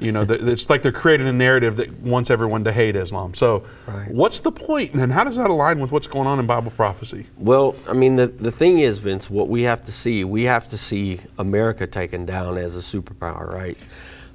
you 0.00 0.12
know, 0.12 0.24
the, 0.24 0.50
it's 0.50 0.70
like 0.70 0.80
they're 0.80 0.92
creating 0.92 1.28
a 1.28 1.32
narrative 1.32 1.76
that 1.76 1.92
wants 2.00 2.30
everyone 2.30 2.64
to 2.64 2.72
hate 2.72 2.96
Islam. 2.96 3.34
So, 3.34 3.64
right. 3.86 4.08
what's 4.10 4.40
the 4.40 4.50
point, 4.50 4.94
and 4.94 5.12
how 5.12 5.24
does 5.24 5.36
that 5.36 5.50
align 5.50 5.78
with 5.78 5.92
what's 5.92 6.06
going 6.06 6.26
on 6.26 6.38
in 6.38 6.46
Bible 6.46 6.70
prophecy? 6.70 7.26
Well, 7.36 7.76
I 7.86 7.92
mean, 7.92 8.16
the, 8.16 8.26
the 8.26 8.50
thing 8.50 8.78
is, 8.78 8.98
Vince, 8.98 9.28
what 9.28 9.48
we 9.48 9.62
have 9.62 9.84
to 9.84 9.92
see, 9.92 10.24
we 10.24 10.44
have 10.44 10.68
to 10.68 10.78
see 10.78 11.20
America 11.38 11.86
taken 11.86 12.24
down 12.24 12.56
as 12.56 12.76
a 12.76 12.80
superpower, 12.80 13.46
right? 13.46 13.76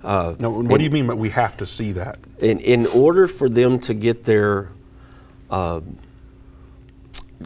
Uh, 0.03 0.35
now, 0.37 0.51
what 0.51 0.77
do 0.77 0.83
you 0.83 0.91
mean? 0.91 1.07
But 1.07 1.17
we 1.17 1.31
have 1.31 1.57
to 1.57 1.65
see 1.65 1.91
that. 1.93 2.19
In 2.37 2.59
in 2.59 2.85
order 2.87 3.27
for 3.27 3.49
them 3.49 3.79
to 3.79 3.95
get 3.95 4.23
their 4.23 4.69
uh, 5.49 5.81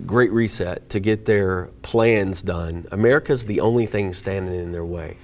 great 0.05 0.33
reset, 0.33 0.89
to 0.89 0.99
get 0.99 1.25
their 1.25 1.69
plans 1.83 2.41
done, 2.41 2.85
America's 2.91 3.45
the 3.45 3.61
only 3.61 3.85
thing 3.85 4.13
standing 4.13 4.55
in 4.55 4.73
their 4.73 4.83
way. 4.83 5.15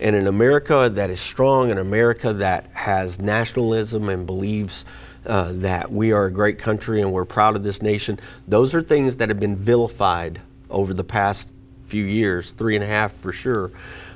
And 0.00 0.16
an 0.16 0.26
America 0.26 0.90
that 0.94 1.10
is 1.10 1.20
strong, 1.20 1.70
an 1.70 1.78
America 1.78 2.32
that 2.32 2.66
has 2.72 3.20
nationalism 3.20 4.08
and 4.08 4.26
believes 4.26 4.86
uh, 5.26 5.52
that 5.56 5.92
we 5.92 6.12
are 6.12 6.24
a 6.24 6.30
great 6.32 6.58
country 6.58 7.02
and 7.02 7.12
we're 7.12 7.26
proud 7.26 7.54
of 7.54 7.62
this 7.62 7.82
nation, 7.82 8.18
those 8.48 8.74
are 8.74 8.80
things 8.80 9.16
that 9.16 9.28
have 9.28 9.38
been 9.38 9.56
vilified 9.56 10.40
over 10.70 10.94
the 10.94 11.04
past 11.04 11.52
few 11.84 12.04
years, 12.04 12.52
three 12.52 12.74
and 12.76 12.84
a 12.84 12.86
half 12.86 13.12
for 13.12 13.30
sure. 13.30 13.70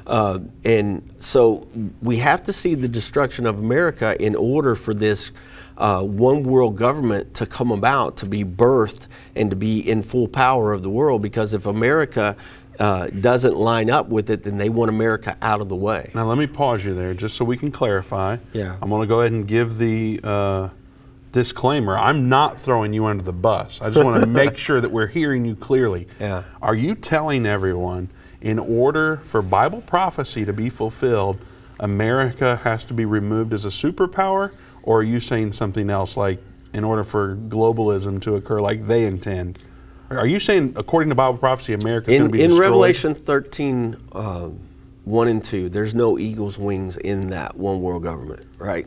Uh, 0.07 0.39
and 0.65 1.03
so 1.19 1.69
we 2.03 2.17
have 2.17 2.43
to 2.45 2.53
see 2.53 2.75
the 2.75 2.89
destruction 2.89 3.47
of 3.47 3.59
America 3.59 4.17
in 4.23 4.35
order 4.35 4.75
for 4.75 4.95
this 4.95 5.33
uh, 5.77 6.03
one 6.03 6.45
world 6.45 6.77
government 6.77 7.35
to 7.35 7.47
come 7.47 7.73
about, 7.73 8.17
to 8.19 8.27
be 8.27 8.45
birthed, 8.45 9.09
and 9.35 9.51
to 9.51 9.57
be 9.57 9.81
in 9.81 10.03
full 10.03 10.29
power 10.29 10.73
of 10.73 10.83
the 10.83 10.91
world. 10.91 11.21
Because 11.21 11.53
if 11.53 11.67
America 11.67 12.37
uh, 12.79 13.09
doesn't 13.09 13.57
line 13.57 13.91
up 13.91 14.09
with 14.09 14.31
it, 14.31 14.43
then 14.43 14.59
they 14.59 14.69
want 14.69 14.89
America 14.89 15.37
out 15.41 15.61
of 15.61 15.69
the 15.69 15.77
way. 15.77 16.11
Now, 16.15 16.27
let 16.27 16.39
me 16.39 16.47
pause 16.47 16.85
you 16.85 16.95
there 16.95 17.15
just 17.15 17.37
so 17.37 17.45
we 17.45 17.57
can 17.57 17.71
clarify. 17.71 18.39
Yeah. 18.53 18.77
I'm 18.81 18.89
going 18.89 19.03
to 19.03 19.07
go 19.07 19.21
ahead 19.21 19.33
and 19.33 19.47
give 19.47 19.79
the 19.79 20.21
uh, 20.23 20.69
disclaimer. 21.33 21.97
I'm 21.97 22.29
not 22.29 22.61
throwing 22.61 22.93
you 22.93 23.07
under 23.07 23.25
the 23.25 23.33
bus. 23.33 23.81
I 23.81 23.91
just 23.91 24.05
want 24.05 24.21
to 24.21 24.27
make 24.45 24.57
sure 24.57 24.81
that 24.81 24.91
we're 24.91 25.09
hearing 25.09 25.45
you 25.45 25.55
clearly. 25.55 26.09
Yeah. 26.21 26.45
Are 26.63 26.75
you 26.75 26.95
telling 26.95 27.47
everyone 27.47 28.09
in 28.41 28.59
order 28.59 29.19
for 29.19 29.43
Bible 29.43 29.81
prophecy 29.81 30.45
to 30.45 30.53
be 30.53 30.69
fulfilled, 30.69 31.39
America 31.81 32.57
has 32.57 32.85
to 32.87 32.95
be 32.95 33.05
removed 33.05 33.53
as 33.53 33.65
a 33.65 33.69
superpower? 33.69 34.53
Or 34.83 35.01
are 35.01 35.03
you 35.03 35.19
saying 35.19 35.55
something 35.55 35.89
else 35.91 36.17
like 36.17 36.43
in 36.73 36.85
order 36.85 37.05
for 37.05 37.37
globalism 37.37 38.21
to 38.23 38.37
occur 38.37 38.61
like 38.61 38.87
they 38.87 39.07
intend? 39.07 39.59
Are 40.11 40.27
you 40.27 40.39
saying, 40.41 40.75
according 40.77 41.09
to 41.09 41.15
Bible 41.15 41.39
prophecy, 41.39 41.73
America 41.73 42.11
is 42.11 42.19
going 42.19 42.31
to 42.31 42.33
be 42.33 42.43
In 42.43 42.51
destroyed? 42.51 42.67
Revelation 42.69 43.15
13, 43.15 43.97
uh, 44.13 44.49
1 45.05 45.29
and 45.29 45.43
2, 45.43 45.69
there's 45.69 45.95
no 45.95 46.19
eagle's 46.19 46.59
wings 46.59 46.97
in 46.97 47.29
that 47.29 47.57
one 47.57 47.81
world 47.81 48.03
government, 48.03 48.47
right? 48.59 48.87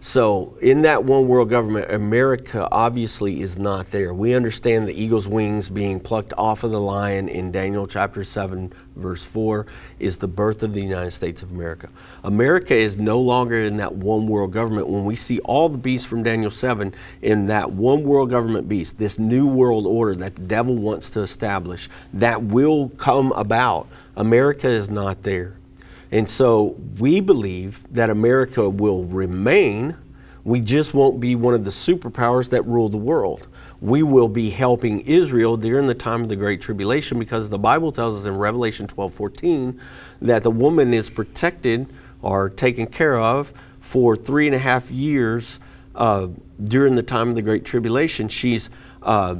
So, 0.00 0.56
in 0.62 0.82
that 0.82 1.02
one 1.02 1.26
world 1.26 1.50
government, 1.50 1.90
America 1.90 2.68
obviously 2.70 3.42
is 3.42 3.58
not 3.58 3.86
there. 3.90 4.14
We 4.14 4.32
understand 4.32 4.86
the 4.86 4.94
eagle's 4.94 5.26
wings 5.26 5.68
being 5.68 5.98
plucked 5.98 6.32
off 6.38 6.62
of 6.62 6.70
the 6.70 6.80
lion 6.80 7.28
in 7.28 7.50
Daniel 7.50 7.84
chapter 7.84 8.22
7, 8.22 8.72
verse 8.94 9.24
4, 9.24 9.66
is 9.98 10.18
the 10.18 10.28
birth 10.28 10.62
of 10.62 10.72
the 10.72 10.80
United 10.80 11.10
States 11.10 11.42
of 11.42 11.50
America. 11.50 11.88
America 12.22 12.76
is 12.76 12.96
no 12.96 13.20
longer 13.20 13.56
in 13.56 13.78
that 13.78 13.92
one 13.92 14.28
world 14.28 14.52
government. 14.52 14.86
When 14.86 15.04
we 15.04 15.16
see 15.16 15.40
all 15.40 15.68
the 15.68 15.78
beasts 15.78 16.06
from 16.06 16.22
Daniel 16.22 16.52
7 16.52 16.94
in 17.20 17.46
that 17.46 17.72
one 17.72 18.04
world 18.04 18.30
government 18.30 18.68
beast, 18.68 18.98
this 18.98 19.18
new 19.18 19.48
world 19.48 19.84
order 19.84 20.14
that 20.14 20.36
the 20.36 20.42
devil 20.42 20.76
wants 20.76 21.10
to 21.10 21.22
establish, 21.22 21.88
that 22.14 22.44
will 22.44 22.90
come 22.90 23.32
about, 23.32 23.88
America 24.14 24.68
is 24.68 24.88
not 24.88 25.24
there. 25.24 25.56
And 26.10 26.28
so 26.28 26.76
we 26.98 27.20
believe 27.20 27.86
that 27.92 28.10
America 28.10 28.68
will 28.68 29.04
remain. 29.04 29.96
We 30.44 30.60
just 30.60 30.94
won't 30.94 31.20
be 31.20 31.34
one 31.34 31.54
of 31.54 31.64
the 31.64 31.70
superpowers 31.70 32.50
that 32.50 32.64
rule 32.64 32.88
the 32.88 32.96
world. 32.96 33.48
we 33.80 34.02
will 34.02 34.28
be 34.28 34.50
helping 34.50 35.00
Israel 35.02 35.56
during 35.56 35.86
the 35.86 35.94
time 35.94 36.22
of 36.22 36.28
the 36.28 36.36
Great 36.36 36.60
Tribulation 36.60 37.18
because 37.18 37.48
the 37.50 37.58
Bible 37.58 37.92
tells 37.92 38.18
us 38.18 38.26
in 38.26 38.36
Revelation 38.36 38.86
12 38.86 39.14
14 39.14 39.80
that 40.22 40.42
the 40.42 40.50
woman 40.50 40.92
is 40.92 41.10
protected 41.10 41.86
or 42.22 42.50
taken 42.50 42.86
care 42.86 43.18
of 43.18 43.52
for 43.80 44.16
three 44.16 44.46
and 44.46 44.56
a 44.56 44.58
half 44.58 44.90
years 44.90 45.60
uh, 45.94 46.28
during 46.62 46.94
the 46.94 47.02
time 47.02 47.28
of 47.28 47.34
the 47.34 47.42
Great 47.42 47.64
Tribulation. 47.64 48.28
She's 48.28 48.70
uh, 49.02 49.36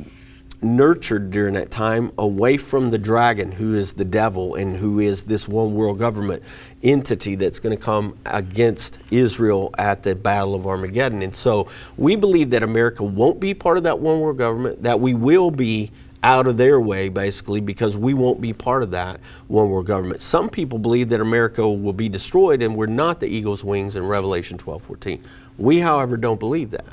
nurtured 0.60 1.30
during 1.30 1.54
that 1.54 1.70
time 1.70 2.10
away 2.18 2.56
from 2.56 2.88
the 2.90 2.98
dragon, 2.98 3.52
who 3.52 3.74
is 3.74 3.92
the 3.92 4.04
devil 4.04 4.54
and 4.54 4.76
who 4.76 4.98
is 4.98 5.24
this 5.24 5.46
one 5.46 5.74
world 5.74 5.98
government 5.98 6.42
entity 6.82 7.34
that's 7.34 7.58
going 7.58 7.76
to 7.76 7.82
come 7.82 8.16
against 8.26 8.98
Israel 9.10 9.74
at 9.78 10.02
the 10.02 10.14
Battle 10.14 10.54
of 10.54 10.66
Armageddon. 10.66 11.22
And 11.22 11.34
so 11.34 11.68
we 11.96 12.16
believe 12.16 12.50
that 12.50 12.62
America 12.62 13.04
won't 13.04 13.40
be 13.40 13.54
part 13.54 13.76
of 13.76 13.84
that 13.84 14.00
one 14.00 14.20
world 14.20 14.38
government, 14.38 14.82
that 14.82 15.00
we 15.00 15.14
will 15.14 15.50
be 15.50 15.90
out 16.22 16.46
of 16.48 16.56
their 16.56 16.80
way 16.80 17.08
basically 17.08 17.60
because 17.60 17.96
we 17.96 18.12
won't 18.12 18.40
be 18.40 18.52
part 18.52 18.82
of 18.82 18.90
that 18.90 19.20
one 19.46 19.70
world 19.70 19.86
government. 19.86 20.20
Some 20.20 20.50
people 20.50 20.78
believe 20.78 21.08
that 21.10 21.20
America 21.20 21.68
will 21.68 21.92
be 21.92 22.08
destroyed 22.08 22.62
and 22.62 22.74
we're 22.74 22.86
not 22.86 23.20
the 23.20 23.28
eagle's 23.28 23.62
wings 23.62 23.96
in 23.96 24.06
Revelation 24.06 24.58
12 24.58 24.82
14. 24.82 25.22
We, 25.58 25.78
however, 25.80 26.16
don't 26.16 26.40
believe 26.40 26.70
that. 26.70 26.86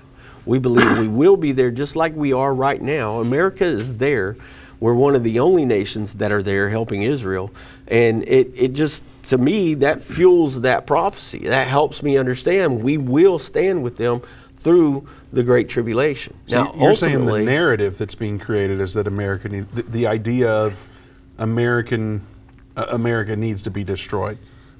We 0.45 0.59
believe 0.59 0.97
we 0.97 1.07
will 1.07 1.37
be 1.37 1.51
there 1.51 1.71
just 1.71 1.95
like 1.95 2.15
we 2.15 2.33
are 2.33 2.53
right 2.53 2.81
now. 2.81 3.19
America 3.19 3.65
is 3.65 3.95
there. 3.95 4.37
We're 4.79 4.93
one 4.93 5.15
of 5.15 5.23
the 5.23 5.39
only 5.39 5.65
nations 5.65 6.15
that 6.15 6.31
are 6.31 6.43
there 6.43 6.69
helping 6.69 7.03
Israel. 7.03 7.51
And 7.87 8.23
it, 8.27 8.51
it 8.55 8.73
just, 8.73 9.03
to 9.23 9.37
me, 9.37 9.75
that 9.75 10.01
fuels 10.01 10.61
that 10.61 10.85
prophecy. 10.85 11.39
That 11.39 11.67
helps 11.67 12.03
me 12.03 12.17
understand 12.17 12.83
we 12.83 12.97
will 12.97 13.39
stand 13.39 13.83
with 13.83 13.97
them 13.97 14.21
through 14.57 15.07
the 15.29 15.43
Great 15.43 15.69
Tribulation. 15.69 16.35
So 16.47 16.65
now, 16.65 16.73
you're 16.75 16.93
saying 16.93 17.25
the 17.25 17.43
narrative 17.43 17.97
that's 17.97 18.15
being 18.15 18.39
created 18.39 18.81
is 18.81 18.93
that 18.95 19.07
America, 19.07 19.47
need, 19.47 19.69
the, 19.69 19.83
the 19.83 20.07
idea 20.07 20.51
of 20.51 20.87
American, 21.37 22.21
uh, 22.75 22.87
America 22.89 23.35
needs 23.35 23.63
to 23.63 23.71
be 23.71 23.83
destroyed. 23.83 24.37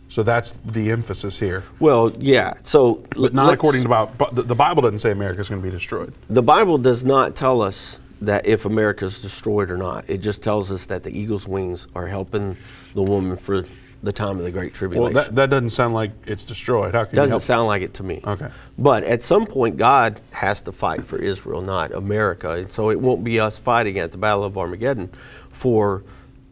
So 0.08 0.24
that's 0.24 0.54
the 0.64 0.92
emphasis 0.92 1.40
here. 1.40 1.64
Well, 1.80 2.14
yeah. 2.20 2.54
So, 2.64 3.04
but 3.16 3.34
not 3.34 3.54
according 3.54 3.84
to 3.84 3.90
Bible. 3.90 4.14
The, 4.32 4.56
Bible 4.56 4.84
doesn't 4.84 5.00
say 5.00 5.12
America 5.12 5.42
is 5.42 5.50
going 5.50 5.62
to 5.62 5.66
be 5.66 5.72
destroyed. 5.72 6.14
The 6.30 6.44
Bible 6.44 6.78
does 6.78 7.04
not 7.04 7.36
tell 7.36 7.62
us 7.62 8.00
that 8.22 8.46
if 8.46 8.66
America 8.66 9.06
is 9.06 9.22
destroyed 9.22 9.70
or 9.72 9.78
not. 9.78 10.06
It 10.08 10.20
just 10.20 10.44
tells 10.44 10.72
us 10.72 10.86
that 10.86 11.04
the 11.04 11.18
eagle's 11.18 11.48
wings 11.48 11.88
are 11.96 12.08
helping 12.08 12.58
the 12.94 13.04
woman 13.04 13.36
for 13.36 13.64
the 14.04 14.14
time 14.14 14.38
of 14.38 14.44
the 14.44 14.52
Great 14.52 14.72
Well, 14.72 14.78
Tribulation. 14.78 15.16
that, 15.16 15.36
that 15.36 15.50
doesn't 15.50 15.72
sound 15.72 15.94
like 15.94 16.12
it's 16.28 16.46
destroyed. 16.46 16.94
How 16.94 17.06
can 17.06 17.16
doesn't 17.16 17.40
sound 17.40 17.68
like 17.68 17.82
it 17.82 17.96
to 17.96 18.04
me. 18.04 18.22
Okay. 18.24 18.50
But 18.78 19.04
at 19.04 19.24
some 19.24 19.46
point, 19.46 19.78
God 19.78 20.22
has 20.32 20.62
to 20.64 20.72
fight 20.72 21.04
for 21.06 21.18
Israel, 21.18 21.62
not 21.62 21.92
America. 21.92 22.52
And 22.52 22.72
so 22.72 22.90
it 22.92 23.00
won't 23.00 23.24
be 23.24 23.40
us 23.40 23.58
fighting 23.58 23.98
at 23.98 24.12
the 24.12 24.18
Battle 24.18 24.44
of 24.44 24.58
Armageddon 24.58 25.10
for 25.50 26.04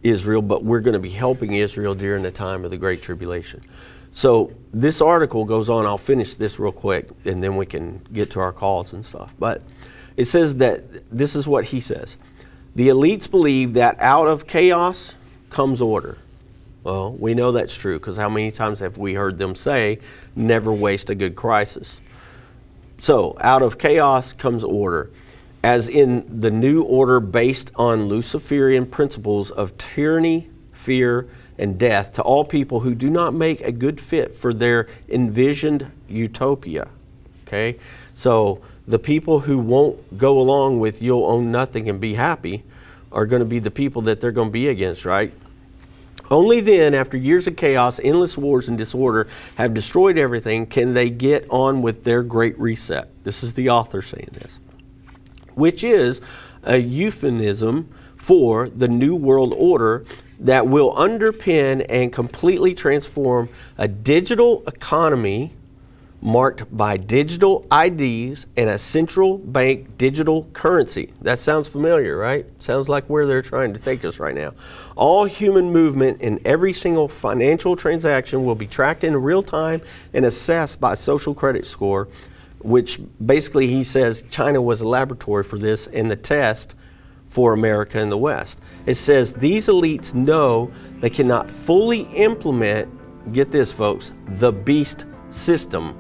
Israel, 0.04 0.42
but 0.42 0.64
we're 0.64 0.82
going 0.82 0.94
to 0.94 1.00
be 1.00 1.10
helping 1.10 1.54
Israel 1.54 1.96
during 1.96 2.24
the 2.24 2.32
time 2.32 2.66
of 2.66 2.72
the 2.72 2.78
Great 2.78 3.02
Tribulation. 3.02 3.62
So 4.12 4.54
this 4.72 5.02
article 5.02 5.44
goes 5.46 5.70
on. 5.70 5.86
I'll 5.86 5.98
finish 5.98 6.36
this 6.36 6.60
real 6.60 6.72
quick, 6.72 7.10
and 7.26 7.44
then 7.44 7.56
we 7.56 7.66
can 7.66 8.06
get 8.14 8.30
to 8.32 8.40
our 8.40 8.54
calls 8.54 8.94
and 8.94 9.04
stuff. 9.04 9.34
But 9.40 9.62
it 10.16 10.26
says 10.26 10.58
that 10.58 10.84
this 11.10 11.36
is 11.36 11.48
what 11.48 11.66
he 11.66 11.80
says 11.80 12.18
The 12.76 12.90
elites 12.90 13.30
believe 13.30 13.74
that 13.74 14.00
out 14.00 14.28
of 14.28 14.46
chaos 14.46 15.16
comes 15.50 15.82
order. 15.82 16.20
Well, 16.84 17.14
we 17.14 17.34
know 17.34 17.54
that's 17.54 17.76
true 17.76 17.98
because 17.98 18.18
how 18.18 18.30
many 18.30 18.52
times 18.52 18.82
have 18.82 18.98
we 18.98 19.14
heard 19.14 19.38
them 19.38 19.56
say, 19.56 20.00
never 20.36 20.72
waste 20.72 21.10
a 21.10 21.16
good 21.16 21.36
crisis? 21.36 22.02
So, 23.00 23.38
out 23.40 23.62
of 23.62 23.78
chaos 23.78 24.34
comes 24.34 24.64
order, 24.64 25.10
as 25.64 25.88
in 25.88 26.42
the 26.42 26.52
new 26.52 26.84
order 26.84 27.20
based 27.20 27.72
on 27.76 28.04
Luciferian 28.04 28.86
principles 28.86 29.50
of 29.50 29.78
tyranny, 29.78 30.50
fear, 30.74 31.28
and 31.58 31.80
death 31.80 32.14
to 32.14 32.22
all 32.22 32.44
people 32.44 32.82
who 32.82 32.94
do 32.94 33.10
not 33.10 33.34
make 33.34 33.62
a 33.62 33.72
good 33.72 34.00
fit 34.00 34.36
for 34.36 34.54
their 34.54 34.88
envisioned 35.08 35.90
utopia. 36.10 36.88
Okay? 37.48 37.80
So, 38.14 38.62
the 38.86 39.00
people 39.00 39.40
who 39.40 39.60
won't 39.60 40.18
go 40.18 40.40
along 40.40 40.80
with 40.80 41.02
you'll 41.02 41.26
own 41.26 41.52
nothing 41.52 41.88
and 41.90 42.02
be 42.02 42.16
happy 42.16 42.64
are 43.14 43.26
going 43.26 43.40
to 43.40 43.46
be 43.46 43.60
the 43.60 43.72
people 43.72 44.02
that 44.04 44.20
they're 44.20 44.32
going 44.32 44.50
to 44.50 44.54
be 44.54 44.68
against, 44.68 45.06
right? 45.06 45.32
Only 46.30 46.62
then, 46.62 46.94
after 46.94 47.16
years 47.16 47.48
of 47.48 47.56
chaos, 47.56 48.00
endless 48.04 48.38
wars, 48.38 48.68
and 48.68 48.78
disorder 48.78 49.28
have 49.56 49.74
destroyed 49.74 50.18
everything, 50.18 50.66
can 50.66 50.94
they 50.94 51.10
get 51.10 51.46
on 51.50 51.82
with 51.82 52.04
their 52.04 52.24
great 52.24 52.58
reset. 52.60 53.10
This 53.24 53.44
is 53.44 53.54
the 53.54 53.70
author 53.70 54.02
saying 54.02 54.30
this, 54.34 54.60
which 55.56 55.84
is 55.84 56.22
a 56.64 56.78
euphemism 56.78 57.90
for 58.16 58.70
the 58.70 58.88
New 58.88 59.16
World 59.16 59.54
Order 59.58 60.06
that 60.40 60.68
will 60.68 60.94
underpin 60.96 61.86
and 61.90 62.12
completely 62.12 62.74
transform 62.74 63.50
a 63.78 63.88
digital 63.88 64.64
economy 64.68 65.52
marked 66.24 66.76
by 66.76 66.96
digital 66.96 67.68
IDs 67.70 68.48
and 68.56 68.70
a 68.70 68.80
central 68.80 69.38
bank 69.38 69.98
digital 69.98 70.48
currency. 70.54 71.12
That 71.22 71.38
sounds 71.38 71.68
familiar, 71.68 72.18
right? 72.18 72.46
Sounds 72.60 72.88
like 72.88 73.10
where 73.10 73.28
they're 73.28 73.42
trying 73.42 73.74
to 73.74 73.80
take 73.80 74.06
us 74.06 74.20
right 74.20 74.34
now. 74.34 74.54
All 74.96 75.26
human 75.26 75.74
movement 75.74 76.22
and 76.22 76.40
every 76.48 76.72
single 76.72 77.10
financial 77.10 77.76
transaction 77.76 78.46
will 78.46 78.56
be 78.56 78.68
tracked 78.68 79.04
in 79.04 79.18
real 79.18 79.44
time 79.44 79.82
and 80.14 80.24
assessed 80.24 80.80
by 80.80 80.96
social 80.96 81.34
credit 81.34 81.66
score, 81.66 82.08
which 82.64 83.00
basically 83.24 83.68
he 83.68 83.84
says 83.84 84.24
China 84.30 84.62
was 84.62 84.82
a 84.82 84.88
laboratory 84.88 85.44
for 85.44 85.58
this 85.58 85.88
and 85.88 86.10
the 86.10 86.16
test 86.16 86.76
for 87.28 87.54
America 87.54 88.00
and 88.00 88.12
the 88.12 88.18
West. 88.18 88.60
It 88.86 88.96
says 88.96 89.34
these 89.34 89.68
elites 89.68 90.14
know 90.14 90.72
they 91.00 91.10
cannot 91.10 91.50
fully 91.50 92.02
implement, 92.14 92.90
get 93.34 93.52
this 93.52 93.74
folks, 93.74 94.14
the 94.28 94.52
beast 94.52 95.06
system 95.30 96.00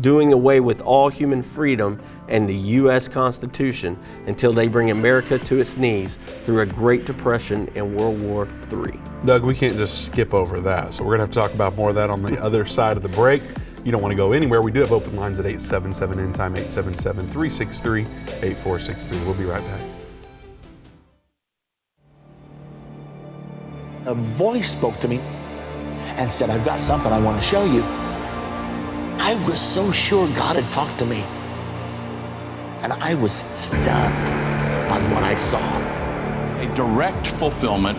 doing 0.00 0.32
away 0.32 0.60
with 0.60 0.82
all 0.82 1.08
human 1.08 1.42
freedom 1.42 2.00
and 2.28 2.48
the 2.48 2.54
U.S. 2.54 3.08
Constitution 3.08 3.98
until 4.26 4.52
they 4.52 4.68
bring 4.68 4.90
America 4.90 5.38
to 5.38 5.58
its 5.58 5.76
knees 5.76 6.18
through 6.44 6.60
a 6.60 6.66
Great 6.66 7.06
Depression 7.06 7.70
and 7.74 7.96
World 7.96 8.20
War 8.20 8.48
III. 8.70 8.98
Doug, 9.24 9.44
we 9.44 9.54
can't 9.54 9.76
just 9.76 10.04
skip 10.04 10.34
over 10.34 10.60
that. 10.60 10.94
So 10.94 11.04
we're 11.04 11.16
going 11.16 11.20
to 11.20 11.24
have 11.24 11.30
to 11.30 11.40
talk 11.40 11.54
about 11.54 11.76
more 11.76 11.90
of 11.90 11.94
that 11.94 12.10
on 12.10 12.22
the 12.22 12.42
other 12.42 12.64
side 12.66 12.96
of 12.96 13.02
the 13.02 13.08
break. 13.10 13.42
You 13.86 13.92
don't 13.92 14.02
want 14.02 14.10
to 14.10 14.16
go 14.16 14.32
anywhere. 14.32 14.60
We 14.62 14.72
do 14.72 14.80
have 14.80 14.90
open 14.90 15.14
lines 15.14 15.38
at 15.38 15.46
877 15.46 16.18
end 16.18 16.34
time 16.34 16.56
877 16.56 17.30
363 17.30 18.00
8463. 18.00 19.18
We'll 19.24 19.34
be 19.34 19.44
right 19.44 19.62
back. 19.62 19.80
A 24.06 24.14
voice 24.14 24.72
spoke 24.72 24.96
to 24.96 25.06
me 25.06 25.20
and 26.18 26.30
said, 26.30 26.50
I've 26.50 26.64
got 26.64 26.80
something 26.80 27.12
I 27.12 27.20
want 27.22 27.40
to 27.40 27.46
show 27.46 27.64
you. 27.64 27.84
I 29.22 29.40
was 29.48 29.60
so 29.60 29.92
sure 29.92 30.26
God 30.30 30.56
had 30.56 30.72
talked 30.72 30.98
to 30.98 31.06
me. 31.06 31.20
And 32.82 32.92
I 32.92 33.14
was 33.14 33.32
stunned 33.32 33.86
by 34.88 35.00
what 35.14 35.22
I 35.22 35.36
saw. 35.36 35.60
a 36.58 36.74
direct 36.74 37.28
fulfillment 37.28 37.98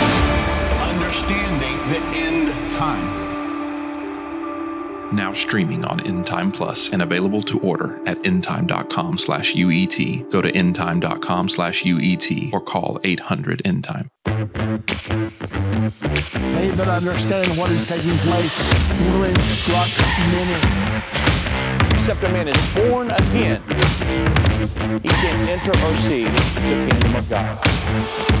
Understanding 1.11 1.77
the 1.91 1.99
end 2.17 2.71
time. 2.71 3.05
Now 5.13 5.33
streaming 5.33 5.83
on 5.83 5.99
Endtime 5.99 6.53
Plus 6.53 6.87
and 6.87 7.01
available 7.01 7.41
to 7.41 7.59
order 7.59 7.99
at 8.07 8.17
endtime.com 8.19 9.17
slash 9.17 9.53
UET. 9.53 10.31
Go 10.31 10.41
to 10.41 10.49
endtime.com 10.49 11.49
slash 11.49 11.83
UET 11.83 12.53
or 12.53 12.61
call 12.61 13.01
800 13.03 13.61
Endtime. 13.65 14.09
They 16.53 16.69
that 16.69 16.87
understand 16.87 17.57
what 17.57 17.71
is 17.71 17.83
taking 17.83 18.15
place 18.19 18.57
will 19.11 19.23
instruct 19.23 19.99
many. 20.31 20.55
Except 21.93 22.23
a 22.23 22.29
man 22.29 22.47
is 22.47 22.73
born 22.73 23.11
again, 23.11 23.61
he 25.03 25.09
can 25.09 25.49
enter 25.49 25.71
or 25.85 25.93
see 25.93 26.23
the 26.23 26.87
kingdom 26.89 27.15
of 27.17 27.27
God. 27.29 28.40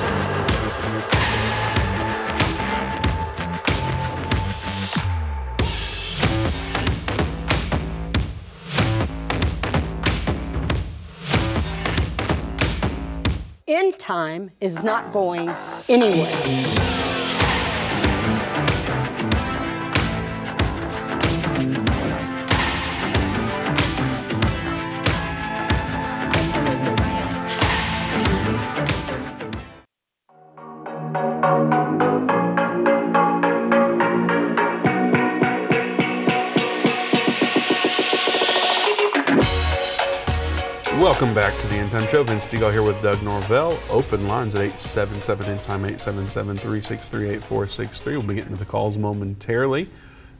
End 13.81 13.97
time 13.97 14.51
is 14.61 14.83
not 14.83 15.11
going 15.11 15.49
anywhere. 15.89 16.27
Welcome 40.99 41.33
back 41.33 41.59
to 41.61 41.67
Time 41.91 42.07
Show. 42.07 42.23
Vince 42.23 42.47
Stegall 42.47 42.71
here 42.71 42.83
with 42.83 43.01
Doug 43.01 43.21
Norvell. 43.21 43.77
Open 43.89 44.25
lines 44.25 44.55
at 44.55 44.61
877 44.61 45.45
End 45.45 45.61
Time 45.63 45.83
877 45.83 46.55
363 46.55 47.29
8463. 47.31 48.15
We'll 48.15 48.25
be 48.25 48.35
getting 48.35 48.53
to 48.53 48.57
the 48.57 48.63
calls 48.63 48.97
momentarily. 48.97 49.89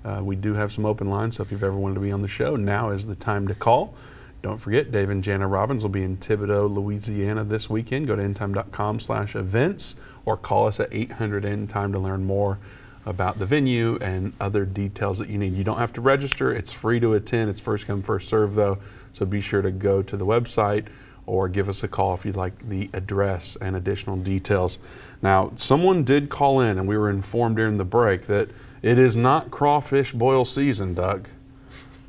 Uh, 0.06 0.22
we 0.24 0.38
do 0.38 0.54
have 0.54 0.72
some 0.72 0.86
open 0.86 1.10
lines, 1.10 1.36
so 1.36 1.44
if 1.44 1.52
you've 1.52 1.64
ever 1.64 1.76
wanted 1.76 1.96
to 1.96 2.00
be 2.00 2.12
on 2.14 2.22
the 2.22 2.30
show, 2.30 2.56
now 2.56 2.92
is 2.92 3.06
the 3.06 3.16
time 3.16 3.50
to 3.50 3.54
call. 3.54 3.94
Don't 4.42 4.60
forget, 4.60 4.94
Dave 4.94 5.10
and 5.10 5.22
Jana 5.22 5.46
Robbins 5.46 5.84
will 5.84 5.90
be 5.90 6.04
in 6.04 6.16
Thibodaux, 6.16 6.74
Louisiana 6.74 7.44
this 7.44 7.70
weekend. 7.70 8.08
Go 8.08 8.16
to 8.16 8.22
endtime.com 8.22 9.02
slash 9.02 9.36
events 9.36 9.96
or 10.24 10.38
call 10.38 10.68
us 10.68 10.80
at 10.80 10.88
800 10.94 11.44
End 11.44 11.70
Time 11.70 11.92
to 11.92 12.00
learn 12.00 12.24
more 12.24 12.60
about 13.06 13.40
the 13.40 13.46
venue 13.46 13.98
and 13.98 14.32
other 14.40 14.64
details 14.64 15.18
that 15.18 15.28
you 15.28 15.38
need. 15.38 15.52
You 15.52 15.66
don't 15.66 15.80
have 15.80 15.92
to 15.94 16.02
register. 16.02 16.54
It's 16.54 16.72
free 16.72 17.02
to 17.02 17.14
attend. 17.14 17.50
It's 17.50 17.60
first 17.60 17.88
come, 17.88 18.02
first 18.02 18.30
serve 18.30 18.56
though. 18.56 18.78
So 19.12 19.26
be 19.26 19.42
sure 19.42 19.62
to 19.62 19.72
go 19.72 20.02
to 20.02 20.16
the 20.16 20.26
website 20.26 20.88
or 21.32 21.48
give 21.48 21.70
us 21.70 21.82
a 21.82 21.88
call 21.88 22.14
if 22.14 22.26
you'd 22.26 22.36
like 22.36 22.68
the 22.68 22.90
address 22.92 23.56
and 23.62 23.74
additional 23.74 24.18
details. 24.18 24.78
Now, 25.22 25.54
someone 25.56 26.04
did 26.04 26.30
call 26.30 26.60
in 26.60 26.78
and 26.78 26.90
we 26.90 26.98
were 26.98 27.10
informed 27.10 27.56
during 27.56 27.78
the 27.78 27.86
break 27.86 28.24
that 28.24 28.50
it 28.82 29.00
is 29.00 29.16
not 29.16 29.50
crawfish 29.50 30.12
boil 30.12 30.44
season, 30.44 30.94
Doug. 30.94 31.30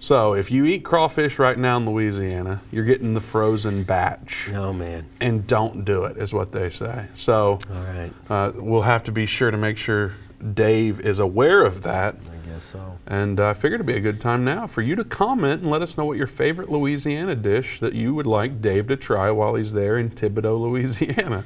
So 0.00 0.34
if 0.34 0.50
you 0.50 0.64
eat 0.64 0.82
crawfish 0.82 1.38
right 1.38 1.56
now 1.56 1.76
in 1.76 1.86
Louisiana, 1.86 2.62
you're 2.72 2.84
getting 2.84 3.14
the 3.14 3.20
frozen 3.20 3.84
batch. 3.84 4.50
Oh 4.52 4.72
man! 4.72 5.06
And 5.20 5.46
don't 5.46 5.84
do 5.84 6.02
it, 6.06 6.16
is 6.16 6.34
what 6.34 6.50
they 6.50 6.68
say. 6.68 7.06
So 7.14 7.60
All 7.72 7.82
right. 7.84 8.12
uh, 8.28 8.50
we'll 8.56 8.82
have 8.82 9.04
to 9.04 9.12
be 9.12 9.26
sure 9.26 9.52
to 9.52 9.56
make 9.56 9.78
sure 9.78 10.14
Dave 10.54 10.98
is 10.98 11.20
aware 11.20 11.64
of 11.64 11.82
that. 11.82 12.16
Guess 12.52 12.64
so. 12.64 12.98
And 13.06 13.40
uh, 13.40 13.48
I 13.48 13.54
figured 13.54 13.80
it'd 13.80 13.86
be 13.86 13.94
a 13.96 14.00
good 14.00 14.20
time 14.20 14.44
now 14.44 14.66
for 14.66 14.82
you 14.82 14.94
to 14.96 15.04
comment 15.04 15.62
and 15.62 15.70
let 15.70 15.82
us 15.82 15.96
know 15.96 16.04
what 16.04 16.16
your 16.18 16.26
favorite 16.26 16.70
Louisiana 16.70 17.34
dish 17.34 17.80
that 17.80 17.94
you 17.94 18.14
would 18.14 18.26
like 18.26 18.60
Dave 18.60 18.86
to 18.88 18.96
try 18.96 19.30
while 19.30 19.54
he's 19.54 19.72
there 19.72 19.96
in 19.98 20.10
Thibodaux, 20.10 20.60
Louisiana. 20.70 21.44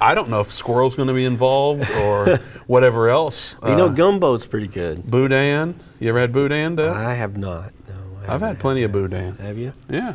I 0.00 0.14
don't 0.14 0.28
know 0.28 0.40
if 0.40 0.52
squirrel's 0.52 0.94
going 0.96 1.08
to 1.08 1.14
be 1.14 1.24
involved 1.24 1.88
or 1.90 2.38
whatever 2.66 3.08
else. 3.08 3.56
you 3.62 3.70
know, 3.76 3.86
Uh, 3.86 3.90
gumbo's 3.90 4.44
pretty 4.44 4.66
good. 4.66 5.08
boudin. 5.10 5.80
You 6.00 6.08
ever 6.10 6.20
had 6.20 6.32
boudin, 6.32 6.76
Doug? 6.76 6.94
I 6.94 7.14
have 7.14 7.36
not. 7.38 7.72
No, 7.88 7.94
I 8.28 8.34
I've 8.34 8.40
had 8.40 8.58
plenty 8.58 8.82
of 8.82 8.92
boudin. 8.92 9.36
Have 9.36 9.56
you? 9.56 9.72
Yeah. 9.88 10.14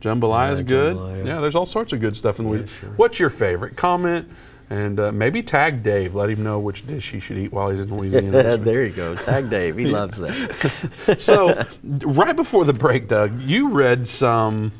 Jambalaya 0.00 0.52
is 0.52 0.58
Yeah, 0.60 0.64
good. 0.66 0.96
jambalaya. 0.96 1.26
Yeah, 1.26 1.40
there's 1.40 1.56
all 1.56 1.66
sorts 1.66 1.92
of 1.92 2.00
good 2.00 2.16
stuff 2.16 2.38
in 2.38 2.48
Louisiana. 2.48 2.94
What's 2.96 3.18
your 3.18 3.30
favorite? 3.30 3.76
Comment 3.76 4.28
and 4.70 5.00
uh, 5.00 5.12
maybe 5.12 5.42
tag 5.42 5.82
Dave. 5.82 6.14
Let 6.14 6.30
him 6.30 6.42
know 6.42 6.58
which 6.58 6.86
dish 6.86 7.10
he 7.10 7.20
should 7.20 7.38
eat 7.38 7.52
while 7.52 7.70
he's 7.70 7.80
in 7.80 7.94
Louisiana. 7.96 8.56
there 8.58 8.84
you 8.84 8.92
go. 8.92 9.14
Tag 9.16 9.48
Dave. 9.50 9.76
He 9.76 9.86
loves 10.00 10.18
that. 10.18 11.16
so, 11.18 11.64
right 11.82 12.36
before 12.36 12.64
the 12.64 12.72
break, 12.72 13.08
Doug, 13.08 13.40
you 13.42 13.68
read 13.70 14.06
some. 14.06 14.72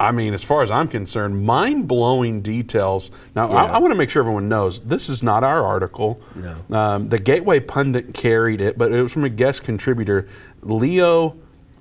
I 0.00 0.12
mean, 0.12 0.32
as 0.32 0.44
far 0.44 0.62
as 0.62 0.70
I'm 0.70 0.86
concerned, 0.86 1.44
mind 1.44 1.88
blowing 1.88 2.40
details. 2.40 3.10
Now, 3.34 3.48
I, 3.48 3.64
I 3.64 3.78
want 3.78 3.90
to 3.90 3.96
make 3.96 4.10
sure 4.10 4.22
everyone 4.22 4.48
knows 4.48 4.78
this 4.78 5.08
is 5.08 5.24
not 5.24 5.42
our 5.42 5.64
article. 5.64 6.20
No. 6.36 6.76
Um, 6.78 7.08
the 7.08 7.18
Gateway 7.18 7.58
Pundit 7.58 8.14
carried 8.14 8.60
it, 8.60 8.78
but 8.78 8.92
it 8.92 9.02
was 9.02 9.10
from 9.10 9.24
a 9.24 9.28
guest 9.28 9.64
contributor, 9.64 10.28
Leo 10.62 11.36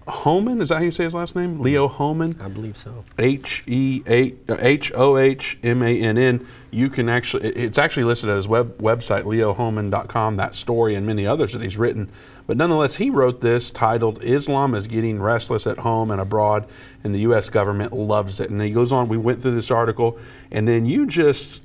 Hohmann. 0.08 0.62
Is 0.62 0.70
that 0.70 0.78
how 0.78 0.84
you 0.84 0.92
say 0.92 1.04
his 1.04 1.14
last 1.14 1.36
name? 1.36 1.60
Leo 1.60 1.88
Hohmann? 1.88 2.36
I 2.40 2.48
believe 2.48 2.78
so. 2.78 3.04
H 3.18 3.64
E 3.68 4.02
H 4.08 4.92
O 4.96 5.18
H 5.18 5.58
M 5.64 5.84
A 5.84 6.02
N 6.02 6.18
N. 6.18 6.48
You 6.72 6.90
can 6.90 7.10
actually, 7.10 7.50
it's 7.50 7.78
actually 7.78 8.04
listed 8.04 8.30
at 8.30 8.36
his 8.36 8.48
web, 8.48 8.78
website, 8.78 9.24
leohohmann.com, 9.24 10.38
that 10.38 10.56
story 10.56 10.96
and 10.96 11.06
many 11.06 11.26
others 11.26 11.54
that 11.54 11.62
he's 11.62 11.78
written. 11.78 12.10
But 12.46 12.56
nonetheless, 12.56 12.96
he 12.96 13.10
wrote 13.10 13.42
this 13.42 13.72
titled 13.72 14.24
Islam 14.24 14.74
is 14.74 14.88
Getting 14.88 15.22
Restless 15.22 15.68
at 15.68 15.80
Home 15.80 16.10
and 16.12 16.22
Abroad, 16.22 16.66
and 17.04 17.14
the 17.14 17.20
U.S. 17.20 17.50
government 17.50 17.92
loves 17.92 18.40
it. 18.40 18.50
And 18.50 18.62
he 18.62 18.72
goes 18.72 18.92
on, 18.92 19.10
we 19.10 19.18
went 19.18 19.42
through 19.42 19.56
this 19.56 19.70
article, 19.70 20.18
and 20.52 20.68
then 20.68 20.86
you 20.86 21.06
just 21.06 21.62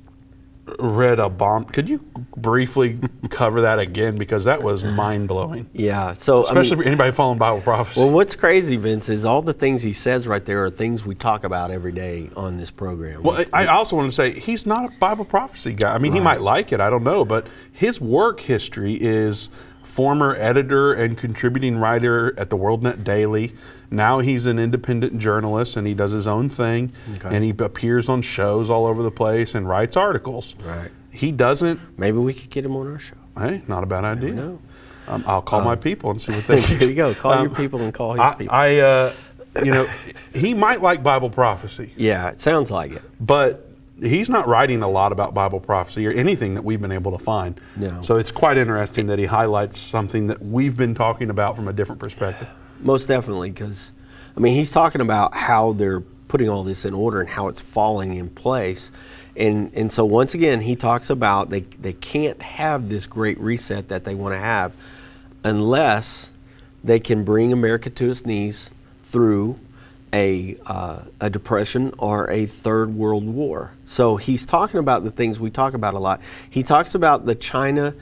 read 0.79 1.19
a 1.19 1.29
bomb. 1.29 1.65
Could 1.65 1.89
you 1.89 1.99
briefly 2.37 2.97
cover 3.29 3.61
that 3.61 3.79
again? 3.79 4.15
Because 4.15 4.45
that 4.45 4.63
was 4.63 4.83
mind 4.83 5.27
blowing. 5.27 5.69
Yeah. 5.73 6.13
So 6.13 6.39
I 6.39 6.43
Especially 6.43 6.77
mean- 6.77 6.83
for 6.83 6.87
anybody 6.87 7.11
following 7.11 7.37
Bible 7.37 7.61
prophecy. 7.61 7.99
Well, 7.99 8.11
what's 8.11 8.35
crazy, 8.35 8.77
Vince, 8.77 9.09
is 9.09 9.25
all 9.25 9.41
the 9.41 9.53
things 9.53 9.81
he 9.81 9.93
says 9.93 10.27
right 10.27 10.43
there 10.43 10.63
are 10.63 10.69
things 10.69 11.05
we 11.05 11.15
talk 11.15 11.43
about 11.43 11.69
every 11.71 11.91
day 11.91 12.29
on 12.37 12.57
this 12.57 12.71
program. 12.71 13.23
Well, 13.23 13.43
I 13.51 13.63
I 13.63 13.67
also 13.67 13.95
want 13.95 14.09
to 14.09 14.15
say 14.15 14.31
he's 14.39 14.65
not 14.65 14.93
a 14.93 14.97
Bible 14.97 15.25
prophecy 15.25 15.73
guy. 15.73 15.93
I 15.93 15.97
mean, 15.97 16.13
he 16.13 16.19
might 16.19 16.41
like 16.41 16.71
it, 16.71 16.79
I 16.79 16.89
don't 16.89 17.03
know, 17.03 17.25
but 17.25 17.47
his 17.71 17.99
work 17.99 18.39
history 18.41 18.93
is 18.99 19.49
former 19.83 20.35
editor 20.39 20.93
and 20.93 21.17
contributing 21.17 21.77
writer 21.77 22.33
at 22.39 22.49
the 22.49 22.57
WorldNet 22.57 23.03
Daily. 23.03 23.53
Now 23.91 24.19
he's 24.19 24.45
an 24.45 24.57
independent 24.57 25.19
journalist 25.19 25.77
and 25.77 25.85
he 25.85 25.93
does 25.93 26.11
his 26.11 26.25
own 26.25 26.49
thing 26.49 26.91
Okay. 27.15 27.35
and 27.35 27.43
he 27.43 27.51
appears 27.59 28.09
on 28.09 28.21
shows 28.21 28.69
all 28.69 28.85
over 28.85 29.03
the 29.03 29.11
place 29.11 29.53
and 29.53 29.67
writes 29.69 29.95
articles. 29.95 30.55
Right. 30.65 30.89
He 31.11 31.31
doesn't. 31.31 31.79
Maybe 31.99 32.17
we 32.17 32.33
could 32.33 32.49
get 32.49 32.65
him 32.65 32.75
on 32.75 32.91
our 32.91 32.97
show. 32.97 33.15
Hey, 33.37 33.61
not 33.67 33.83
a 33.83 33.85
bad 33.85 34.03
idea. 34.03 34.57
Um, 35.07 35.23
I'll 35.27 35.41
call 35.41 35.59
Um, 35.59 35.65
my 35.65 35.75
people 35.75 36.09
and 36.11 36.19
see 36.21 36.31
what 36.31 36.43
they 36.47 36.61
think. 36.61 36.79
there 36.79 36.89
you 36.89 36.95
go. 36.95 37.13
Call 37.13 37.33
your 37.33 37.49
Um, 37.49 37.55
people 37.55 37.81
and 37.81 37.93
call 37.93 38.13
his 38.13 38.21
I, 38.21 38.33
people. 38.35 38.55
I 38.55 38.77
uh, 38.77 39.13
you 39.63 39.71
know, 39.71 39.87
he 40.33 40.53
might 40.55 40.81
like 40.81 41.03
Bible 41.03 41.29
prophecy. 41.29 41.93
yeah, 41.97 42.29
it 42.29 42.39
sounds 42.39 42.71
like 42.71 42.93
it. 42.93 43.03
but 43.19 43.69
he's 44.03 44.29
not 44.29 44.47
writing 44.47 44.81
a 44.81 44.89
lot 44.89 45.11
about 45.11 45.33
Bible 45.33 45.59
prophecy 45.59 46.05
or 46.05 46.11
anything 46.11 46.53
that 46.55 46.63
we've 46.63 46.81
been 46.81 46.91
able 46.91 47.11
to 47.17 47.23
find. 47.23 47.59
No. 47.75 48.01
So 48.01 48.17
it's 48.17 48.31
quite 48.31 48.57
interesting 48.57 49.07
that 49.07 49.19
he 49.19 49.25
highlights 49.25 49.79
something 49.79 50.27
that 50.27 50.41
we've 50.41 50.75
been 50.75 50.93
talking 50.93 51.29
about 51.29 51.55
from 51.55 51.67
a 51.67 51.73
different 51.73 51.99
perspective. 51.99 52.47
Most 52.79 53.07
definitely, 53.07 53.51
because 53.51 53.91
I 54.35 54.39
mean, 54.39 54.55
he's 54.55 54.71
talking 54.71 55.01
about 55.01 55.33
how 55.33 55.73
they're 55.73 56.01
putting 56.27 56.49
all 56.49 56.63
this 56.63 56.85
in 56.85 56.93
order 56.93 57.19
and 57.19 57.29
how 57.29 57.47
it's 57.47 57.61
falling 57.61 58.15
in 58.15 58.29
place. 58.29 58.91
And, 59.35 59.71
and 59.73 59.91
so 59.91 60.05
once 60.05 60.33
again, 60.33 60.61
he 60.61 60.75
talks 60.75 61.09
about 61.09 61.49
they, 61.49 61.61
they 61.61 61.93
can't 61.93 62.41
have 62.41 62.89
this 62.89 63.07
great 63.07 63.39
reset 63.39 63.89
that 63.89 64.03
they 64.03 64.15
want 64.15 64.33
to 64.33 64.39
have 64.39 64.75
unless 65.43 66.31
they 66.83 66.99
can 66.99 67.23
bring 67.23 67.53
America 67.53 67.89
to 67.89 68.09
its 68.09 68.25
knees 68.25 68.69
through 69.03 69.59
a, 70.13 70.55
uh, 70.65 71.01
a 71.19 71.29
depression 71.29 71.93
or 71.97 72.29
a 72.29 72.45
third 72.45 72.95
world 72.95 73.25
war. 73.25 73.71
So 73.83 74.15
he's 74.15 74.45
talking 74.45 74.79
about 74.79 75.03
the 75.03 75.11
things 75.11 75.39
we 75.39 75.49
talk 75.49 75.73
about 75.73 75.95
a 75.95 75.99
lot. 75.99 76.21
He 76.49 76.63
talks 76.63 76.93
about 76.95 77.25
the 77.25 77.35
China 77.35 77.95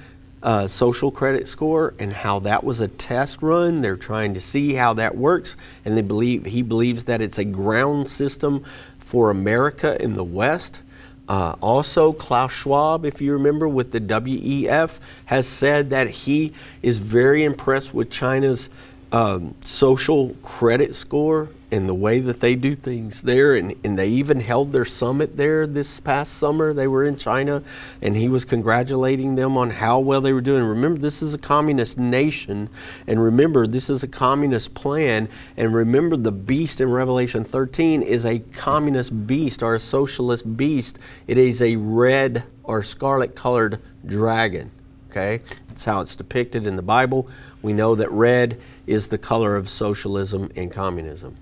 uh, 0.43 0.67
social 0.67 1.11
credit 1.11 1.47
score 1.47 1.93
and 1.99 2.11
how 2.11 2.39
that 2.39 2.63
was 2.63 2.81
a 2.81 2.87
test 2.87 3.41
run. 3.41 3.81
They're 3.81 3.95
trying 3.95 4.33
to 4.33 4.41
see 4.41 4.73
how 4.73 4.93
that 4.95 5.15
works, 5.15 5.55
and 5.85 5.97
they 5.97 6.01
believe 6.01 6.45
he 6.45 6.61
believes 6.61 7.05
that 7.05 7.21
it's 7.21 7.37
a 7.37 7.45
ground 7.45 8.09
system 8.09 8.65
for 8.99 9.29
America 9.29 10.01
in 10.01 10.15
the 10.15 10.23
West. 10.23 10.81
Uh, 11.29 11.55
also, 11.61 12.11
Klaus 12.11 12.51
Schwab, 12.51 13.05
if 13.05 13.21
you 13.21 13.33
remember, 13.33 13.67
with 13.67 13.91
the 13.91 14.01
WEF, 14.01 14.99
has 15.25 15.47
said 15.47 15.91
that 15.91 16.09
he 16.09 16.53
is 16.81 16.99
very 16.99 17.43
impressed 17.45 17.93
with 17.93 18.09
China's 18.09 18.69
um, 19.13 19.55
social 19.63 20.35
credit 20.41 20.95
score 20.95 21.49
and 21.71 21.87
the 21.87 21.95
way 21.95 22.19
that 22.19 22.41
they 22.41 22.55
do 22.55 22.75
things 22.75 23.21
there. 23.21 23.55
And, 23.55 23.75
and 23.83 23.97
they 23.97 24.09
even 24.09 24.41
held 24.41 24.73
their 24.73 24.85
summit 24.85 25.37
there 25.37 25.65
this 25.65 25.99
past 25.99 26.33
summer. 26.33 26.73
They 26.73 26.87
were 26.87 27.03
in 27.03 27.15
China, 27.15 27.63
and 28.01 28.15
he 28.15 28.27
was 28.27 28.43
congratulating 28.43 29.35
them 29.35 29.57
on 29.57 29.69
how 29.69 29.99
well 29.99 30.19
they 30.19 30.33
were 30.33 30.41
doing. 30.41 30.63
Remember, 30.63 30.99
this 30.99 31.21
is 31.21 31.33
a 31.33 31.37
communist 31.37 31.97
nation, 31.97 32.69
and 33.07 33.23
remember, 33.23 33.65
this 33.65 33.89
is 33.89 34.03
a 34.03 34.07
communist 34.07 34.73
plan. 34.73 35.29
And 35.55 35.73
remember, 35.73 36.17
the 36.17 36.31
beast 36.31 36.81
in 36.81 36.91
Revelation 36.91 37.43
13 37.45 38.01
is 38.01 38.25
a 38.25 38.39
communist 38.39 39.25
beast 39.25 39.63
or 39.63 39.75
a 39.75 39.79
socialist 39.79 40.57
beast. 40.57 40.99
It 41.27 41.37
is 41.37 41.61
a 41.61 41.77
red 41.77 42.43
or 42.63 42.83
scarlet 42.83 43.35
colored 43.35 43.81
dragon. 44.05 44.71
Okay, 45.09 45.41
That's 45.67 45.83
how 45.83 45.99
it's 45.99 46.15
depicted 46.15 46.65
in 46.65 46.77
the 46.77 46.81
Bible. 46.81 47.27
We 47.61 47.73
know 47.73 47.95
that 47.95 48.09
red 48.11 48.61
is 48.87 49.09
the 49.09 49.17
color 49.17 49.57
of 49.57 49.67
socialism 49.67 50.49
and 50.55 50.71
communism. 50.71 51.35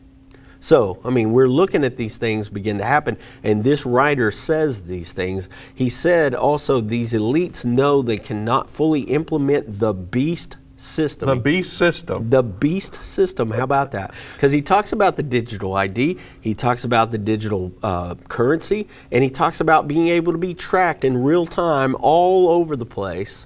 So, 0.60 1.00
I 1.06 1.10
mean, 1.10 1.32
we're 1.32 1.48
looking 1.48 1.84
at 1.86 1.96
these 1.96 2.18
things 2.18 2.50
begin 2.50 2.80
to 2.80 2.84
happen, 2.84 3.18
and 3.44 3.64
this 3.64 3.86
writer 3.86 4.30
says 4.32 4.84
these 4.84 5.14
things. 5.14 5.50
He 5.74 5.90
said 5.90 6.36
also 6.36 6.82
these 6.82 7.14
elites 7.14 7.64
know 7.64 8.02
they 8.02 8.18
cannot 8.18 8.70
fully 8.70 9.02
implement 9.02 9.80
the 9.80 9.94
beast 9.94 10.58
system. 10.76 11.30
The 11.30 11.36
beast 11.36 11.78
system. 11.78 12.30
The 12.30 12.44
beast 12.44 13.04
system. 13.04 13.52
How 13.52 13.64
about 13.64 13.92
that? 13.92 14.14
Because 14.34 14.52
he 14.52 14.62
talks 14.62 14.92
about 14.92 15.16
the 15.16 15.24
digital 15.24 15.76
ID, 15.76 16.18
he 16.42 16.54
talks 16.54 16.84
about 16.84 17.12
the 17.12 17.18
digital 17.18 17.72
uh, 17.84 18.16
currency, 18.28 18.88
and 19.12 19.24
he 19.24 19.30
talks 19.30 19.62
about 19.62 19.88
being 19.88 20.08
able 20.08 20.32
to 20.32 20.38
be 20.38 20.54
tracked 20.54 21.04
in 21.04 21.18
real 21.18 21.46
time 21.46 21.96
all 22.00 22.50
over 22.50 22.76
the 22.76 22.86
place, 22.86 23.46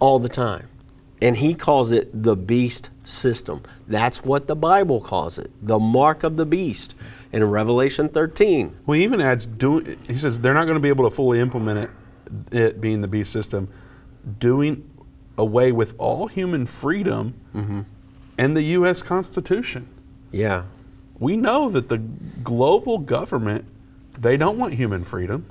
all 0.00 0.18
the 0.18 0.28
time. 0.28 0.68
And 1.24 1.38
he 1.38 1.54
calls 1.54 1.90
it 1.90 2.10
the 2.12 2.36
beast 2.36 2.90
system. 3.02 3.62
That's 3.88 4.22
what 4.24 4.46
the 4.46 4.54
Bible 4.54 5.00
calls 5.00 5.38
it, 5.38 5.50
the 5.62 5.78
mark 5.78 6.22
of 6.22 6.36
the 6.36 6.44
beast. 6.44 6.94
And 7.32 7.42
in 7.42 7.50
Revelation 7.50 8.10
13, 8.10 8.76
Well, 8.84 8.98
he 8.98 9.04
even 9.04 9.22
adds 9.22 9.46
doing. 9.46 9.96
He 10.06 10.18
says 10.18 10.40
they're 10.40 10.52
not 10.52 10.66
going 10.66 10.76
to 10.76 10.80
be 10.80 10.90
able 10.90 11.08
to 11.08 11.14
fully 11.14 11.40
implement 11.40 11.78
it, 11.78 11.90
it 12.54 12.80
being 12.80 13.00
the 13.00 13.08
beast 13.08 13.32
system, 13.32 13.68
doing 14.38 14.88
away 15.38 15.72
with 15.72 15.94
all 15.98 16.26
human 16.26 16.66
freedom 16.66 17.34
mm-hmm. 17.54 17.80
and 18.36 18.56
the 18.56 18.62
U.S. 18.62 19.00
Constitution. 19.00 19.88
yeah, 20.30 20.64
We 21.18 21.38
know 21.38 21.70
that 21.70 21.88
the 21.88 21.98
global 21.98 22.98
government 22.98 23.64
they 24.18 24.36
don't 24.36 24.58
want 24.58 24.74
human 24.74 25.04
freedom. 25.04 25.46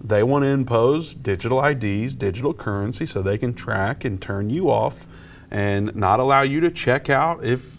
They 0.00 0.22
want 0.22 0.44
to 0.44 0.48
impose 0.48 1.12
digital 1.14 1.64
IDs, 1.64 2.14
digital 2.16 2.54
currency, 2.54 3.04
so 3.04 3.20
they 3.20 3.36
can 3.38 3.52
track 3.52 4.04
and 4.04 4.20
turn 4.20 4.48
you 4.50 4.70
off, 4.70 5.06
and 5.50 5.94
not 5.96 6.20
allow 6.20 6.42
you 6.42 6.60
to 6.60 6.70
check 6.70 7.10
out 7.10 7.44
if 7.44 7.78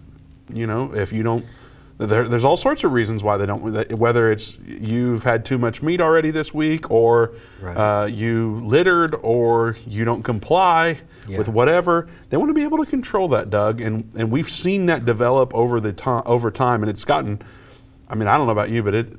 you 0.54 0.68
know 0.68 0.94
if 0.94 1.14
you 1.14 1.24
don't. 1.24 1.46
There, 1.98 2.30
there's 2.30 2.46
all 2.46 2.56
sorts 2.56 2.86
of 2.86 2.94
reasons 2.94 3.24
why 3.24 3.38
they 3.38 3.46
don't. 3.46 3.92
Whether 3.92 4.32
it's 4.32 4.58
you've 4.66 5.24
had 5.24 5.46
too 5.46 5.58
much 5.58 5.82
meat 5.82 6.00
already 6.02 6.32
this 6.32 6.54
week, 6.54 6.90
or 6.92 7.34
uh, 7.78 8.06
you 8.06 8.62
littered, 8.64 9.16
or 9.22 9.78
you 9.86 10.06
don't 10.06 10.24
comply 10.24 11.00
with 11.38 11.48
whatever. 11.50 12.08
They 12.30 12.38
want 12.38 12.50
to 12.50 12.54
be 12.54 12.64
able 12.64 12.78
to 12.80 12.86
control 12.86 13.28
that, 13.30 13.50
Doug, 13.50 13.80
and 13.82 14.10
and 14.18 14.32
we've 14.32 14.50
seen 14.50 14.86
that 14.88 15.04
develop 15.04 15.54
over 15.54 15.80
the 15.80 15.94
time 15.94 16.24
over 16.26 16.52
time, 16.52 16.84
and 16.84 16.90
it's 16.90 17.06
gotten. 17.06 17.42
I 18.10 18.16
mean, 18.16 18.28
I 18.28 18.38
don't 18.38 18.48
know 18.48 18.54
about 18.54 18.70
you, 18.72 18.82
but 18.82 18.96
it 18.96 19.14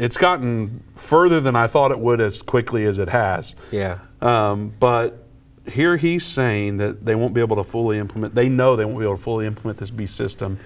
it's 0.00 0.16
gotten 0.16 0.82
further 0.94 1.40
than 1.40 1.54
I 1.56 1.66
thought 1.66 1.90
it 1.90 1.98
would 1.98 2.20
as 2.20 2.42
quickly 2.42 2.84
as 2.86 2.98
it 2.98 3.08
has. 3.10 3.54
yeah. 3.70 3.98
Um, 4.20 4.72
but 4.80 5.24
here 5.70 5.96
he's 5.96 6.26
saying 6.26 6.78
that 6.78 7.04
they 7.06 7.14
won't 7.14 7.32
be 7.34 7.40
able 7.40 7.56
to 7.56 7.64
fully 7.64 7.98
implement. 7.98 8.34
They 8.34 8.48
know 8.48 8.76
they 8.76 8.84
won't 8.84 8.98
be 8.98 9.04
able 9.04 9.16
to 9.16 9.22
fully 9.22 9.46
implement 9.46 9.78
this 9.78 9.90
beast 9.90 10.16
system, 10.16 10.58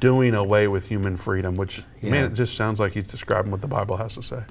doing 0.00 0.34
away 0.34 0.68
with 0.68 0.86
human 0.86 1.16
freedom. 1.16 1.56
Which 1.56 1.82
man, 2.02 2.12
Yeah. 2.14 2.26
it 2.26 2.34
just 2.34 2.54
sounds 2.56 2.78
like 2.80 2.92
he's 2.92 3.06
describing 3.06 3.50
what 3.50 3.60
the 3.62 3.66
Bible 3.68 3.96
has 3.96 4.14
to 4.14 4.22
say. 4.22 4.42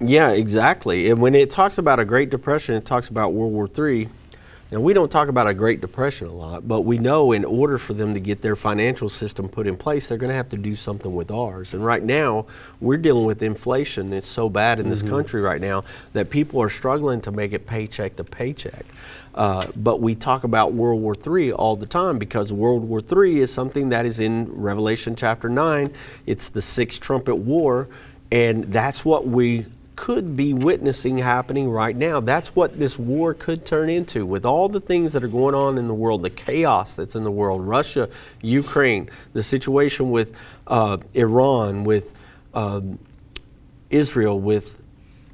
Yeah, 0.00 0.30
exactly. 0.32 1.10
And 1.10 1.20
when 1.20 1.34
it 1.34 1.50
talks 1.50 1.78
about 1.78 1.98
a 2.00 2.04
Great 2.04 2.28
Depression, 2.30 2.74
it 2.74 2.84
talks 2.84 3.08
about 3.08 3.32
World 3.32 3.52
War 3.52 3.68
III. 3.88 4.08
And 4.72 4.82
we 4.82 4.92
don't 4.94 5.10
talk 5.10 5.28
about 5.28 5.46
a 5.46 5.54
Great 5.54 5.80
Depression 5.80 6.26
a 6.26 6.32
lot, 6.32 6.66
but 6.66 6.80
we 6.80 6.98
know 6.98 7.30
in 7.30 7.44
order 7.44 7.78
for 7.78 7.94
them 7.94 8.14
to 8.14 8.20
get 8.20 8.40
their 8.42 8.56
financial 8.56 9.08
system 9.08 9.48
put 9.48 9.68
in 9.68 9.76
place, 9.76 10.08
they're 10.08 10.18
going 10.18 10.30
to 10.30 10.34
have 10.36 10.48
to 10.48 10.56
do 10.56 10.74
something 10.74 11.14
with 11.14 11.30
ours. 11.30 11.72
And 11.72 11.84
right 11.84 12.02
now, 12.02 12.46
we're 12.80 12.96
dealing 12.96 13.26
with 13.26 13.42
inflation. 13.42 14.10
that's 14.10 14.26
so 14.26 14.48
bad 14.48 14.80
in 14.80 14.90
this 14.90 15.02
Mhm. 15.02 15.10
country 15.10 15.40
right 15.40 15.60
now 15.60 15.84
that 16.14 16.30
people 16.30 16.60
are 16.60 16.68
struggling 16.68 17.20
to 17.20 17.30
make 17.30 17.52
it 17.52 17.66
paycheck 17.66 18.16
to 18.16 18.24
paycheck. 18.24 18.84
Uh, 19.36 19.66
but 19.76 20.00
we 20.00 20.14
talk 20.16 20.42
about 20.42 20.72
World 20.72 21.00
War 21.00 21.14
III 21.14 21.52
all 21.52 21.76
the 21.76 21.86
time 21.86 22.18
because 22.18 22.52
World 22.52 22.88
War 22.88 23.00
III 23.00 23.40
is 23.40 23.52
something 23.52 23.90
that 23.90 24.04
is 24.04 24.18
in 24.18 24.48
Revelation 24.50 25.14
chapter 25.14 25.48
9. 25.48 25.90
It's 26.26 26.48
the 26.48 26.62
sixth 26.62 27.00
trumpet 27.00 27.36
war, 27.36 27.86
and 28.32 28.64
that's 28.64 29.04
what 29.04 29.28
we 29.28 29.66
could 29.96 30.36
be 30.36 30.52
witnessing 30.52 31.18
happening 31.18 31.70
right 31.70 31.96
now. 31.96 32.20
That's 32.20 32.54
what 32.54 32.78
this 32.78 32.98
war 32.98 33.34
could 33.34 33.64
turn 33.64 33.88
into 33.88 34.26
with 34.26 34.44
all 34.44 34.68
the 34.68 34.80
things 34.80 35.14
that 35.14 35.24
are 35.24 35.28
going 35.28 35.54
on 35.54 35.78
in 35.78 35.88
the 35.88 35.94
world, 35.94 36.22
the 36.22 36.30
chaos 36.30 36.94
that's 36.94 37.16
in 37.16 37.24
the 37.24 37.30
world, 37.30 37.66
Russia, 37.66 38.08
Ukraine, 38.42 39.10
the 39.32 39.42
situation 39.42 40.10
with 40.10 40.36
uh, 40.66 40.98
Iran, 41.14 41.84
with 41.84 42.12
um, 42.54 42.98
Israel, 43.90 44.38
with 44.38 44.82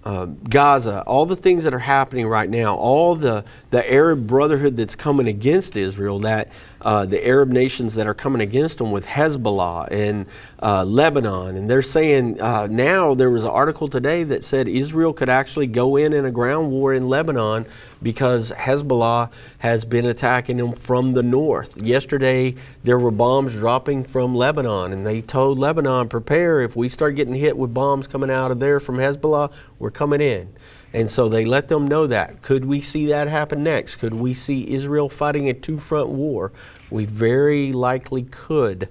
um, 0.05 0.37
Gaza, 0.49 1.03
all 1.07 1.27
the 1.27 1.37
things 1.37 1.65
that 1.65 1.75
are 1.75 1.79
happening 1.79 2.27
right 2.27 2.51
now, 2.51 2.75
all 2.75 3.15
the, 3.15 3.45
the 3.71 3.93
Arab 3.93 4.27
Brotherhood 4.27 4.77
that's 4.77 4.97
coming 4.97 5.29
against 5.29 5.77
Israel, 5.77 6.21
that 6.21 6.51
uh, 6.83 7.07
the 7.07 7.27
Arab 7.27 7.51
nations 7.51 7.95
that 7.95 8.07
are 8.07 8.15
coming 8.15 8.43
against 8.43 8.79
them 8.79 8.91
with 8.91 9.07
Hezbollah 9.07 9.89
and 9.91 10.27
uh, 10.63 10.85
Lebanon, 10.85 11.57
and 11.57 11.71
they're 11.71 11.83
saying 11.83 12.41
uh, 12.41 12.69
now 12.71 13.15
there 13.15 13.31
was 13.31 13.45
an 13.45 13.51
article 13.51 13.89
today 13.89 14.25
that 14.25 14.45
said 14.45 14.69
Israel 14.69 15.13
could 15.13 15.29
actually 15.29 15.67
go 15.67 15.97
in 15.97 16.13
in 16.13 16.25
a 16.25 16.31
ground 16.31 16.71
war 16.71 16.93
in 16.95 17.09
Lebanon 17.09 17.67
because 18.03 18.53
Hezbollah 18.53 19.31
has 19.59 19.85
been 19.85 20.07
attacking 20.07 20.57
them 20.57 20.73
from 20.73 21.13
the 21.13 21.23
north. 21.23 21.81
Yesterday 21.81 22.55
there 22.83 22.99
were 22.99 23.11
bombs 23.11 23.53
dropping 23.53 24.05
from 24.05 24.35
Lebanon, 24.35 24.93
and 24.93 25.07
they 25.07 25.23
told 25.23 25.59
Lebanon, 25.59 26.09
prepare 26.09 26.61
if 26.61 26.77
we 26.77 26.89
start 26.89 27.15
getting 27.15 27.35
hit 27.35 27.57
with 27.57 27.73
bombs 27.73 28.07
coming 28.07 28.31
out 28.31 28.51
of 28.51 28.61
there 28.61 28.81
from 28.81 28.97
Hezbollah, 28.97 29.53
we're 29.79 29.91
coming 29.91 30.21
in. 30.21 30.53
And 30.95 31.11
so 31.11 31.29
they 31.29 31.45
let 31.45 31.69
them 31.69 31.87
know 31.87 32.07
that. 32.07 32.43
Could 32.43 32.65
we 32.65 32.81
see 32.81 33.07
that 33.07 33.29
happen 33.29 33.63
next? 33.63 33.97
Could 33.97 34.15
we 34.15 34.35
see 34.35 34.75
Israel 34.75 35.09
fighting 35.09 35.49
a 35.49 35.55
two 35.55 35.79
front 35.79 36.11
war? 36.11 36.53
We 36.91 37.07
very 37.07 37.73
likely 37.73 38.25
could. 38.25 38.89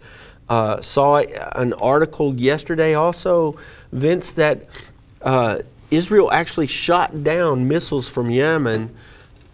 Uh, 0.49 0.81
saw 0.81 1.17
an 1.19 1.73
article 1.73 2.35
yesterday 2.35 2.93
also, 2.93 3.57
Vince, 3.91 4.33
that 4.33 4.67
uh, 5.21 5.59
Israel 5.91 6.31
actually 6.31 6.67
shot 6.67 7.23
down 7.23 7.67
missiles 7.67 8.09
from 8.09 8.29
Yemen 8.29 8.93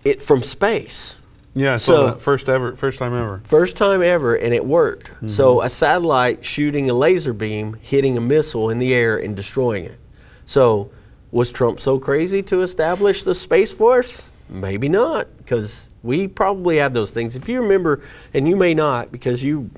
it, 0.04 0.22
from 0.22 0.42
space. 0.42 1.18
Yeah, 1.54 1.78
that. 2.08 2.22
first 2.22 2.48
ever, 2.50 2.76
first 2.76 3.00
time 3.00 3.14
ever. 3.16 3.42
First 3.44 3.78
time 3.78 4.04
ever, 4.04 4.36
and 4.36 4.54
it 4.54 4.64
worked. 4.64 5.10
So 5.32 5.62
a 5.64 5.70
satellite 5.70 6.46
shooting 6.46 6.90
a 6.90 6.94
laser 6.94 7.34
beam, 7.34 7.78
hitting 7.82 8.16
a 8.16 8.22
missile 8.22 8.70
in 8.70 8.78
the 8.78 8.94
air 8.94 9.18
and 9.18 9.36
destroying 9.36 9.86
it. 9.86 9.98
So 10.46 10.92
was 11.32 11.52
Trump 11.52 11.80
so 11.80 12.00
crazy 12.00 12.42
to 12.44 12.62
establish 12.62 13.24
the 13.24 13.36
Space 13.36 13.74
Force? 13.74 14.30
Maybe 14.50 14.88
not, 14.88 15.28
because 15.38 15.90
we 16.04 16.28
probably 16.28 16.78
have 16.78 16.94
those 16.94 17.12
things. 17.12 17.36
If 17.36 17.50
you 17.50 17.62
remember, 17.62 18.02
and 18.34 18.48
you 18.48 18.56
may 18.56 18.74
not 18.74 19.12
because 19.12 19.44
you 19.44 19.70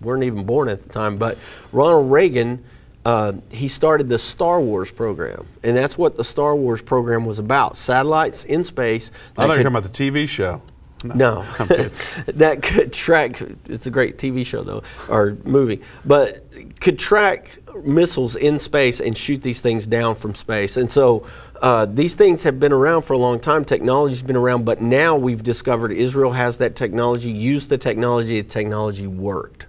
weren't 0.00 0.24
even 0.24 0.44
born 0.44 0.68
at 0.68 0.80
the 0.80 0.88
time, 0.88 1.18
but 1.18 1.36
Ronald 1.72 2.10
Reagan, 2.10 2.64
uh, 3.04 3.34
he 3.50 3.68
started 3.68 4.08
the 4.08 4.18
Star 4.18 4.60
Wars 4.60 4.90
program, 4.90 5.46
and 5.62 5.76
that's 5.76 5.98
what 5.98 6.16
the 6.16 6.24
Star 6.24 6.56
Wars 6.56 6.80
program 6.80 7.26
was 7.26 7.38
about: 7.38 7.76
satellites 7.76 8.44
in 8.44 8.64
space. 8.64 9.10
I 9.10 9.14
thought 9.14 9.42
you 9.42 9.48
were 9.48 9.54
talking 9.56 9.66
about 9.66 9.82
the 9.82 10.10
TV 10.10 10.26
show. 10.26 10.62
No, 11.04 11.42
that 12.26 12.62
could 12.62 12.92
track. 12.92 13.40
It's 13.68 13.86
a 13.86 13.90
great 13.90 14.18
TV 14.18 14.44
show 14.44 14.62
though, 14.62 14.82
or 15.08 15.36
movie, 15.44 15.82
but 16.04 16.44
could 16.80 16.98
track 16.98 17.58
missiles 17.84 18.36
in 18.36 18.58
space 18.58 19.00
and 19.00 19.16
shoot 19.16 19.42
these 19.42 19.60
things 19.60 19.86
down 19.86 20.14
from 20.14 20.34
space. 20.34 20.76
And 20.76 20.90
so 20.90 21.26
uh, 21.60 21.86
these 21.86 22.14
things 22.14 22.42
have 22.44 22.60
been 22.60 22.72
around 22.72 23.02
for 23.02 23.14
a 23.14 23.18
long 23.18 23.40
time. 23.40 23.64
Technology's 23.64 24.22
been 24.22 24.36
around, 24.36 24.64
but 24.64 24.80
now 24.80 25.16
we've 25.16 25.42
discovered 25.42 25.92
Israel 25.92 26.32
has 26.32 26.56
that 26.58 26.76
technology. 26.76 27.30
Used 27.30 27.68
the 27.68 27.78
technology. 27.78 28.40
The 28.40 28.48
technology 28.48 29.06
worked. 29.06 29.66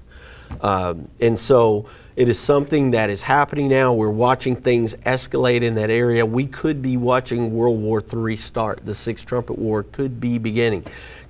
Um, 0.62 1.10
and 1.20 1.38
so 1.38 1.88
it 2.16 2.30
is 2.30 2.40
something 2.40 2.92
that 2.92 3.10
is 3.10 3.24
happening 3.24 3.68
now. 3.68 3.94
We're 3.94 4.10
watching 4.10 4.56
things 4.56 4.96
escalate 5.06 5.64
in 5.64 5.76
that 5.76 5.90
area. 5.90 6.26
We 6.26 6.46
could 6.46 6.82
be 6.82 6.98
watching 6.98 7.54
World 7.54 7.82
War 7.82 8.02
III 8.02 8.36
start. 8.38 8.86
The 8.86 8.96
Sixth 8.96 9.26
Trumpet 9.26 9.58
War 9.58 9.84
could 9.84 10.20
be 10.20 10.38
beginning. 10.38 10.86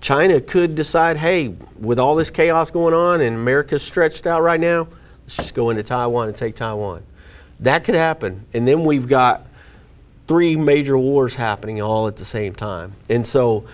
China 0.06 0.40
could 0.40 0.76
decide, 0.76 1.18
hey, 1.18 1.48
with 1.80 1.98
all 1.98 2.14
this 2.14 2.30
chaos 2.30 2.70
going 2.70 2.94
on 2.94 3.22
and 3.22 3.36
America's 3.36 3.82
stretched 3.82 4.28
out 4.28 4.44
right 4.44 4.60
now, 4.60 4.88
let's 5.24 5.36
just 5.36 5.56
go 5.56 5.72
into 5.72 5.82
Taiwan 5.82 6.28
and 6.28 6.38
take 6.38 6.54
Taiwan. 6.54 7.02
That 7.62 7.84
could 7.84 7.96
happen. 7.96 8.46
And 8.54 8.68
then 8.68 8.84
we've 8.84 9.08
got 9.08 9.48
three 10.28 10.58
major 10.58 10.96
wars 10.96 11.36
happening 11.36 11.82
all 11.82 12.06
at 12.06 12.18
the 12.18 12.24
same 12.24 12.54
time. 12.54 12.94
And 13.10 13.26
so 13.26 13.66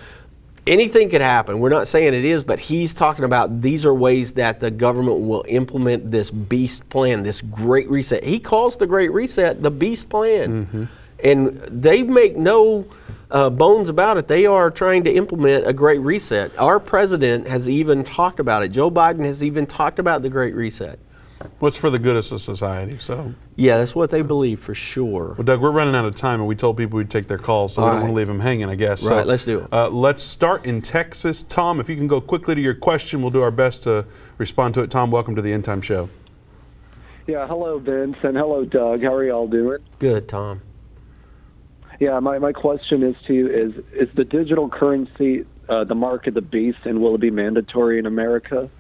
anything 0.66 1.10
could 1.10 1.20
happen. 1.20 1.60
We're 1.60 1.68
not 1.68 1.90
saying 1.90 2.14
it 2.14 2.24
is, 2.24 2.46
but 2.46 2.60
he's 2.60 2.94
talking 2.94 3.26
about 3.26 3.62
these 3.62 3.86
are 3.86 3.94
ways 3.94 4.32
that 4.36 4.62
the 4.62 4.72
government 4.72 5.28
will 5.28 5.44
implement 5.50 6.12
this 6.12 6.32
beast 6.32 6.88
plan, 6.88 7.24
this 7.24 7.42
great 7.42 7.90
reset. 7.90 8.24
He 8.24 8.40
calls 8.40 8.78
the 8.78 8.88
great 8.88 9.12
reset 9.12 9.62
the 9.62 9.70
beast 9.70 10.08
plan. 10.08 10.66
Mm-hmm. 10.66 10.84
And 11.26 11.58
they 11.58 12.04
make 12.04 12.38
no 12.38 12.88
uh, 13.32 13.50
bones 13.50 13.90
about 13.90 14.18
it. 14.18 14.28
They 14.28 14.46
are 14.46 14.70
trying 14.70 15.04
to 15.06 15.12
implement 15.12 15.68
a 15.68 15.74
great 15.74 16.02
reset. 16.02 16.58
Our 16.60 16.80
president 16.80 17.48
has 17.48 17.70
even 17.70 18.04
talked 18.04 18.40
about 18.40 18.64
it. 18.64 18.70
Joe 18.70 18.92
Biden 18.92 19.26
has 19.26 19.44
even 19.44 19.66
talked 19.66 20.00
about 20.00 20.22
the 20.22 20.30
great 20.30 20.54
reset. 20.56 21.00
What's 21.60 21.76
for 21.78 21.90
the 21.90 21.98
good 21.98 22.16
of 22.16 22.24
society? 22.24 22.98
So, 23.00 23.34
Yeah, 23.56 23.78
that's 23.78 23.96
what 23.96 24.12
they 24.12 24.22
believe 24.22 24.60
for 24.60 24.76
sure. 24.76 25.34
well, 25.38 25.44
Doug, 25.44 25.60
we're 25.60 25.72
running 25.72 25.96
out 25.96 26.06
of 26.06 26.14
time, 26.16 26.40
and 26.40 26.48
we 26.48 26.56
told 26.56 26.78
people 26.78 26.98
we'd 26.98 27.10
take 27.10 27.28
their 27.28 27.40
calls, 27.40 27.74
so 27.74 27.84
we 27.84 27.90
don't 27.90 28.02
want 28.02 28.12
to 28.12 28.16
leave 28.16 28.28
them 28.28 28.40
hanging. 28.40 28.70
I 28.70 28.76
guess. 28.76 29.02
So, 29.02 29.16
Right, 29.16 29.26
let's 29.26 29.46
do 29.46 29.62
it. 29.62 29.68
Uh, 29.74 29.90
let's 29.90 30.22
start 30.22 30.68
in 30.68 30.82
Texas. 30.84 31.42
Tom, 31.42 31.80
if 31.80 31.90
you 31.90 31.96
can 31.96 32.08
go 32.08 32.22
quickly 32.22 32.54
to 32.54 32.62
your 32.62 32.76
question, 32.76 33.22
we'll 33.22 33.32
do 33.32 33.42
our 33.42 33.50
best 33.52 33.84
to 33.84 34.06
respond 34.38 34.76
to 34.76 34.82
it. 34.82 34.92
Tom, 34.92 35.10
welcome 35.10 35.36
to 35.36 35.42
the 35.42 35.52
End 35.52 35.64
Time 35.66 35.82
Show. 35.82 36.10
Yeah, 37.28 37.48
hello, 37.48 37.80
Vince, 37.80 38.18
and 38.24 38.36
hello, 38.36 38.66
Doug. 38.66 39.02
How 39.02 39.14
are 39.14 39.24
y'all 39.24 39.48
doing? 39.48 39.80
Good, 40.00 40.28
Tom. 40.28 40.62
Yeah, 42.02 42.20
my, 42.20 42.40
my 42.40 42.52
question 42.52 43.04
is 43.04 43.16
to 43.28 43.34
you 43.36 43.48
is 43.48 43.74
is 43.94 44.10
the 44.16 44.26
digital 44.26 44.68
currency 44.68 45.46
uh, 45.70 45.84
the 45.84 45.94
mark 45.94 46.26
of 46.26 46.34
the 46.34 46.42
beast, 46.42 46.80
and 46.84 47.00
will 47.00 47.14
it 47.14 47.22
be 47.22 47.30
mandatory 47.30 48.00
in 48.00 48.08
America? 48.08 48.72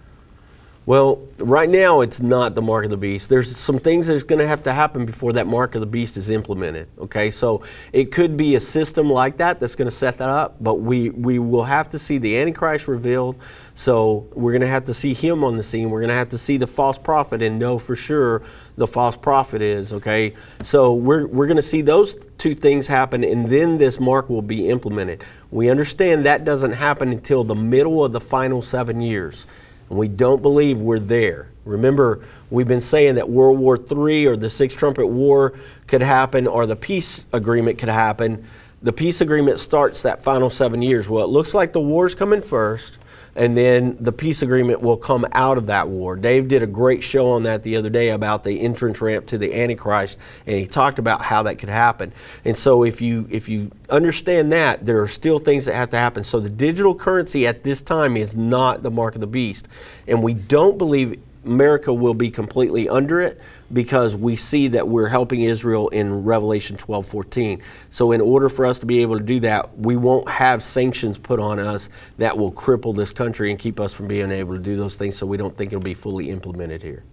Well, 0.91 1.25
right 1.37 1.69
now 1.69 2.01
it's 2.01 2.19
not 2.19 2.53
the 2.53 2.61
mark 2.61 2.83
of 2.83 2.89
the 2.89 2.97
beast. 2.97 3.29
There's 3.29 3.55
some 3.55 3.79
things 3.79 4.07
that's 4.07 4.23
going 4.23 4.39
to 4.39 4.47
have 4.47 4.63
to 4.63 4.73
happen 4.73 5.05
before 5.05 5.31
that 5.31 5.47
mark 5.47 5.73
of 5.73 5.79
the 5.79 5.87
beast 5.87 6.17
is 6.17 6.29
implemented. 6.29 6.89
Okay, 6.99 7.31
so 7.31 7.63
it 7.93 8.11
could 8.11 8.35
be 8.35 8.55
a 8.55 8.59
system 8.59 9.09
like 9.09 9.37
that 9.37 9.61
that's 9.61 9.75
going 9.75 9.87
to 9.87 9.95
set 9.95 10.17
that 10.17 10.27
up, 10.27 10.57
but 10.59 10.81
we 10.81 11.09
we 11.11 11.39
will 11.39 11.63
have 11.63 11.89
to 11.91 11.97
see 11.97 12.17
the 12.17 12.37
Antichrist 12.37 12.89
revealed. 12.89 13.37
So 13.73 14.27
we're 14.33 14.51
going 14.51 14.63
to 14.63 14.67
have 14.67 14.83
to 14.83 14.93
see 14.93 15.13
him 15.13 15.45
on 15.45 15.55
the 15.55 15.63
scene. 15.63 15.89
We're 15.89 16.01
going 16.01 16.09
to 16.09 16.15
have 16.15 16.27
to 16.27 16.37
see 16.37 16.57
the 16.57 16.67
false 16.67 16.97
prophet 16.97 17.41
and 17.41 17.57
know 17.57 17.79
for 17.79 17.95
sure 17.95 18.41
the 18.75 18.85
false 18.85 19.15
prophet 19.15 19.61
is. 19.61 19.93
Okay, 19.93 20.33
so 20.61 20.93
we're 20.93 21.25
we're 21.25 21.47
going 21.47 21.55
to 21.55 21.61
see 21.61 21.81
those 21.81 22.17
two 22.37 22.53
things 22.53 22.85
happen, 22.85 23.23
and 23.23 23.47
then 23.47 23.77
this 23.77 23.97
mark 23.97 24.29
will 24.29 24.41
be 24.41 24.67
implemented. 24.67 25.23
We 25.51 25.69
understand 25.69 26.25
that 26.25 26.43
doesn't 26.43 26.73
happen 26.73 27.13
until 27.13 27.45
the 27.45 27.55
middle 27.55 28.03
of 28.03 28.11
the 28.11 28.19
final 28.19 28.61
seven 28.61 28.99
years. 28.99 29.47
And 29.91 29.99
we 29.99 30.07
don't 30.07 30.41
believe 30.41 30.79
we're 30.79 30.99
there. 30.99 31.49
Remember, 31.65 32.21
we've 32.49 32.67
been 32.67 32.79
saying 32.79 33.15
that 33.15 33.29
World 33.29 33.59
War 33.59 33.77
III 33.77 34.25
or 34.25 34.37
the 34.37 34.49
Six 34.49 34.73
Trumpet 34.73 35.05
War 35.05 35.51
could 35.87 36.01
happen 36.01 36.47
or 36.47 36.65
the 36.65 36.77
peace 36.77 37.25
agreement 37.33 37.77
could 37.77 37.89
happen. 37.89 38.47
The 38.81 38.93
peace 38.93 39.19
agreement 39.19 39.59
starts 39.59 40.03
that 40.03 40.23
final 40.23 40.49
seven 40.49 40.81
years. 40.81 41.09
Well, 41.09 41.25
it 41.25 41.27
looks 41.27 41.53
like 41.53 41.73
the 41.73 41.81
war's 41.81 42.15
coming 42.15 42.41
first, 42.41 42.99
and 43.35 43.57
then 43.57 43.97
the 43.99 44.11
peace 44.11 44.41
agreement 44.41 44.81
will 44.81 44.97
come 44.97 45.25
out 45.31 45.57
of 45.57 45.67
that 45.67 45.87
war. 45.87 46.15
Dave 46.15 46.47
did 46.47 46.63
a 46.63 46.67
great 46.67 47.03
show 47.03 47.27
on 47.27 47.43
that 47.43 47.63
the 47.63 47.77
other 47.77 47.89
day 47.89 48.09
about 48.09 48.43
the 48.43 48.59
entrance 48.61 49.01
ramp 49.01 49.25
to 49.27 49.37
the 49.37 49.53
Antichrist, 49.53 50.17
and 50.45 50.59
he 50.59 50.67
talked 50.67 50.99
about 50.99 51.21
how 51.21 51.43
that 51.43 51.57
could 51.59 51.69
happen. 51.69 52.11
And 52.43 52.57
so, 52.57 52.83
if 52.83 53.01
you 53.01 53.27
if 53.29 53.47
you 53.47 53.71
understand 53.89 54.51
that, 54.51 54.85
there 54.85 55.01
are 55.01 55.07
still 55.07 55.39
things 55.39 55.65
that 55.65 55.75
have 55.75 55.89
to 55.91 55.97
happen. 55.97 56.23
So, 56.23 56.39
the 56.39 56.49
digital 56.49 56.95
currency 56.95 57.47
at 57.47 57.63
this 57.63 57.81
time 57.81 58.17
is 58.17 58.35
not 58.35 58.83
the 58.83 58.91
mark 58.91 59.15
of 59.15 59.21
the 59.21 59.27
beast, 59.27 59.67
and 60.07 60.21
we 60.21 60.33
don't 60.33 60.77
believe 60.77 61.19
America 61.45 61.93
will 61.93 62.13
be 62.13 62.29
completely 62.29 62.87
under 62.87 63.21
it 63.21 63.39
because 63.73 64.15
we 64.15 64.35
see 64.35 64.67
that 64.69 64.87
we're 64.87 65.07
helping 65.07 65.41
Israel 65.41 65.89
in 65.89 66.23
Revelation 66.23 66.77
12 66.77 67.05
14. 67.05 67.61
So, 67.89 68.11
in 68.11 68.21
order 68.21 68.49
for 68.49 68.65
us 68.65 68.79
to 68.79 68.85
be 68.85 69.01
able 69.01 69.17
to 69.17 69.23
do 69.23 69.39
that, 69.41 69.77
we 69.77 69.95
won't 69.95 70.29
have 70.29 70.63
sanctions 70.63 71.17
put 71.17 71.39
on 71.39 71.59
us 71.59 71.89
that 72.17 72.37
will 72.37 72.51
cripple 72.51 72.95
this 72.95 73.11
country 73.11 73.49
and 73.51 73.59
keep 73.59 73.79
us 73.79 73.93
from 73.93 74.07
being 74.07 74.31
able 74.31 74.53
to 74.53 74.61
do 74.61 74.75
those 74.75 74.95
things. 74.95 75.15
So, 75.15 75.25
we 75.25 75.37
don't 75.37 75.55
think 75.55 75.71
it'll 75.71 75.81
be 75.81 75.93
fully 75.93 76.29
implemented 76.29 76.81
here. 76.81 77.03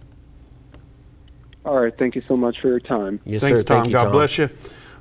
All 1.65 1.79
right, 1.79 1.93
thank 1.97 2.15
you 2.15 2.23
so 2.27 2.37
much 2.37 2.59
for 2.61 2.69
your 2.69 2.79
time. 2.79 3.19
Yes, 3.25 3.41
Thanks, 3.41 3.59
sir. 3.59 3.63
Tom. 3.63 3.83
Thank 3.83 3.87
you, 3.87 3.93
God 3.93 4.03
Tom. 4.05 4.11
bless 4.11 4.37
you. 4.37 4.49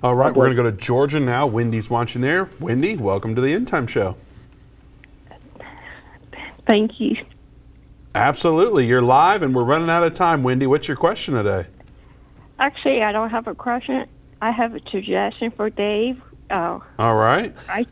All 0.02 0.14
right, 0.14 0.34
we're 0.34 0.44
going 0.44 0.56
to 0.56 0.62
go 0.62 0.70
to 0.70 0.76
Georgia 0.76 1.18
now. 1.18 1.46
Wendy's 1.46 1.90
watching 1.90 2.20
there. 2.20 2.48
Wendy, 2.60 2.96
welcome 2.96 3.34
to 3.34 3.40
the 3.40 3.52
End 3.52 3.66
Time 3.66 3.86
Show. 3.86 4.16
Thank 6.68 7.00
you. 7.00 7.16
Absolutely. 8.18 8.84
You're 8.84 9.00
live, 9.00 9.42
and 9.42 9.54
we're 9.54 9.62
running 9.62 9.88
out 9.88 10.02
of 10.02 10.12
time. 10.12 10.42
Wendy, 10.42 10.66
what's 10.66 10.88
your 10.88 10.96
question 10.96 11.34
today? 11.34 11.68
Actually, 12.58 13.04
I 13.04 13.12
don't 13.12 13.30
have 13.30 13.46
a 13.46 13.54
question. 13.54 14.06
I 14.42 14.50
have 14.50 14.74
a 14.74 14.80
suggestion 14.90 15.52
for 15.52 15.70
Dave. 15.70 16.20
Uh, 16.50 16.80
All 16.98 17.14
right. 17.14 17.54
I 17.68 17.86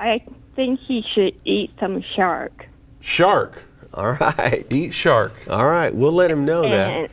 I 0.00 0.22
think 0.54 0.80
he 0.80 1.02
should 1.14 1.34
eat 1.46 1.70
some 1.80 2.02
shark. 2.14 2.66
Shark. 3.00 3.64
All 3.94 4.12
right. 4.12 4.66
Eat 4.68 4.92
shark. 4.92 5.32
All 5.48 5.66
right. 5.66 5.94
We'll 5.94 6.12
let 6.12 6.30
him 6.30 6.44
know 6.44 6.68
that. 6.68 7.10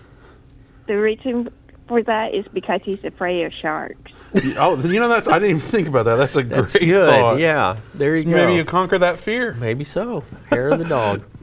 The 0.87 0.95
reason 0.99 1.49
for 1.87 2.03
that 2.03 2.33
is 2.33 2.45
because 2.51 2.81
he's 2.83 3.01
afraid 3.05 3.45
of 3.45 3.53
sharks. 3.53 4.11
Oh, 4.59 4.79
you 4.79 4.99
know 4.99 5.07
that's 5.07 5.27
I 5.27 5.39
didn't 5.39 5.49
even 5.49 5.59
think 5.61 5.87
about 5.87 6.03
that. 6.05 6.17
That's 6.17 6.35
a 6.35 6.43
That's 6.43 6.73
great 6.73 6.85
good. 6.85 7.09
thought. 7.15 7.39
Yeah. 7.39 7.77
There 7.95 8.13
you 8.15 8.23
So 8.23 8.29
go. 8.29 8.35
Maybe 8.35 8.55
you 8.55 8.63
conquer 8.65 8.99
that 8.99 9.19
fear. 9.19 9.53
Maybe 9.55 9.83
so. 9.83 10.23
Hair 10.49 10.69
of 10.69 10.79
the 10.79 10.85
dog. 10.85 11.23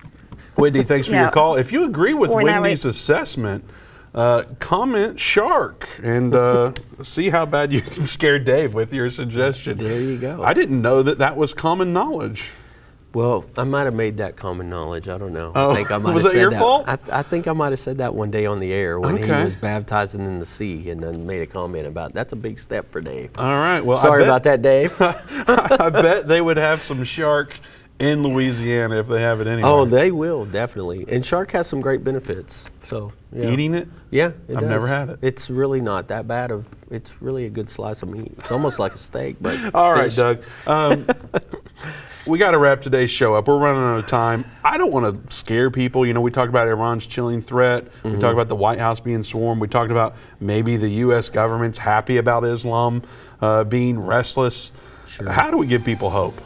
Wendy, 0.56 0.82
thanks 0.82 1.06
for 1.06 1.14
Yeah. 1.14 1.22
your 1.22 1.30
call. 1.30 1.56
If 1.56 1.72
you 1.72 1.84
agree 1.84 2.14
with 2.14 2.30
When 2.30 2.48
I 2.48 2.60
Wendy's 2.60 2.84
assessment, 2.84 3.64
uh, 4.14 4.44
comment 4.58 5.20
shark 5.20 5.88
and 6.02 6.34
uh, 6.34 6.72
see 7.02 7.28
how 7.30 7.44
bad 7.44 7.72
you 7.72 7.82
can 7.82 8.06
scare 8.06 8.38
Dave 8.38 8.72
with 8.74 8.92
your 8.92 9.10
suggestion. 9.10 9.78
There 9.78 10.00
you 10.00 10.16
go. 10.16 10.42
I 10.42 10.54
didn't 10.54 10.80
know 10.80 11.02
that 11.02 11.18
that 11.18 11.36
was 11.36 11.52
common 11.52 11.92
knowledge. 11.92 12.50
Well, 13.14 13.46
I 13.56 13.64
might 13.64 13.84
have 13.84 13.94
made 13.94 14.18
that 14.18 14.36
common 14.36 14.68
knowledge. 14.68 15.08
I 15.08 15.16
don't 15.16 15.32
know. 15.32 15.50
Oh, 15.54 15.70
I 15.70 15.74
think 15.76 15.90
I 15.90 15.96
might 15.96 16.12
was 16.12 16.22
have 16.24 16.32
that 16.32 16.36
said 16.36 16.40
your 16.42 16.50
that. 16.50 16.60
fault? 16.60 16.84
I, 16.86 16.98
I 17.10 17.22
think 17.22 17.46
I 17.48 17.52
might 17.52 17.72
have 17.72 17.78
said 17.78 17.96
that 17.98 18.14
one 18.14 18.30
day 18.30 18.44
on 18.44 18.60
the 18.60 18.70
air 18.74 19.00
when 19.00 19.14
Okay. 19.14 19.24
he 19.38 19.44
was 19.44 19.56
baptizing 19.56 20.20
in 20.26 20.38
the 20.38 20.44
sea, 20.44 20.90
and 20.90 21.02
then 21.02 21.26
made 21.26 21.40
a 21.40 21.46
comment 21.46 21.86
about 21.86 22.12
that's 22.12 22.34
a 22.34 22.36
big 22.36 22.58
step 22.58 22.90
for 22.90 23.00
Dave. 23.00 23.30
All 23.38 23.44
right. 23.56 23.80
Well, 23.82 23.96
I 23.96 24.02
sorry 24.02 24.20
bet- 24.22 24.28
about 24.28 24.42
that, 24.44 24.60
Dave. 24.60 24.94
I 25.00 25.88
bet 25.88 26.28
they 26.28 26.42
would 26.42 26.58
have 26.58 26.82
some 26.82 27.04
shark 27.04 27.58
in 27.98 28.22
Louisiana 28.22 28.98
if 29.00 29.08
they 29.08 29.20
have 29.22 29.40
it 29.40 29.46
anyway. 29.46 29.68
Oh, 29.68 29.84
they 29.84 30.10
will 30.10 30.44
definitely. 30.44 31.04
And 31.08 31.24
shark 31.24 31.52
has 31.52 31.66
some 31.66 31.80
great 31.80 32.04
benefits. 32.04 32.70
So 32.82 33.12
yeah. 33.32 33.48
Eating 33.50 33.74
it? 33.74 33.88
Yeah, 34.10 34.32
it 34.48 34.56
I've 34.56 34.62
never 34.64 34.86
had 34.86 35.08
it. 35.10 35.18
It's 35.22 35.50
really 35.50 35.80
not 35.80 36.08
that 36.08 36.28
bad 36.28 36.50
of. 36.50 36.66
It's 36.90 37.20
really 37.20 37.46
a 37.46 37.50
good 37.50 37.68
slice 37.68 38.02
of 38.02 38.08
meat. 38.10 38.32
It's 38.38 38.52
almost 38.52 38.78
like 38.78 38.92
a 38.94 38.98
steak, 38.98 39.36
but 39.40 39.58
All 39.74 39.92
right. 39.92 40.14
Doug. 40.14 40.42
Um, 40.66 41.06
we 42.26 42.38
got 42.38 42.52
to 42.52 42.58
wrap 42.58 42.80
today's 42.82 43.10
show 43.10 43.34
up. 43.34 43.48
We're 43.48 43.58
running 43.58 43.82
out 43.82 43.98
of 43.98 44.06
time. 44.06 44.44
I 44.64 44.78
don't 44.78 44.92
want 44.92 45.26
to 45.28 45.34
scare 45.34 45.70
people. 45.70 46.06
You 46.06 46.14
know, 46.14 46.20
we 46.20 46.30
talked 46.30 46.48
about 46.48 46.68
Iran's 46.68 47.06
chilling 47.06 47.40
threat. 47.42 47.88
We 48.04 48.10
Mhm. 48.12 48.20
talked 48.20 48.34
about 48.34 48.48
the 48.48 48.56
White 48.56 48.78
House 48.78 49.00
being 49.00 49.22
swarmed. 49.22 49.60
We 49.60 49.68
talked 49.68 49.90
about 49.90 50.14
maybe 50.40 50.76
the 50.76 50.88
U.S. 50.90 51.28
government's 51.28 51.78
happy 51.78 52.16
about 52.18 52.44
Islam 52.44 53.02
uh, 53.40 53.64
being 53.64 53.98
restless. 53.98 54.70
Sure. 55.06 55.28
How 55.30 55.50
do 55.50 55.56
we 55.56 55.66
give 55.66 55.84
people 55.84 56.10
hope? 56.10 56.40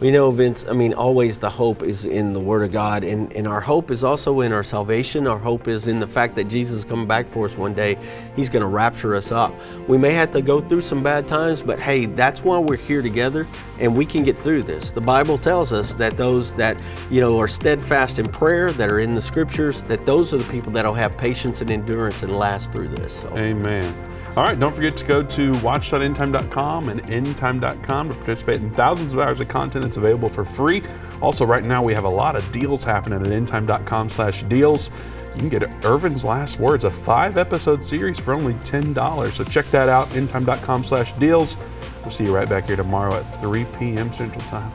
We 0.00 0.10
know, 0.10 0.30
Vince, 0.30 0.64
I 0.66 0.72
mean, 0.72 0.94
always 0.94 1.36
the 1.36 1.50
hope 1.50 1.82
is 1.82 2.06
in 2.06 2.32
the 2.32 2.40
Word 2.40 2.62
of 2.62 2.72
God, 2.72 3.04
and, 3.04 3.30
and 3.34 3.46
our 3.46 3.60
hope 3.60 3.90
is 3.90 4.02
also 4.02 4.40
in 4.40 4.50
our 4.50 4.62
salvation. 4.62 5.26
Our 5.26 5.38
hope 5.38 5.68
is 5.68 5.88
in 5.88 6.00
the 6.00 6.06
fact 6.06 6.36
that 6.36 6.44
Jesus 6.44 6.78
is 6.78 6.84
coming 6.86 7.06
back 7.06 7.26
for 7.26 7.44
us 7.44 7.54
one 7.54 7.74
day. 7.74 7.98
He's 8.34 8.48
going 8.48 8.62
to 8.62 8.68
rapture 8.68 9.14
us 9.14 9.30
up. 9.30 9.52
We 9.88 9.98
may 9.98 10.12
have 10.14 10.30
to 10.32 10.40
go 10.40 10.58
through 10.58 10.80
some 10.80 11.02
bad 11.02 11.28
times, 11.28 11.60
but 11.60 11.78
hey, 11.78 12.06
that's 12.06 12.42
why 12.42 12.58
we're 12.58 12.78
here 12.78 13.02
together, 13.02 13.46
and 13.78 13.94
we 13.94 14.06
can 14.06 14.22
get 14.22 14.38
through 14.38 14.62
this. 14.62 14.90
The 14.90 15.02
Bible 15.02 15.36
tells 15.36 15.70
us 15.70 15.92
that 15.94 16.16
those 16.16 16.54
that, 16.54 16.78
you 17.10 17.20
know, 17.20 17.38
are 17.38 17.48
steadfast 17.48 18.18
in 18.18 18.24
prayer, 18.24 18.72
that 18.72 18.90
are 18.90 19.00
in 19.00 19.14
the 19.14 19.20
Scriptures, 19.20 19.82
that 19.82 20.06
those 20.06 20.32
are 20.32 20.38
the 20.38 20.50
people 20.50 20.72
that'll 20.72 20.94
have 20.94 21.14
patience 21.18 21.60
and 21.60 21.70
endurance 21.70 22.22
and 22.22 22.38
last 22.38 22.72
through 22.72 22.88
this. 22.88 23.12
So. 23.12 23.36
Amen. 23.36 23.94
All 24.40 24.46
right, 24.46 24.58
don't 24.58 24.74
forget 24.74 24.96
to 24.96 25.04
go 25.04 25.22
to 25.22 25.52
watch.endtime.com 25.60 26.88
and 26.88 27.02
endtime.com 27.02 28.08
to 28.08 28.14
participate 28.14 28.62
in 28.62 28.70
thousands 28.70 29.12
of 29.12 29.20
hours 29.20 29.38
of 29.38 29.48
content 29.48 29.84
that's 29.84 29.98
available 29.98 30.30
for 30.30 30.46
free. 30.46 30.82
Also, 31.20 31.44
right 31.44 31.62
now 31.62 31.82
we 31.82 31.92
have 31.92 32.04
a 32.04 32.08
lot 32.08 32.36
of 32.36 32.50
deals 32.50 32.82
happening 32.82 33.20
at 33.20 33.26
endtime.com 33.26 34.08
slash 34.08 34.42
deals. 34.44 34.90
You 35.34 35.40
can 35.40 35.48
get 35.50 35.84
Irvin's 35.84 36.24
Last 36.24 36.58
Words, 36.58 36.84
a 36.84 36.90
five 36.90 37.36
episode 37.36 37.84
series 37.84 38.18
for 38.18 38.32
only 38.32 38.54
$10. 38.54 39.30
So 39.32 39.44
check 39.44 39.66
that 39.72 39.90
out, 39.90 40.08
endtime.com 40.08 40.84
slash 40.84 41.12
deals. 41.18 41.58
We'll 42.00 42.10
see 42.10 42.24
you 42.24 42.34
right 42.34 42.48
back 42.48 42.64
here 42.64 42.76
tomorrow 42.76 43.16
at 43.16 43.24
3 43.42 43.66
p.m. 43.78 44.10
Central 44.10 44.40
Time. 44.46 44.72